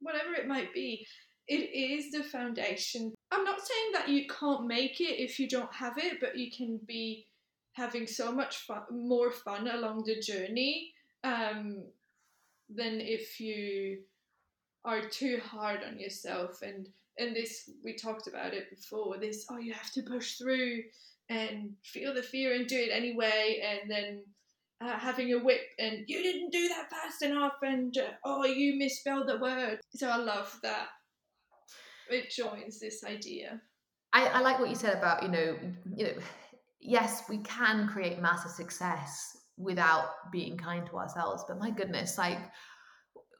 whatever 0.00 0.34
it 0.34 0.48
might 0.48 0.72
be, 0.74 1.06
it 1.46 1.54
is 1.54 2.10
the 2.10 2.24
foundation. 2.24 3.14
I'm 3.30 3.44
not 3.44 3.60
saying 3.60 3.92
that 3.92 4.08
you 4.08 4.26
can't 4.26 4.66
make 4.66 5.00
it 5.00 5.20
if 5.20 5.38
you 5.38 5.48
don't 5.48 5.72
have 5.72 5.98
it, 5.98 6.18
but 6.20 6.36
you 6.36 6.50
can 6.50 6.80
be 6.86 7.26
having 7.72 8.06
so 8.06 8.32
much 8.32 8.58
fun, 8.58 8.82
more 8.90 9.30
fun 9.30 9.68
along 9.68 10.04
the 10.04 10.20
journey 10.20 10.92
um, 11.22 11.82
than 12.68 13.00
if 13.00 13.40
you 13.40 13.98
are 14.84 15.08
too 15.08 15.40
hard 15.44 15.80
on 15.84 15.98
yourself. 15.98 16.62
And 16.62 16.88
and 17.18 17.34
this 17.34 17.70
we 17.84 17.96
talked 17.96 18.26
about 18.26 18.54
it 18.54 18.70
before. 18.70 19.18
This 19.18 19.46
oh 19.50 19.58
you 19.58 19.72
have 19.72 19.90
to 19.92 20.02
push 20.02 20.36
through 20.36 20.82
and 21.28 21.72
feel 21.84 22.14
the 22.14 22.22
fear 22.22 22.54
and 22.54 22.66
do 22.66 22.76
it 22.76 22.90
anyway, 22.92 23.62
and 23.64 23.90
then. 23.90 24.22
Uh, 24.80 24.98
having 24.98 25.32
a 25.32 25.38
whip 25.38 25.60
and 25.78 26.04
you 26.08 26.20
didn't 26.20 26.50
do 26.50 26.68
that 26.68 26.90
fast 26.90 27.22
enough 27.22 27.54
and 27.62 27.96
uh, 27.96 28.10
oh 28.24 28.44
you 28.44 28.76
misspelled 28.76 29.26
the 29.26 29.38
word 29.38 29.78
so 29.94 30.08
i 30.10 30.16
love 30.16 30.58
that 30.62 30.88
it 32.10 32.30
joins 32.30 32.80
this 32.80 33.04
idea. 33.04 33.60
I, 34.12 34.26
I 34.26 34.40
like 34.40 34.58
what 34.60 34.68
you 34.68 34.76
said 34.76 34.96
about 34.96 35.22
you 35.22 35.28
know 35.28 35.56
you 35.96 36.06
know 36.06 36.12
yes 36.80 37.24
we 37.28 37.38
can 37.38 37.88
create 37.88 38.20
massive 38.20 38.52
success 38.52 39.36
without 39.56 40.06
being 40.30 40.56
kind 40.56 40.86
to 40.86 40.96
ourselves 40.96 41.44
but 41.48 41.58
my 41.58 41.70
goodness 41.70 42.18
like 42.18 42.38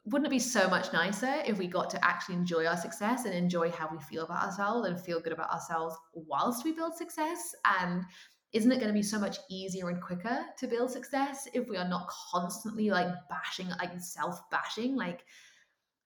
wouldn't 0.05 0.27
it 0.27 0.31
be 0.31 0.39
so 0.39 0.69
much 0.69 0.93
nicer 0.93 1.43
if 1.47 1.59
we 1.59 1.67
got 1.67 1.89
to 1.91 2.05
actually 2.05 2.35
enjoy 2.35 2.67
our 2.67 2.77
success 2.77 3.25
and 3.25 3.35
enjoy 3.35 3.71
how 3.71 3.89
we 3.91 3.99
feel 4.01 4.25
about 4.25 4.45
ourselves 4.45 4.87
and 4.87 5.01
feel 5.01 5.21
good 5.21 5.33
about 5.33 5.51
ourselves 5.51 5.97
whilst 6.13 6.65
we 6.65 6.73
build 6.73 6.95
success? 6.95 7.55
And 7.81 8.03
isn't 8.53 8.71
it 8.71 8.77
going 8.77 8.89
to 8.89 8.95
be 8.95 9.03
so 9.03 9.19
much 9.19 9.39
easier 9.51 9.89
and 9.89 10.01
quicker 10.03 10.45
to 10.59 10.67
build 10.67 10.91
success 10.91 11.49
if 11.55 11.69
we 11.69 11.77
are 11.77 11.89
not 11.89 12.09
constantly 12.31 12.91
like 12.91 13.09
bashing 13.29 13.69
like 13.81 13.99
self 13.99 14.49
bashing 14.51 14.95
like 14.95 15.25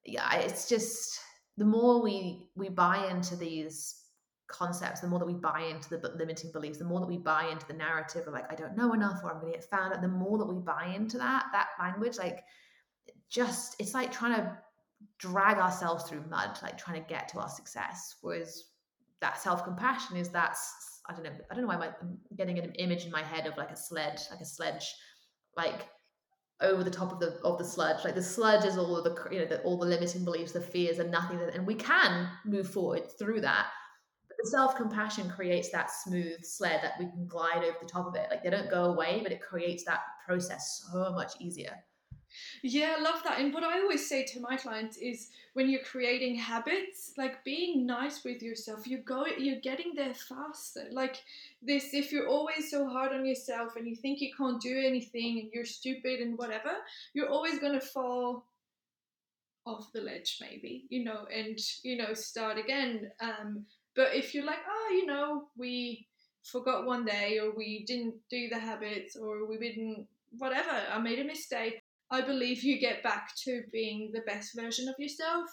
yeah 0.07 0.35
it's 0.37 0.67
just 0.67 1.21
the 1.59 1.65
more 1.65 2.01
we 2.01 2.49
we 2.57 2.71
buy 2.71 3.09
into 3.11 3.37
these 3.37 3.97
concepts, 4.47 5.01
the 5.01 5.07
more 5.07 5.19
that 5.19 5.27
we 5.27 5.35
buy 5.35 5.69
into 5.71 5.91
the 5.91 6.15
limiting 6.17 6.51
beliefs, 6.53 6.79
the 6.79 6.85
more 6.85 7.01
that 7.01 7.07
we 7.07 7.19
buy 7.19 7.49
into 7.53 7.67
the 7.67 7.75
narrative 7.75 8.27
of 8.27 8.33
like 8.33 8.51
I 8.51 8.55
don't 8.55 8.77
know 8.77 8.95
enough 8.95 9.21
or 9.23 9.31
I'm 9.31 9.41
going 9.41 9.53
to 9.53 9.59
get 9.59 9.69
found 9.69 9.93
out, 9.93 10.01
the 10.01 10.09
more 10.09 10.39
that 10.39 10.47
we 10.47 10.59
buy 10.59 10.93
into 10.95 11.19
that 11.19 11.47
that 11.53 11.69
language, 11.79 12.17
like 12.17 12.45
just 13.31 13.77
it's 13.79 13.95
like 13.95 14.13
trying 14.13 14.35
to 14.35 14.59
drag 15.19 15.59
ourselves 15.59 16.05
through 16.05 16.25
mud, 16.29 16.59
like 16.63 16.79
trying 16.79 17.03
to 17.03 17.09
get 17.09 17.29
to 17.29 17.39
our 17.39 17.49
success. 17.49 18.17
Whereas 18.23 18.65
that 19.21 19.41
self 19.41 19.65
compassion 19.65 20.17
is 20.17 20.29
that's 20.29 21.01
I 21.09 21.15
don't 21.15 21.25
know 21.25 21.31
I 21.51 21.55
don't 21.55 21.63
know 21.63 21.69
why 21.69 21.89
I'm 22.01 22.19
getting 22.37 22.59
an 22.59 22.73
image 22.75 23.05
in 23.05 23.11
my 23.11 23.23
head 23.23 23.47
of 23.47 23.57
like 23.57 23.71
a 23.71 23.77
sledge, 23.77 24.21
like 24.31 24.41
a 24.41 24.45
sledge, 24.45 24.95
like 25.57 25.89
over 26.61 26.83
the 26.83 26.91
top 26.91 27.13
of 27.13 27.21
the 27.21 27.39
of 27.45 27.59
the 27.59 27.65
sludge. 27.65 28.05
Like 28.05 28.15
the 28.15 28.23
sludge 28.23 28.65
is 28.65 28.77
all 28.77 28.97
of 28.97 29.05
the 29.05 29.17
you 29.33 29.41
know 29.41 29.47
the, 29.47 29.61
all 29.63 29.79
the 29.79 29.87
limiting 29.87 30.25
beliefs, 30.25 30.53
the 30.53 30.61
fears, 30.61 30.99
and 30.99 31.11
nothing. 31.11 31.39
That, 31.39 31.55
and 31.55 31.67
we 31.67 31.75
can 31.75 32.29
move 32.45 32.69
forward 32.69 33.05
through 33.19 33.41
that. 33.43 33.67
But 34.29 34.37
the 34.43 34.51
self 34.51 34.77
compassion 34.77 35.31
creates 35.31 35.71
that 35.71 35.91
smooth 35.91 36.45
sled 36.45 36.81
that 36.83 36.95
we 36.99 37.07
can 37.07 37.27
glide 37.27 37.65
over 37.65 37.77
the 37.81 37.89
top 37.89 38.07
of 38.07 38.15
it. 38.15 38.29
Like 38.31 38.43
they 38.43 38.51
don't 38.51 38.71
go 38.71 38.85
away, 38.85 39.21
but 39.23 39.33
it 39.33 39.41
creates 39.41 39.85
that 39.85 40.01
process 40.27 40.85
so 40.93 41.13
much 41.13 41.33
easier. 41.41 41.75
Yeah, 42.63 42.97
I 42.99 43.01
love 43.01 43.23
that. 43.25 43.41
And 43.41 43.53
what 43.55 43.65
I 43.65 43.81
always 43.81 44.09
say 44.09 44.25
to 44.25 44.41
my 44.41 44.57
clients 44.57 44.97
is 44.97 45.31
when 45.55 45.69
you're 45.69 45.83
creating 45.83 46.37
habits, 46.37 47.13
like 47.17 47.45
being 47.45 47.87
nice 47.87 48.25
with 48.25 48.43
yourself, 48.43 48.87
you 48.87 48.99
go 48.99 49.27
you're 49.27 49.61
getting 49.61 49.95
there 49.95 50.15
faster. 50.15 50.85
Like 50.91 51.23
this 51.63 51.95
if 51.95 52.13
you're 52.13 52.29
always 52.29 52.71
so 52.71 52.89
hard 52.89 53.13
on 53.13 53.27
yourself 53.27 53.77
and 53.77 53.87
you 53.87 53.97
think 53.97 54.21
you 54.21 54.33
can't 54.37 54.61
do 54.61 54.79
anything 54.79 55.41
and 55.41 55.51
you're 55.53 55.65
stupid 55.65 56.21
and 56.21 56.39
whatever, 56.39 56.73
you're 57.15 57.29
always 57.29 57.59
gonna 57.59 57.81
fall 57.81 58.45
off 59.67 59.93
the 59.93 60.01
ledge 60.01 60.39
maybe, 60.41 60.85
you 60.89 61.05
know, 61.05 61.27
and 61.35 61.59
you 61.83 61.97
know, 61.97 62.15
start 62.15 62.59
again. 62.59 63.11
Um 63.21 63.67
but 63.95 64.15
if 64.15 64.35
you're 64.35 64.47
like, 64.47 64.61
oh, 64.69 64.89
you 64.93 65.07
know, 65.07 65.49
we 65.57 66.07
forgot 66.45 66.87
one 66.87 67.05
day 67.05 67.39
or 67.39 67.55
we 67.55 67.85
didn't 67.85 68.15
do 68.31 68.49
the 68.49 68.59
habits 68.59 69.17
or 69.17 69.47
we 69.47 69.59
didn't 69.59 70.07
whatever, 70.39 70.83
I 70.93 70.99
made 70.99 71.19
a 71.19 71.25
mistake 71.25 71.83
I 72.11 72.23
believe 72.23 72.63
you 72.63 72.79
get 72.79 73.03
back 73.03 73.35
to 73.45 73.63
being 73.73 74.11
the 74.13 74.23
best 74.23 74.55
version 74.55 74.89
of 74.89 74.95
yourself 74.99 75.47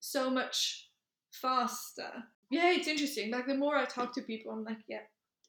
so 0.00 0.30
much 0.30 0.90
faster. 1.32 2.10
Yeah, 2.50 2.72
it's 2.72 2.88
interesting. 2.88 3.30
Like 3.30 3.46
the 3.46 3.54
more 3.54 3.76
I 3.76 3.84
talk 3.86 4.14
to 4.14 4.22
people, 4.22 4.52
I'm 4.52 4.64
like, 4.64 4.78
yeah, 4.88 5.00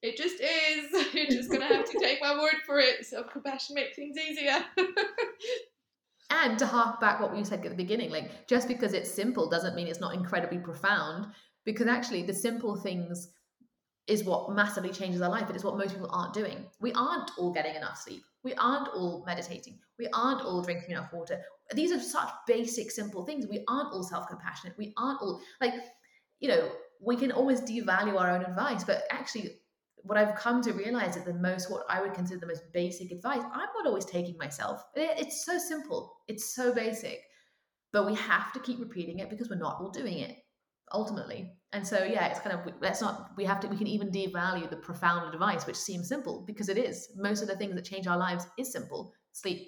it 0.02 0.18
just 0.18 0.40
is. 0.40 1.14
You're 1.14 1.28
just 1.28 1.52
gonna 1.52 1.66
have 1.68 1.90
to 1.90 2.00
take 2.02 2.22
my 2.22 2.38
word 2.38 2.56
for 2.66 2.80
it. 2.80 3.06
So 3.06 3.24
compassion 3.24 3.76
makes 3.76 3.96
things 3.96 4.18
easier. 4.18 4.64
and 6.30 6.58
to 6.60 6.66
hark 6.66 7.02
back 7.02 7.20
what 7.20 7.36
we 7.36 7.44
said 7.44 7.66
at 7.66 7.70
the 7.70 7.76
beginning, 7.76 8.12
like 8.12 8.48
just 8.48 8.68
because 8.68 8.94
it's 8.94 9.12
simple 9.12 9.50
doesn't 9.50 9.76
mean 9.76 9.88
it's 9.88 10.00
not 10.00 10.16
incredibly 10.16 10.60
profound. 10.60 11.28
Because 11.66 11.88
actually, 11.88 12.22
the 12.22 12.34
simple 12.34 12.76
things 12.76 13.30
is 14.08 14.24
what 14.24 14.52
massively 14.52 14.92
changes 14.92 15.22
our 15.22 15.30
life. 15.30 15.50
It 15.50 15.56
is 15.56 15.64
what 15.64 15.78
most 15.78 15.94
people 15.94 16.10
aren't 16.12 16.34
doing. 16.34 16.66
We 16.80 16.94
aren't 16.94 17.32
all 17.38 17.52
getting 17.52 17.76
enough 17.76 17.98
sleep. 17.98 18.24
We 18.44 18.54
aren't 18.56 18.88
all 18.90 19.24
meditating. 19.26 19.80
We 19.98 20.08
aren't 20.14 20.42
all 20.42 20.62
drinking 20.62 20.92
enough 20.92 21.12
water. 21.12 21.42
These 21.74 21.92
are 21.92 22.00
such 22.00 22.30
basic, 22.46 22.92
simple 22.92 23.26
things. 23.26 23.48
We 23.48 23.64
aren't 23.68 23.92
all 23.92 24.04
self 24.04 24.28
compassionate. 24.28 24.78
We 24.78 24.94
aren't 24.98 25.22
all 25.22 25.42
like, 25.60 25.74
you 26.40 26.50
know, 26.50 26.70
we 27.02 27.16
can 27.18 27.32
always 27.32 27.62
devalue 27.62 28.20
our 28.20 28.32
own 28.32 28.44
advice, 28.44 28.84
but 28.84 29.04
actually, 29.10 29.60
what 29.98 30.20
I've 30.20 30.36
come 30.36 30.62
to 30.62 30.72
realize 30.72 31.18
is 31.18 31.24
the 31.24 31.34
most, 31.34 31.72
what 31.72 31.84
I 31.90 32.00
would 32.00 32.14
consider 32.14 32.40
the 32.40 32.46
most 32.46 32.72
basic 32.72 33.12
advice, 33.12 33.42
I'm 33.42 33.70
not 33.76 33.88
always 33.88 34.06
taking 34.06 34.38
myself. 34.38 34.84
It's 34.96 35.44
so 35.46 35.58
simple, 35.58 36.16
it's 36.28 36.54
so 36.54 36.72
basic, 36.72 37.22
but 37.92 38.06
we 38.06 38.14
have 38.14 38.54
to 38.54 38.60
keep 38.60 38.80
repeating 38.80 39.20
it 39.20 39.32
because 39.32 39.50
we're 39.50 39.56
not 39.56 39.78
all 39.82 39.90
doing 39.90 40.20
it 40.20 40.38
ultimately. 40.92 41.52
And 41.74 41.86
so, 41.86 42.04
yeah, 42.04 42.28
it's 42.28 42.40
kind 42.40 42.58
of 42.58 42.74
let's 42.82 43.02
not 43.02 43.32
we 43.36 43.44
have 43.46 43.60
to 43.62 43.68
we 43.68 43.78
can 43.78 43.88
even 43.88 44.10
devalue 44.10 44.70
the 44.70 44.78
profound 44.78 45.34
advice, 45.34 45.68
which 45.68 45.76
seems 45.76 46.08
simple 46.08 46.44
because 46.48 46.70
it 46.70 46.78
is. 46.78 47.10
Most 47.16 47.42
of 47.42 47.48
the 47.48 47.56
things 47.56 47.76
that 47.76 47.86
change 47.86 48.08
our 48.08 48.18
lives 48.18 48.48
is 48.58 48.72
simple: 48.72 49.14
sleep, 49.34 49.68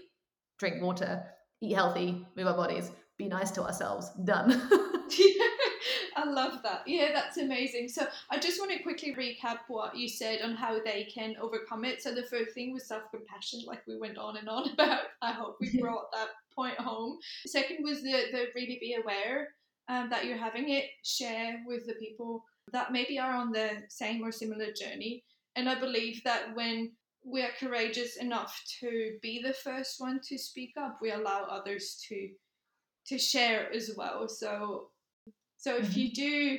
drink 0.57 0.81
water, 0.81 1.23
eat 1.61 1.73
healthy, 1.73 2.25
move 2.35 2.47
our 2.47 2.55
bodies, 2.55 2.91
be 3.17 3.27
nice 3.27 3.51
to 3.51 3.63
ourselves. 3.63 4.09
Done. 4.23 4.69
I 6.17 6.23
love 6.25 6.63
that. 6.63 6.81
Yeah, 6.87 7.11
that's 7.13 7.37
amazing. 7.37 7.89
So 7.89 8.07
I 8.31 8.39
just 8.39 8.59
want 8.59 8.71
to 8.71 8.79
quickly 8.79 9.13
recap 9.13 9.59
what 9.67 9.95
you 9.95 10.09
said 10.09 10.41
on 10.41 10.55
how 10.55 10.81
they 10.83 11.07
can 11.13 11.35
overcome 11.39 11.85
it. 11.85 12.01
So 12.01 12.13
the 12.13 12.23
first 12.23 12.53
thing 12.55 12.73
was 12.73 12.87
self-compassion, 12.87 13.61
like 13.67 13.85
we 13.87 13.97
went 13.97 14.17
on 14.17 14.37
and 14.37 14.49
on 14.49 14.69
about. 14.73 15.03
I 15.21 15.31
hope 15.31 15.57
we 15.61 15.77
brought 15.81 16.11
that 16.13 16.29
point 16.55 16.79
home. 16.79 17.19
Second 17.45 17.79
was 17.83 18.01
the 18.01 18.11
the 18.31 18.45
really 18.55 18.77
be 18.81 18.97
aware 19.01 19.49
um, 19.89 20.09
that 20.09 20.25
you're 20.25 20.37
having 20.37 20.69
it 20.69 20.85
share 21.03 21.61
with 21.65 21.87
the 21.87 21.93
people 21.93 22.43
that 22.71 22.91
maybe 22.91 23.17
are 23.17 23.33
on 23.33 23.51
the 23.51 23.83
same 23.89 24.23
or 24.23 24.31
similar 24.31 24.71
journey. 24.73 25.23
And 25.55 25.69
I 25.69 25.79
believe 25.79 26.21
that 26.23 26.55
when 26.55 26.91
we 27.25 27.41
are 27.41 27.51
courageous 27.59 28.17
enough 28.17 28.61
to 28.79 29.17
be 29.21 29.41
the 29.41 29.53
first 29.53 29.95
one 29.99 30.19
to 30.27 30.37
speak 30.37 30.73
up, 30.79 30.99
we 31.01 31.11
allow 31.11 31.43
others 31.49 32.03
to 32.09 32.29
to 33.07 33.17
share 33.17 33.71
as 33.73 33.91
well. 33.95 34.27
So 34.27 34.89
so 35.57 35.77
if 35.77 35.89
mm-hmm. 35.89 35.99
you 35.99 36.13
do 36.13 36.57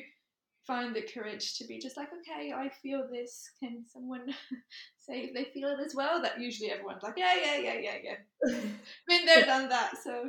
find 0.67 0.95
the 0.95 1.03
courage 1.03 1.57
to 1.57 1.67
be 1.67 1.79
just 1.79 1.97
like, 1.97 2.09
okay, 2.21 2.53
I 2.53 2.69
feel 2.83 3.07
this. 3.11 3.51
Can 3.61 3.85
someone 3.87 4.27
say 4.99 5.21
if 5.21 5.35
they 5.35 5.45
feel 5.45 5.69
it 5.69 5.85
as 5.85 5.95
well? 5.95 6.21
That 6.21 6.41
usually 6.41 6.71
everyone's 6.71 7.03
like, 7.03 7.15
yeah, 7.17 7.35
yeah, 7.35 7.57
yeah, 7.59 7.79
yeah, 7.81 7.97
yeah. 8.03 8.61
Been 9.09 9.27
there, 9.27 9.47
done 9.47 9.69
that. 9.69 9.97
So 10.03 10.29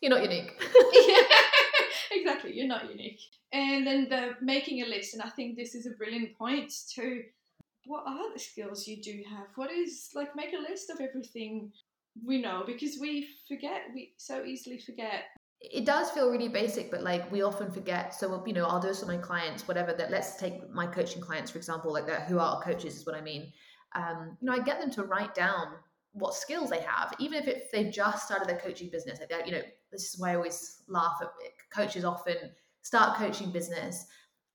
you're 0.00 0.10
not 0.10 0.22
unique. 0.22 0.52
yeah 1.08 1.65
exactly. 2.10 2.54
You're 2.54 2.66
not 2.66 2.88
unique. 2.90 3.20
And 3.52 3.86
then 3.86 4.08
the 4.08 4.32
making 4.40 4.82
a 4.82 4.86
list, 4.86 5.14
and 5.14 5.22
I 5.22 5.30
think 5.30 5.56
this 5.56 5.74
is 5.74 5.86
a 5.86 5.90
brilliant 5.90 6.36
point 6.36 6.72
to 6.94 7.22
what 7.86 8.04
are 8.06 8.32
the 8.32 8.38
skills 8.38 8.86
you 8.86 9.00
do 9.00 9.22
have? 9.30 9.46
What 9.54 9.70
is 9.70 10.10
like 10.14 10.34
make 10.36 10.52
a 10.52 10.70
list 10.70 10.90
of 10.90 11.00
everything 11.00 11.72
we 12.24 12.40
know 12.40 12.64
because 12.66 12.98
we 13.00 13.28
forget, 13.48 13.82
we 13.94 14.12
so 14.16 14.44
easily 14.44 14.78
forget. 14.78 15.24
It 15.60 15.86
does 15.86 16.10
feel 16.10 16.30
really 16.30 16.48
basic, 16.48 16.90
but 16.90 17.02
like 17.02 17.30
we 17.32 17.42
often 17.42 17.70
forget. 17.70 18.14
So, 18.14 18.42
you 18.46 18.52
know, 18.52 18.66
I'll 18.66 18.80
do 18.80 18.92
some 18.92 19.08
of 19.08 19.16
my 19.16 19.22
clients, 19.22 19.66
whatever 19.66 19.92
that, 19.94 20.10
let's 20.10 20.36
take 20.36 20.70
my 20.70 20.86
coaching 20.86 21.22
clients, 21.22 21.50
for 21.50 21.58
example, 21.58 21.92
like 21.92 22.06
that, 22.06 22.22
who 22.22 22.38
are 22.38 22.60
coaches 22.60 22.96
is 22.96 23.06
what 23.06 23.14
I 23.14 23.20
mean. 23.20 23.52
Um, 23.94 24.36
you 24.40 24.46
know, 24.46 24.52
I 24.52 24.58
get 24.58 24.80
them 24.80 24.90
to 24.92 25.04
write 25.04 25.34
down 25.34 25.68
what 26.12 26.34
skills 26.34 26.70
they 26.70 26.80
have, 26.80 27.14
even 27.18 27.38
if 27.38 27.48
it, 27.48 27.68
they've 27.72 27.92
just 27.92 28.26
started 28.26 28.48
their 28.48 28.58
coaching 28.58 28.90
business. 28.90 29.18
Like, 29.18 29.46
you 29.46 29.52
know, 29.52 29.62
this 29.90 30.14
is 30.14 30.20
why 30.20 30.32
I 30.32 30.36
always 30.36 30.82
laugh 30.88 31.18
at 31.22 31.28
coaches 31.72 32.04
often 32.04 32.36
start 32.82 33.18
coaching 33.18 33.50
business 33.50 34.06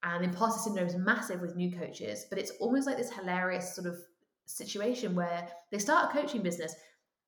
and 0.04 0.24
imposter 0.24 0.62
syndrome 0.62 0.88
is 0.88 0.96
massive 0.96 1.42
with 1.42 1.56
new 1.56 1.72
coaches 1.72 2.26
but 2.30 2.40
it's 2.40 2.52
almost 2.60 2.88
like 2.88 2.98
this 2.98 3.12
hilarious 3.12 3.76
sort 3.76 3.88
of 3.88 3.98
situation 4.46 5.16
where 5.16 5.48
they 5.72 5.80
start 5.80 6.10
a 6.10 6.20
coaching 6.20 6.42
business 6.42 6.76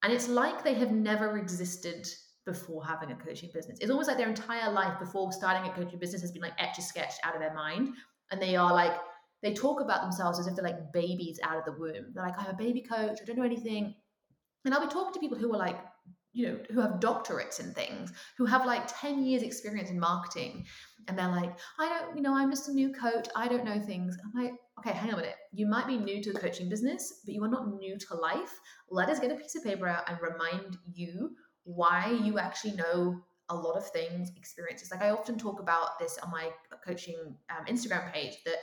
and 0.03 0.11
it's 0.11 0.27
like 0.27 0.63
they 0.63 0.73
have 0.73 0.91
never 0.91 1.37
existed 1.37 2.07
before 2.45 2.85
having 2.85 3.11
a 3.11 3.15
coaching 3.15 3.49
business. 3.53 3.77
It's 3.79 3.89
almost 3.89 4.09
like 4.09 4.17
their 4.17 4.27
entire 4.27 4.69
life 4.69 4.99
before 4.99 5.31
starting 5.31 5.69
a 5.69 5.73
coaching 5.73 5.97
business 5.97 6.21
has 6.21 6.31
been 6.31 6.41
like 6.41 6.53
etch 6.59 6.77
a 6.77 6.81
sketched 6.81 7.19
out 7.23 7.35
of 7.35 7.41
their 7.41 7.53
mind 7.53 7.93
and 8.31 8.41
they 8.41 8.55
are 8.55 8.73
like 8.73 8.93
they 9.41 9.53
talk 9.53 9.81
about 9.81 10.01
themselves 10.01 10.39
as 10.39 10.47
if 10.47 10.55
they're 10.55 10.63
like 10.63 10.91
babies 10.93 11.39
out 11.43 11.57
of 11.57 11.65
the 11.65 11.71
womb. 11.73 12.11
They're 12.13 12.23
like 12.23 12.37
i'm 12.37 12.49
a 12.49 12.57
baby 12.57 12.81
coach. 12.81 13.19
I 13.21 13.25
don't 13.25 13.37
know 13.37 13.43
anything. 13.43 13.95
And 14.65 14.73
i'll 14.73 14.85
be 14.85 14.91
talking 14.91 15.13
to 15.13 15.19
people 15.19 15.37
who 15.37 15.53
are 15.53 15.57
like 15.57 15.77
you 16.33 16.47
know 16.47 16.57
who 16.71 16.81
have 16.81 16.99
doctorates 16.99 17.59
in 17.59 17.71
things 17.73 18.11
who 18.37 18.45
have 18.45 18.65
like 18.65 18.83
10 18.99 19.23
years 19.23 19.43
experience 19.43 19.89
in 19.89 19.99
marketing 19.99 20.65
and 21.07 21.17
they're 21.17 21.29
like 21.29 21.57
i 21.79 21.87
don't 21.87 22.15
you 22.15 22.23
know 22.23 22.35
i'm 22.35 22.49
just 22.49 22.69
a 22.69 22.73
new 22.73 22.91
coach 22.91 23.27
i 23.35 23.47
don't 23.47 23.63
know 23.63 23.79
things. 23.79 24.17
I'm 24.25 24.43
like 24.43 24.53
okay 24.79 24.91
hang 24.91 25.09
on 25.13 25.19
a 25.19 25.21
minute. 25.21 25.35
You 25.53 25.67
might 25.67 25.87
be 25.87 25.97
new 25.97 26.21
to 26.23 26.33
the 26.33 26.39
coaching 26.39 26.69
business 26.69 27.21
but 27.23 27.33
you 27.33 27.43
are 27.43 27.49
not 27.49 27.67
new 27.77 27.97
to 27.97 28.15
life. 28.15 28.59
Let 28.89 29.09
us 29.09 29.19
get 29.19 29.31
a 29.31 29.35
piece 29.35 29.55
of 29.55 29.63
paper 29.63 29.87
out 29.87 30.09
and 30.09 30.17
remind 30.21 30.77
you 30.93 31.31
why 31.63 32.19
you 32.23 32.39
actually 32.39 32.73
know 32.73 33.21
a 33.49 33.55
lot 33.55 33.77
of 33.77 33.87
things 33.89 34.31
experiences. 34.35 34.89
Like 34.91 35.03
i 35.03 35.11
often 35.11 35.37
talk 35.37 35.59
about 35.59 35.99
this 35.99 36.17
on 36.23 36.31
my 36.31 36.49
coaching 36.85 37.35
um, 37.49 37.65
instagram 37.65 38.11
page 38.11 38.37
that 38.45 38.57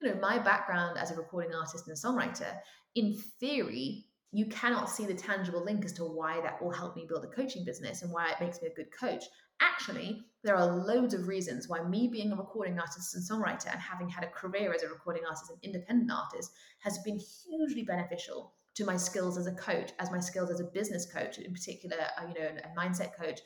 you 0.00 0.08
know 0.08 0.20
my 0.20 0.38
background 0.38 0.96
as 0.96 1.10
a 1.10 1.16
recording 1.16 1.54
artist 1.54 1.86
and 1.86 1.96
songwriter 1.96 2.54
in 2.94 3.16
theory 3.38 4.06
you 4.32 4.46
cannot 4.46 4.88
see 4.88 5.06
the 5.06 5.14
tangible 5.14 5.64
link 5.64 5.84
as 5.84 5.92
to 5.94 6.04
why 6.04 6.40
that 6.40 6.62
will 6.62 6.70
help 6.70 6.94
me 6.94 7.04
build 7.08 7.24
a 7.24 7.28
coaching 7.28 7.64
business 7.64 8.02
and 8.02 8.12
why 8.12 8.30
it 8.30 8.40
makes 8.40 8.62
me 8.62 8.68
a 8.68 8.74
good 8.74 8.90
coach. 8.92 9.24
Actually, 9.60 10.24
there 10.44 10.56
are 10.56 10.76
loads 10.76 11.14
of 11.14 11.26
reasons 11.26 11.68
why 11.68 11.82
me 11.82 12.08
being 12.08 12.32
a 12.32 12.36
recording 12.36 12.78
artist 12.78 13.14
and 13.14 13.24
songwriter 13.24 13.70
and 13.70 13.80
having 13.80 14.08
had 14.08 14.24
a 14.24 14.28
career 14.28 14.72
as 14.72 14.82
a 14.82 14.88
recording 14.88 15.22
artist 15.26 15.50
and 15.50 15.58
independent 15.62 16.10
artist 16.10 16.52
has 16.78 16.98
been 17.00 17.18
hugely 17.18 17.82
beneficial 17.82 18.52
to 18.76 18.84
my 18.84 18.96
skills 18.96 19.36
as 19.36 19.46
a 19.46 19.54
coach, 19.54 19.90
as 19.98 20.12
my 20.12 20.20
skills 20.20 20.50
as 20.50 20.60
a 20.60 20.64
business 20.64 21.10
coach, 21.12 21.38
in 21.38 21.52
particular, 21.52 21.96
uh, 22.16 22.26
you 22.28 22.40
know, 22.40 22.48
a 22.48 22.80
mindset 22.80 23.16
coach. 23.20 23.40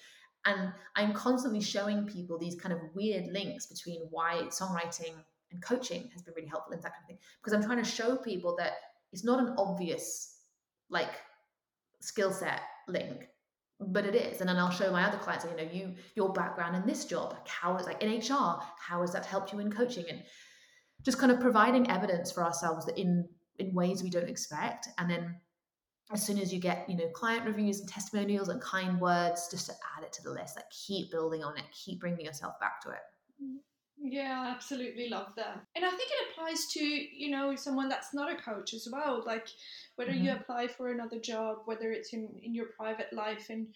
And 0.44 0.72
I'm 0.94 1.14
constantly 1.14 1.62
showing 1.62 2.06
people 2.06 2.38
these 2.38 2.54
kind 2.56 2.74
of 2.74 2.80
weird 2.94 3.26
links 3.32 3.66
between 3.66 4.02
why 4.10 4.42
songwriting 4.50 5.14
and 5.50 5.62
coaching 5.62 6.10
has 6.12 6.22
been 6.22 6.34
really 6.34 6.48
helpful 6.48 6.74
in 6.74 6.80
that 6.80 6.92
kind 6.92 7.02
of 7.02 7.06
thing. 7.08 7.18
Because 7.40 7.54
I'm 7.54 7.64
trying 7.64 7.82
to 7.82 7.90
show 7.90 8.16
people 8.16 8.54
that 8.58 8.74
it's 9.12 9.24
not 9.24 9.40
an 9.40 9.54
obvious 9.56 10.33
like 10.90 11.20
skill 12.00 12.32
set 12.32 12.60
link 12.88 13.28
but 13.80 14.06
it 14.06 14.14
is. 14.14 14.40
And 14.40 14.48
then 14.48 14.56
i'll 14.56 14.70
show 14.70 14.90
my 14.90 15.04
other 15.04 15.18
clients 15.18 15.44
you 15.44 15.56
know 15.56 15.70
you 15.70 15.94
your 16.14 16.32
background 16.32 16.76
in 16.76 16.86
this 16.86 17.04
job 17.04 17.36
how 17.46 17.76
is 17.76 17.86
like 17.86 18.02
in 18.02 18.10
hr 18.18 18.60
how 18.78 19.00
has 19.00 19.12
that 19.12 19.26
helped 19.26 19.52
you 19.52 19.58
in 19.60 19.70
coaching? 19.70 20.04
And 20.08 20.22
just 21.02 21.18
kind 21.18 21.30
of 21.30 21.40
providing 21.40 21.90
evidence 21.90 22.32
for 22.32 22.44
ourselves 22.44 22.86
that 22.86 22.98
in 22.98 23.28
in 23.58 23.74
ways 23.74 24.02
we 24.02 24.10
don't 24.10 24.28
expect. 24.28 24.88
And 24.98 25.10
then 25.10 25.36
as 26.12 26.24
soon 26.24 26.38
as 26.38 26.52
you 26.52 26.60
get 26.60 26.88
you 26.88 26.96
know 26.96 27.08
client 27.14 27.46
reviews 27.46 27.80
and 27.80 27.88
testimonials 27.88 28.48
and 28.48 28.60
kind 28.60 29.00
words 29.00 29.48
just 29.50 29.66
to 29.66 29.72
add 29.96 30.04
it 30.04 30.12
to 30.12 30.22
the 30.22 30.30
list 30.30 30.56
like 30.56 30.70
keep 30.70 31.10
building 31.10 31.42
on 31.42 31.56
it 31.56 31.64
keep 31.72 32.00
bringing 32.00 32.24
yourself 32.24 32.54
back 32.60 32.80
to 32.82 32.90
it. 32.90 33.02
Yeah, 34.06 34.42
I 34.42 34.50
absolutely 34.50 35.08
love 35.08 35.28
that. 35.36 35.62
And 35.74 35.82
I 35.82 35.88
think 35.88 36.10
it 36.10 36.28
applies 36.30 36.66
to, 36.72 36.80
you 36.84 37.30
know, 37.30 37.56
someone 37.56 37.88
that's 37.88 38.12
not 38.12 38.30
a 38.30 38.36
coach 38.36 38.74
as 38.74 38.86
well. 38.92 39.22
Like 39.24 39.48
whether 39.96 40.12
mm-hmm. 40.12 40.24
you 40.24 40.32
apply 40.32 40.68
for 40.68 40.92
another 40.92 41.18
job, 41.18 41.58
whether 41.64 41.90
it's 41.90 42.12
in, 42.12 42.28
in 42.42 42.54
your 42.54 42.66
private 42.76 43.12
life 43.14 43.46
and 43.48 43.68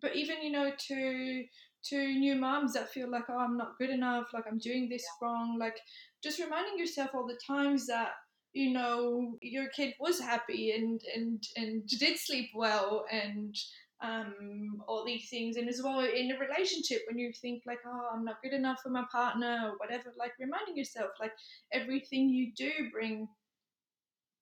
but 0.00 0.14
even, 0.14 0.42
you 0.42 0.52
know, 0.52 0.70
to 0.88 1.44
to 1.84 1.96
new 1.96 2.34
moms 2.34 2.74
that 2.74 2.90
feel 2.90 3.10
like, 3.10 3.24
oh, 3.30 3.38
I'm 3.38 3.56
not 3.56 3.78
good 3.78 3.88
enough, 3.88 4.26
like 4.34 4.44
I'm 4.46 4.58
doing 4.58 4.88
this 4.88 5.04
wrong, 5.22 5.56
like 5.58 5.78
just 6.22 6.38
reminding 6.38 6.78
yourself 6.78 7.10
all 7.14 7.26
the 7.26 7.40
times 7.46 7.86
that 7.86 8.10
you 8.52 8.72
know 8.72 9.38
your 9.40 9.68
kid 9.68 9.94
was 9.98 10.20
happy 10.20 10.72
and 10.72 11.00
and 11.14 11.42
and 11.56 11.86
did 11.86 12.18
sleep 12.18 12.50
well 12.54 13.06
and 13.10 13.56
um, 14.00 14.82
all 14.86 15.04
these 15.04 15.28
things. 15.28 15.56
And 15.56 15.68
as 15.68 15.80
well 15.82 16.00
in 16.00 16.30
a 16.30 16.38
relationship, 16.38 17.02
when 17.08 17.18
you 17.18 17.32
think 17.32 17.64
like, 17.66 17.80
oh, 17.86 18.08
I'm 18.12 18.24
not 18.24 18.42
good 18.42 18.52
enough 18.52 18.80
for 18.82 18.90
my 18.90 19.04
partner 19.10 19.70
or 19.70 19.78
whatever, 19.78 20.12
like 20.18 20.32
reminding 20.38 20.76
yourself 20.76 21.10
like 21.20 21.32
everything 21.72 22.28
you 22.28 22.52
do 22.56 22.70
bring 22.92 23.28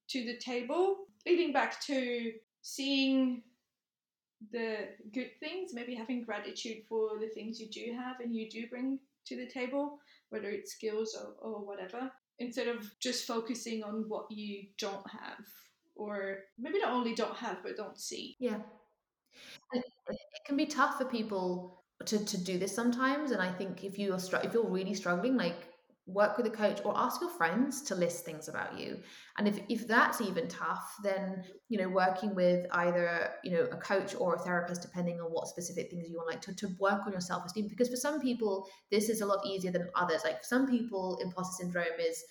to 0.08 0.24
the 0.24 0.38
table, 0.38 0.96
leading 1.26 1.52
back 1.52 1.80
to 1.86 2.32
seeing 2.62 3.42
the 4.52 4.88
good 5.12 5.30
things, 5.40 5.72
maybe 5.72 5.94
having 5.94 6.24
gratitude 6.24 6.82
for 6.88 7.18
the 7.18 7.28
things 7.28 7.58
you 7.58 7.68
do 7.68 7.96
have 7.96 8.20
and 8.20 8.34
you 8.34 8.48
do 8.50 8.66
bring 8.68 8.98
to 9.26 9.36
the 9.36 9.46
table, 9.46 9.98
whether 10.28 10.50
it's 10.50 10.72
skills 10.72 11.16
or, 11.18 11.50
or 11.50 11.64
whatever, 11.64 12.10
instead 12.38 12.68
of 12.68 12.90
just 13.00 13.26
focusing 13.26 13.82
on 13.82 14.04
what 14.08 14.30
you 14.30 14.66
don't 14.78 15.08
have 15.10 15.44
or 15.96 16.40
maybe 16.58 16.78
not 16.78 16.92
only 16.92 17.14
don't 17.14 17.36
have 17.36 17.62
but 17.62 17.76
don't 17.76 17.98
see. 17.98 18.36
Yeah. 18.38 18.58
It, 19.72 19.84
can 20.46 20.56
be 20.56 20.66
tough 20.66 20.96
for 20.98 21.04
people 21.04 21.82
to, 22.04 22.24
to 22.24 22.38
do 22.38 22.58
this 22.58 22.74
sometimes 22.74 23.32
and 23.32 23.42
I 23.42 23.50
think 23.50 23.82
if 23.82 23.98
you 23.98 24.12
are 24.12 24.18
str- 24.18 24.44
if 24.44 24.54
you're 24.54 24.68
really 24.68 24.94
struggling 24.94 25.36
like 25.36 25.68
work 26.06 26.36
with 26.36 26.46
a 26.46 26.50
coach 26.50 26.80
or 26.84 26.96
ask 26.96 27.20
your 27.20 27.30
friends 27.30 27.82
to 27.82 27.96
list 27.96 28.24
things 28.24 28.46
about 28.46 28.78
you. 28.78 28.96
And 29.38 29.48
if, 29.48 29.58
if 29.68 29.88
that's 29.88 30.20
even 30.20 30.46
tough 30.46 30.94
then 31.02 31.42
you 31.68 31.78
know 31.78 31.88
working 31.88 32.34
with 32.34 32.66
either 32.72 33.30
you 33.42 33.50
know 33.50 33.62
a 33.72 33.76
coach 33.76 34.14
or 34.16 34.34
a 34.34 34.38
therapist 34.38 34.82
depending 34.82 35.20
on 35.20 35.32
what 35.32 35.48
specific 35.48 35.90
things 35.90 36.08
you 36.08 36.16
want 36.16 36.30
like 36.30 36.40
to, 36.42 36.54
to 36.54 36.68
work 36.78 37.00
on 37.06 37.12
your 37.12 37.20
self-esteem 37.20 37.66
because 37.68 37.88
for 37.88 37.96
some 37.96 38.20
people 38.20 38.68
this 38.92 39.08
is 39.08 39.20
a 39.20 39.26
lot 39.26 39.44
easier 39.44 39.72
than 39.72 39.88
others. 39.96 40.22
Like 40.22 40.38
for 40.38 40.44
some 40.44 40.68
people 40.68 41.18
imposter 41.20 41.64
syndrome 41.64 41.98
is 41.98 42.22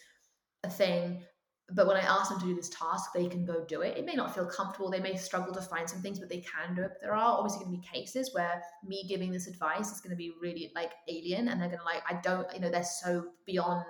a 0.63 0.69
thing 0.69 1.21
but 1.71 1.87
when 1.87 1.97
I 1.97 2.01
ask 2.01 2.29
them 2.29 2.39
to 2.39 2.45
do 2.45 2.55
this 2.55 2.69
task, 2.69 3.11
they 3.13 3.27
can 3.27 3.43
go 3.43 3.65
do 3.65 3.81
it. 3.81 3.97
It 3.97 4.05
may 4.05 4.13
not 4.13 4.35
feel 4.35 4.45
comfortable. 4.45 4.91
They 4.91 4.99
may 4.99 5.15
struggle 5.15 5.53
to 5.55 5.61
find 5.61 5.89
some 5.89 6.01
things, 6.01 6.19
but 6.19 6.29
they 6.29 6.41
can 6.41 6.75
do 6.75 6.83
it. 6.83 6.91
But 6.93 7.01
there 7.01 7.15
are 7.15 7.37
obviously 7.39 7.65
going 7.65 7.75
to 7.75 7.81
be 7.81 7.87
cases 7.87 8.29
where 8.33 8.61
me 8.85 9.05
giving 9.09 9.31
this 9.31 9.47
advice 9.47 9.91
is 9.91 9.99
going 9.99 10.11
to 10.11 10.15
be 10.15 10.31
really 10.39 10.71
like 10.75 10.91
alien, 11.07 11.47
and 11.47 11.59
they're 11.59 11.69
going 11.69 11.79
to 11.79 11.85
like, 11.85 12.03
I 12.07 12.21
don't, 12.21 12.47
you 12.53 12.59
know, 12.59 12.69
they're 12.69 12.83
so 12.83 13.25
beyond 13.47 13.83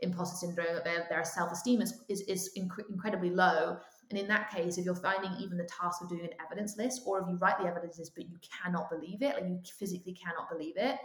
imposter 0.00 0.46
syndrome. 0.46 0.80
Their 0.84 1.06
their 1.10 1.24
self 1.24 1.52
esteem 1.52 1.82
is 1.82 2.02
is, 2.08 2.22
is 2.22 2.50
inc- 2.56 2.88
incredibly 2.88 3.30
low. 3.30 3.76
And 4.08 4.18
in 4.18 4.28
that 4.28 4.50
case, 4.50 4.78
if 4.78 4.84
you're 4.84 4.94
finding 4.94 5.32
even 5.40 5.58
the 5.58 5.68
task 5.80 6.00
of 6.00 6.08
doing 6.08 6.22
an 6.22 6.30
evidence 6.42 6.78
list, 6.78 7.02
or 7.04 7.20
if 7.20 7.28
you 7.28 7.36
write 7.36 7.58
the 7.58 7.66
evidence 7.66 7.98
list 7.98 8.12
but 8.14 8.28
you 8.28 8.38
cannot 8.62 8.88
believe 8.88 9.20
it, 9.20 9.34
like 9.34 9.44
you 9.44 9.60
physically 9.78 10.14
cannot 10.14 10.48
believe 10.48 10.76
it, 10.76 10.96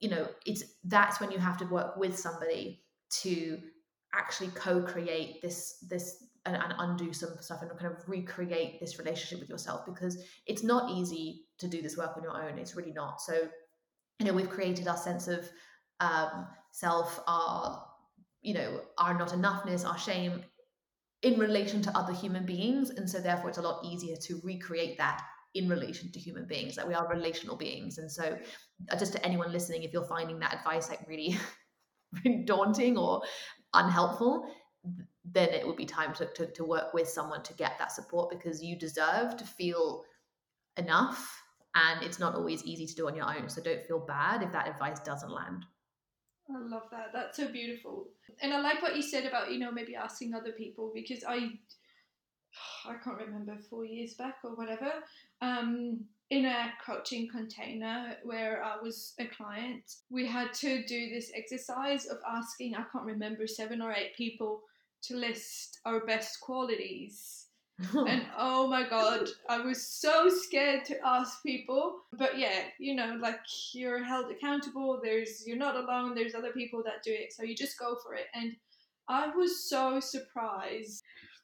you 0.00 0.08
know, 0.08 0.28
it's 0.46 0.62
that's 0.84 1.20
when 1.20 1.30
you 1.30 1.38
have 1.38 1.58
to 1.58 1.66
work 1.66 1.96
with 1.98 2.18
somebody 2.18 2.82
to 3.08 3.58
actually 4.16 4.48
co-create 4.48 5.42
this 5.42 5.84
this 5.88 6.24
and, 6.44 6.56
and, 6.56 6.74
undo 6.78 7.12
some 7.12 7.30
stuff 7.40 7.62
and 7.62 7.70
kind 7.76 7.92
of 7.92 8.08
recreate 8.08 8.78
this 8.78 8.98
relationship 9.00 9.40
with 9.40 9.48
yourself 9.48 9.84
because 9.84 10.22
it's 10.46 10.62
not 10.62 10.90
easy 10.92 11.46
to 11.58 11.66
do 11.66 11.82
this 11.82 11.96
work 11.96 12.16
on 12.16 12.22
your 12.22 12.40
own. 12.40 12.58
It's 12.58 12.76
really 12.76 12.92
not. 12.92 13.20
So 13.20 13.48
you 14.18 14.26
know 14.26 14.32
we've 14.32 14.50
created 14.50 14.88
our 14.88 14.96
sense 14.96 15.28
of 15.28 15.48
um, 16.00 16.46
self 16.72 17.20
our 17.26 17.84
you 18.42 18.54
know 18.54 18.80
our 18.98 19.18
not 19.18 19.30
enoughness 19.30 19.86
our 19.86 19.98
shame 19.98 20.44
in 21.22 21.38
relation 21.38 21.82
to 21.82 21.98
other 21.98 22.12
human 22.12 22.46
beings. 22.46 22.90
And 22.90 23.08
so 23.08 23.18
therefore 23.18 23.48
it's 23.48 23.58
a 23.58 23.62
lot 23.62 23.84
easier 23.84 24.16
to 24.16 24.40
recreate 24.44 24.98
that 24.98 25.22
in 25.54 25.68
relation 25.68 26.12
to 26.12 26.20
human 26.20 26.46
beings 26.46 26.76
that 26.76 26.86
we 26.86 26.94
are 26.94 27.08
relational 27.08 27.56
beings. 27.56 27.98
And 27.98 28.10
so 28.10 28.38
uh, 28.90 28.96
just 28.96 29.12
to 29.14 29.24
anyone 29.24 29.52
listening 29.52 29.82
if 29.82 29.92
you're 29.92 30.04
finding 30.04 30.38
that 30.40 30.54
advice 30.54 30.90
like 30.90 31.00
really 31.08 31.36
daunting 32.44 32.98
or 32.98 33.22
unhelpful, 33.76 34.48
then 35.24 35.48
it 35.50 35.66
would 35.66 35.76
be 35.76 35.86
time 35.86 36.14
to, 36.14 36.26
to, 36.34 36.46
to 36.46 36.64
work 36.64 36.94
with 36.94 37.08
someone 37.08 37.42
to 37.42 37.54
get 37.54 37.78
that 37.78 37.92
support 37.92 38.30
because 38.30 38.62
you 38.62 38.76
deserve 38.76 39.36
to 39.36 39.44
feel 39.44 40.04
enough 40.76 41.42
and 41.74 42.02
it's 42.02 42.18
not 42.18 42.34
always 42.34 42.64
easy 42.64 42.86
to 42.86 42.94
do 42.94 43.06
on 43.06 43.14
your 43.14 43.28
own. 43.28 43.48
So 43.48 43.62
don't 43.62 43.84
feel 43.86 43.98
bad 43.98 44.42
if 44.42 44.52
that 44.52 44.68
advice 44.68 45.00
doesn't 45.00 45.30
land. 45.30 45.64
I 46.48 46.58
love 46.58 46.84
that. 46.92 47.10
That's 47.12 47.36
so 47.36 47.48
beautiful. 47.48 48.08
And 48.40 48.54
I 48.54 48.60
like 48.60 48.80
what 48.80 48.96
you 48.96 49.02
said 49.02 49.26
about, 49.26 49.52
you 49.52 49.58
know, 49.58 49.72
maybe 49.72 49.96
asking 49.96 50.32
other 50.32 50.52
people 50.52 50.92
because 50.94 51.24
I 51.26 51.50
I 52.88 52.94
can't 53.02 53.18
remember 53.18 53.56
four 53.68 53.84
years 53.84 54.14
back 54.14 54.36
or 54.44 54.54
whatever. 54.54 54.92
Um, 55.42 56.04
in 56.30 56.44
a 56.44 56.72
coaching 56.84 57.28
container 57.28 58.16
where 58.24 58.62
I 58.64 58.76
was 58.82 59.14
a 59.20 59.26
client, 59.26 59.84
we 60.10 60.26
had 60.26 60.52
to 60.54 60.84
do 60.84 61.08
this 61.08 61.30
exercise 61.34 62.06
of 62.06 62.18
asking, 62.28 62.74
I 62.74 62.84
can't 62.92 63.04
remember, 63.04 63.46
seven 63.46 63.80
or 63.80 63.92
eight 63.92 64.16
people 64.16 64.62
to 65.02 65.16
list 65.16 65.78
our 65.84 66.04
best 66.04 66.40
qualities. 66.40 67.46
and 67.92 68.22
oh 68.38 68.66
my 68.68 68.88
god, 68.88 69.28
I 69.50 69.58
was 69.58 69.86
so 69.86 70.30
scared 70.30 70.84
to 70.86 70.96
ask 71.04 71.42
people. 71.42 71.98
But 72.12 72.38
yeah, 72.38 72.62
you 72.78 72.94
know, 72.94 73.18
like 73.20 73.40
you're 73.74 74.02
held 74.02 74.30
accountable, 74.30 74.98
there's 75.02 75.46
you're 75.46 75.58
not 75.58 75.76
alone, 75.76 76.14
there's 76.14 76.34
other 76.34 76.52
people 76.52 76.82
that 76.86 77.02
do 77.04 77.12
it, 77.12 77.34
so 77.34 77.42
you 77.42 77.54
just 77.54 77.78
go 77.78 77.96
for 78.02 78.14
it. 78.14 78.26
And 78.34 78.56
I 79.08 79.28
was 79.28 79.68
so 79.68 80.00
surprised 80.00 81.02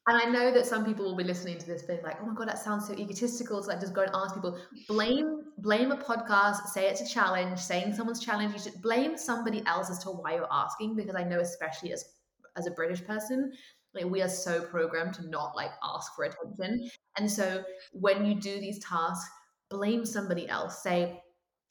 and 0.09 0.18
I 0.20 0.24
know 0.24 0.53
that 0.53 0.66
some 0.66 0.84
people 0.84 1.05
will 1.05 1.16
be 1.16 1.24
listening 1.24 1.59
to 1.59 1.66
this 1.66 1.82
being 1.82 2.03
like, 2.03 2.18
oh 2.20 2.26
my 2.26 2.34
God, 2.34 2.48
that 2.48 2.59
sounds 2.59 2.88
so 2.88 2.94
egotistical. 2.94 3.62
So 3.62 3.68
like 3.68 3.80
just 3.80 3.94
go 3.94 4.03
and 4.03 4.11
ask 4.14 4.34
people, 4.34 4.59
blame, 4.88 5.42
blame 5.59 5.92
a 5.92 5.96
podcast, 5.96 6.66
say 6.66 6.88
it's 6.88 7.00
a 7.00 7.07
challenge, 7.07 7.59
saying 7.59 7.94
someone's 7.94 8.24
challenge, 8.24 8.53
you 8.53 8.59
should 8.59 8.82
blame 8.82 9.16
somebody 9.16 9.62
else 9.66 9.90
as 9.90 10.00
to 10.00 10.11
why 10.11 10.34
you're 10.34 10.48
asking, 10.50 10.96
because 10.96 11.14
I 11.14 11.22
know 11.22 11.40
especially 11.40 11.92
as 11.92 12.05
as 12.57 12.66
a 12.66 12.70
British 12.72 13.05
person, 13.05 13.53
like 13.94 14.05
we 14.05 14.22
are 14.22 14.28
so 14.28 14.62
programmed 14.62 15.14
to 15.14 15.28
not 15.28 15.55
like 15.57 15.70
ask 15.82 16.14
for 16.14 16.24
attention. 16.24 16.88
And 17.16 17.30
so 17.30 17.64
when 17.92 18.24
you 18.24 18.34
do 18.34 18.61
these 18.61 18.78
tasks, 18.84 19.30
blame 19.70 20.05
somebody 20.05 20.48
else. 20.48 20.82
Say, 20.82 21.22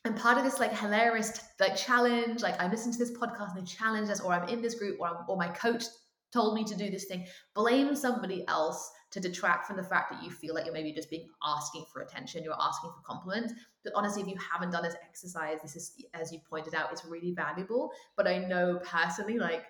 I'm 0.06 0.16
part 0.16 0.38
of 0.38 0.44
this 0.44 0.60
like 0.60 0.76
hilarious 0.76 1.40
like 1.60 1.76
challenge. 1.76 2.42
Like 2.42 2.60
I 2.60 2.68
listened 2.68 2.94
to 2.94 3.00
this 3.00 3.12
podcast 3.12 3.56
and 3.56 3.62
they 3.62 3.70
challenged 3.70 4.12
us, 4.12 4.22
or 4.22 4.34
I'm 4.34 4.48
in 4.50 4.62
this 4.62 4.76
group, 4.76 5.00
or, 5.00 5.08
I'm, 5.08 5.18
or 5.28 5.38
my 5.38 5.50
coach 5.50 5.84
told 6.32 6.56
me 6.56 6.64
to 6.64 6.76
do 6.76 6.90
this 6.90 7.06
thing. 7.06 7.26
Blame 7.54 7.96
somebody 7.96 8.46
else 8.48 8.92
to 9.12 9.20
detract 9.20 9.68
from 9.68 9.78
the 9.78 9.84
fact 9.84 10.12
that 10.12 10.24
you 10.24 10.32
feel 10.32 10.56
like 10.56 10.66
you're 10.66 10.74
maybe 10.74 10.94
just 10.94 11.10
being 11.10 11.28
asking 11.44 11.86
for 11.92 12.02
attention, 12.02 12.44
you're 12.44 12.56
asking 12.60 12.92
for 12.92 13.02
compliments. 13.06 13.54
But 13.84 13.94
honestly, 13.96 14.22
if 14.22 14.28
you 14.28 14.38
haven't 14.52 14.72
done 14.72 14.84
this 14.84 14.96
exercise, 15.04 15.58
this 15.62 15.76
is, 15.76 15.94
as 16.14 16.32
you 16.32 16.40
pointed 16.50 16.74
out, 16.74 16.92
it's 16.92 17.06
really 17.06 17.32
valuable. 17.32 17.92
But 18.16 18.28
I 18.28 18.38
know 18.38 18.80
personally, 18.84 19.38
like, 19.38 19.66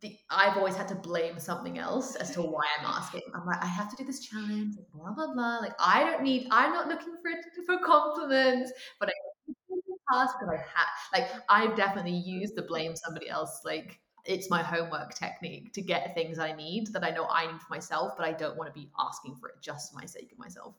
the, 0.00 0.16
I've 0.30 0.56
always 0.56 0.74
had 0.74 0.88
to 0.88 0.94
blame 0.96 1.38
something 1.38 1.78
else 1.78 2.16
as 2.16 2.32
to 2.32 2.42
why 2.42 2.64
I'm 2.78 2.86
asking. 2.86 3.22
I'm 3.34 3.46
like, 3.46 3.62
I 3.62 3.66
have 3.66 3.88
to 3.90 3.96
do 3.96 4.04
this 4.04 4.20
challenge, 4.20 4.74
blah 4.92 5.12
blah 5.12 5.32
blah. 5.32 5.58
Like, 5.58 5.74
I 5.78 6.02
don't 6.02 6.22
need. 6.22 6.48
I'm 6.50 6.72
not 6.72 6.88
looking 6.88 7.14
for 7.22 7.30
for 7.66 7.84
compliments, 7.84 8.72
but 8.98 9.10
I 9.10 9.12
task 10.12 10.34
that 10.40 10.48
I 10.48 10.56
had. 10.56 10.88
Like, 11.12 11.30
I've 11.48 11.76
definitely 11.76 12.12
used 12.12 12.56
the 12.56 12.62
blame 12.62 12.96
somebody 12.96 13.28
else 13.28 13.60
like 13.64 14.00
it's 14.26 14.50
my 14.50 14.62
homework 14.62 15.14
technique 15.14 15.72
to 15.74 15.82
get 15.82 16.14
things 16.14 16.38
I 16.38 16.52
need 16.52 16.88
that 16.88 17.04
I 17.04 17.10
know 17.10 17.26
I 17.30 17.50
need 17.50 17.60
for 17.60 17.72
myself, 17.72 18.14
but 18.16 18.26
I 18.26 18.32
don't 18.32 18.56
want 18.56 18.72
to 18.72 18.78
be 18.78 18.88
asking 18.98 19.36
for 19.36 19.48
it 19.48 19.56
just 19.60 19.92
for 19.92 19.98
my 19.98 20.06
sake 20.06 20.30
of 20.32 20.38
myself. 20.38 20.74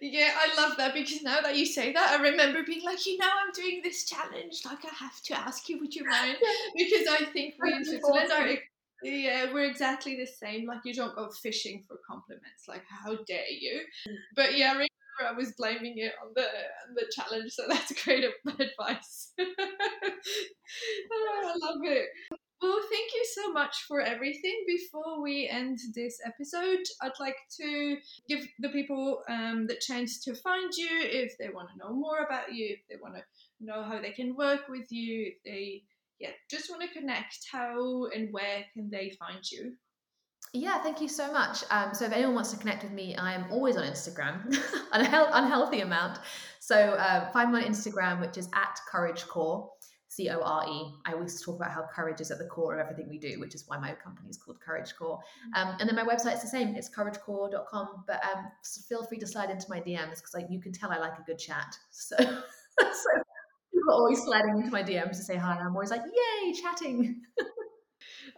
Yeah, 0.00 0.30
I 0.34 0.60
love 0.60 0.76
that 0.78 0.94
because 0.94 1.22
now 1.22 1.40
that 1.42 1.56
you 1.56 1.66
say 1.66 1.92
that, 1.92 2.18
I 2.18 2.22
remember 2.22 2.62
being 2.62 2.84
like, 2.84 3.04
you 3.06 3.18
know, 3.18 3.28
I'm 3.28 3.52
doing 3.52 3.80
this 3.82 4.08
challenge. 4.08 4.62
Like, 4.64 4.84
I 4.84 4.94
have 4.98 5.20
to 5.24 5.38
ask 5.38 5.68
you, 5.68 5.78
would 5.78 5.94
you 5.94 6.06
mind? 6.08 6.36
Because 6.76 7.06
I 7.08 7.24
think 7.26 7.54
we 7.62 7.72
in 7.72 7.84
Switzerland 7.84 8.32
are, 8.32 8.48
yeah, 9.02 9.52
we're 9.52 9.68
exactly 9.68 10.16
the 10.16 10.26
same. 10.26 10.66
Like, 10.66 10.80
you 10.84 10.94
don't 10.94 11.14
go 11.14 11.28
fishing 11.28 11.84
for 11.86 11.98
compliments. 12.06 12.66
Like, 12.66 12.84
how 12.88 13.16
dare 13.26 13.50
you? 13.50 13.82
But 14.34 14.56
yeah, 14.56 14.68
I 14.68 14.72
remember 14.72 14.88
I 15.20 15.32
was 15.32 15.52
blaming 15.52 15.98
it 15.98 16.12
on 16.22 16.32
the 16.34 16.42
on 16.42 16.94
the 16.94 17.04
challenge. 17.14 17.52
So 17.52 17.64
that's 17.68 17.92
great 18.04 18.24
advice. 18.24 19.32
oh, 19.38 19.44
I 21.12 21.54
love 21.56 21.80
it. 21.84 22.08
Well, 22.64 22.80
thank 22.90 23.12
you 23.12 23.26
so 23.34 23.52
much 23.52 23.84
for 23.86 24.00
everything. 24.00 24.64
Before 24.66 25.22
we 25.22 25.46
end 25.50 25.78
this 25.94 26.18
episode, 26.24 26.82
I'd 27.02 27.20
like 27.20 27.36
to 27.60 27.98
give 28.26 28.48
the 28.58 28.70
people 28.70 29.22
um, 29.28 29.66
the 29.66 29.76
chance 29.86 30.18
to 30.24 30.34
find 30.34 30.72
you 30.74 30.88
if 31.02 31.36
they 31.36 31.50
want 31.50 31.68
to 31.72 31.76
know 31.76 31.94
more 31.94 32.20
about 32.20 32.54
you, 32.54 32.68
if 32.70 32.80
they 32.88 32.96
want 33.02 33.16
to 33.16 33.22
know 33.60 33.82
how 33.82 34.00
they 34.00 34.12
can 34.12 34.34
work 34.34 34.62
with 34.70 34.90
you, 34.90 35.26
if 35.26 35.34
they 35.44 35.82
yeah 36.18 36.30
just 36.50 36.70
want 36.70 36.80
to 36.80 36.88
connect. 36.98 37.40
How 37.52 38.06
and 38.06 38.32
where 38.32 38.64
can 38.72 38.88
they 38.88 39.12
find 39.18 39.44
you? 39.50 39.74
Yeah, 40.54 40.82
thank 40.82 41.02
you 41.02 41.08
so 41.08 41.30
much. 41.30 41.64
Um, 41.70 41.92
so 41.92 42.06
if 42.06 42.12
anyone 42.12 42.34
wants 42.34 42.52
to 42.52 42.56
connect 42.56 42.82
with 42.82 42.92
me, 42.92 43.14
I 43.14 43.34
am 43.34 43.44
always 43.50 43.76
on 43.76 43.82
Instagram, 43.82 44.46
an 44.92 45.04
unhealthy 45.04 45.80
amount. 45.80 46.18
So 46.60 46.76
uh, 46.76 47.30
find 47.32 47.52
my 47.52 47.62
Instagram, 47.62 48.22
which 48.22 48.38
is 48.38 48.48
at 48.54 48.78
Courage 48.90 49.26
Core. 49.26 49.68
C 50.14 50.30
O 50.30 50.40
R 50.40 50.64
E. 50.68 50.94
I 51.04 51.12
always 51.12 51.42
talk 51.42 51.56
about 51.56 51.72
how 51.72 51.84
courage 51.92 52.20
is 52.20 52.30
at 52.30 52.38
the 52.38 52.46
core 52.46 52.74
of 52.74 52.80
everything 52.80 53.08
we 53.08 53.18
do, 53.18 53.40
which 53.40 53.54
is 53.54 53.64
why 53.66 53.78
my 53.78 53.92
company 53.92 54.28
is 54.30 54.36
called 54.36 54.60
Courage 54.60 54.94
Core. 54.96 55.18
Mm. 55.56 55.60
Um, 55.60 55.76
and 55.80 55.88
then 55.88 55.96
my 55.96 56.04
website's 56.04 56.42
the 56.42 56.48
same, 56.48 56.76
it's 56.76 56.88
couragecore.com. 56.88 58.04
But 58.06 58.22
um, 58.24 58.46
feel 58.88 59.04
free 59.04 59.18
to 59.18 59.26
slide 59.26 59.50
into 59.50 59.66
my 59.68 59.80
DMs 59.80 60.16
because 60.16 60.34
like, 60.34 60.46
you 60.50 60.60
can 60.60 60.72
tell 60.72 60.92
I 60.92 60.98
like 60.98 61.18
a 61.18 61.22
good 61.22 61.38
chat. 61.38 61.76
So, 61.90 62.16
so 62.18 62.28
people 62.28 63.90
are 63.90 63.94
always 63.94 64.22
sliding 64.22 64.58
into 64.58 64.70
my 64.70 64.84
DMs 64.84 65.16
to 65.16 65.22
say 65.22 65.36
hi. 65.36 65.58
I'm 65.58 65.74
always 65.74 65.90
like, 65.90 66.02
yay, 66.02 66.52
chatting. 66.52 67.22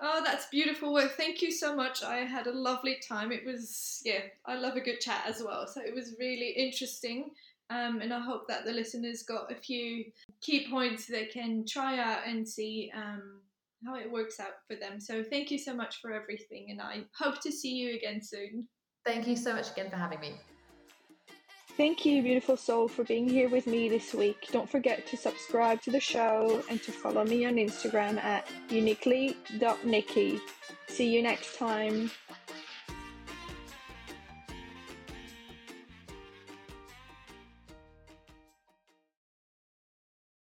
Oh, 0.00 0.20
that's 0.22 0.46
beautiful. 0.46 0.92
Well, 0.92 1.08
thank 1.08 1.40
you 1.40 1.50
so 1.50 1.74
much. 1.74 2.02
I 2.02 2.18
had 2.18 2.46
a 2.46 2.52
lovely 2.52 2.98
time. 3.08 3.32
It 3.32 3.46
was, 3.46 4.02
yeah, 4.04 4.20
I 4.44 4.56
love 4.56 4.76
a 4.76 4.80
good 4.80 5.00
chat 5.00 5.22
as 5.26 5.42
well. 5.42 5.66
So 5.66 5.80
it 5.80 5.94
was 5.94 6.14
really 6.18 6.50
interesting. 6.50 7.30
Um, 7.70 8.00
and 8.00 8.12
I 8.12 8.20
hope 8.20 8.46
that 8.48 8.64
the 8.64 8.72
listeners 8.72 9.22
got 9.22 9.50
a 9.50 9.54
few 9.54 10.04
key 10.46 10.68
points 10.70 11.06
they 11.06 11.26
can 11.26 11.64
try 11.66 11.98
out 11.98 12.20
and 12.24 12.48
see 12.48 12.92
um, 12.96 13.40
how 13.84 13.96
it 13.96 14.10
works 14.10 14.38
out 14.38 14.54
for 14.68 14.76
them. 14.76 15.00
So 15.00 15.24
thank 15.24 15.50
you 15.50 15.58
so 15.58 15.74
much 15.74 16.00
for 16.00 16.12
everything. 16.12 16.68
And 16.70 16.80
I 16.80 17.02
hope 17.18 17.40
to 17.42 17.50
see 17.50 17.74
you 17.74 17.96
again 17.96 18.22
soon. 18.22 18.68
Thank 19.04 19.26
you 19.26 19.36
so 19.36 19.54
much 19.54 19.72
again 19.72 19.90
for 19.90 19.96
having 19.96 20.20
me. 20.20 20.34
Thank 21.76 22.06
you, 22.06 22.22
beautiful 22.22 22.56
soul, 22.56 22.88
for 22.88 23.04
being 23.04 23.28
here 23.28 23.50
with 23.50 23.66
me 23.66 23.90
this 23.90 24.14
week. 24.14 24.48
Don't 24.50 24.70
forget 24.70 25.06
to 25.08 25.16
subscribe 25.16 25.82
to 25.82 25.90
the 25.90 26.00
show 26.00 26.62
and 26.70 26.82
to 26.82 26.90
follow 26.90 27.22
me 27.24 27.44
on 27.44 27.56
Instagram 27.56 28.16
at 28.24 28.48
uniquely.niqui. 28.70 30.40
See 30.88 31.14
you 31.14 31.22
next 31.22 31.58
time. 31.58 32.10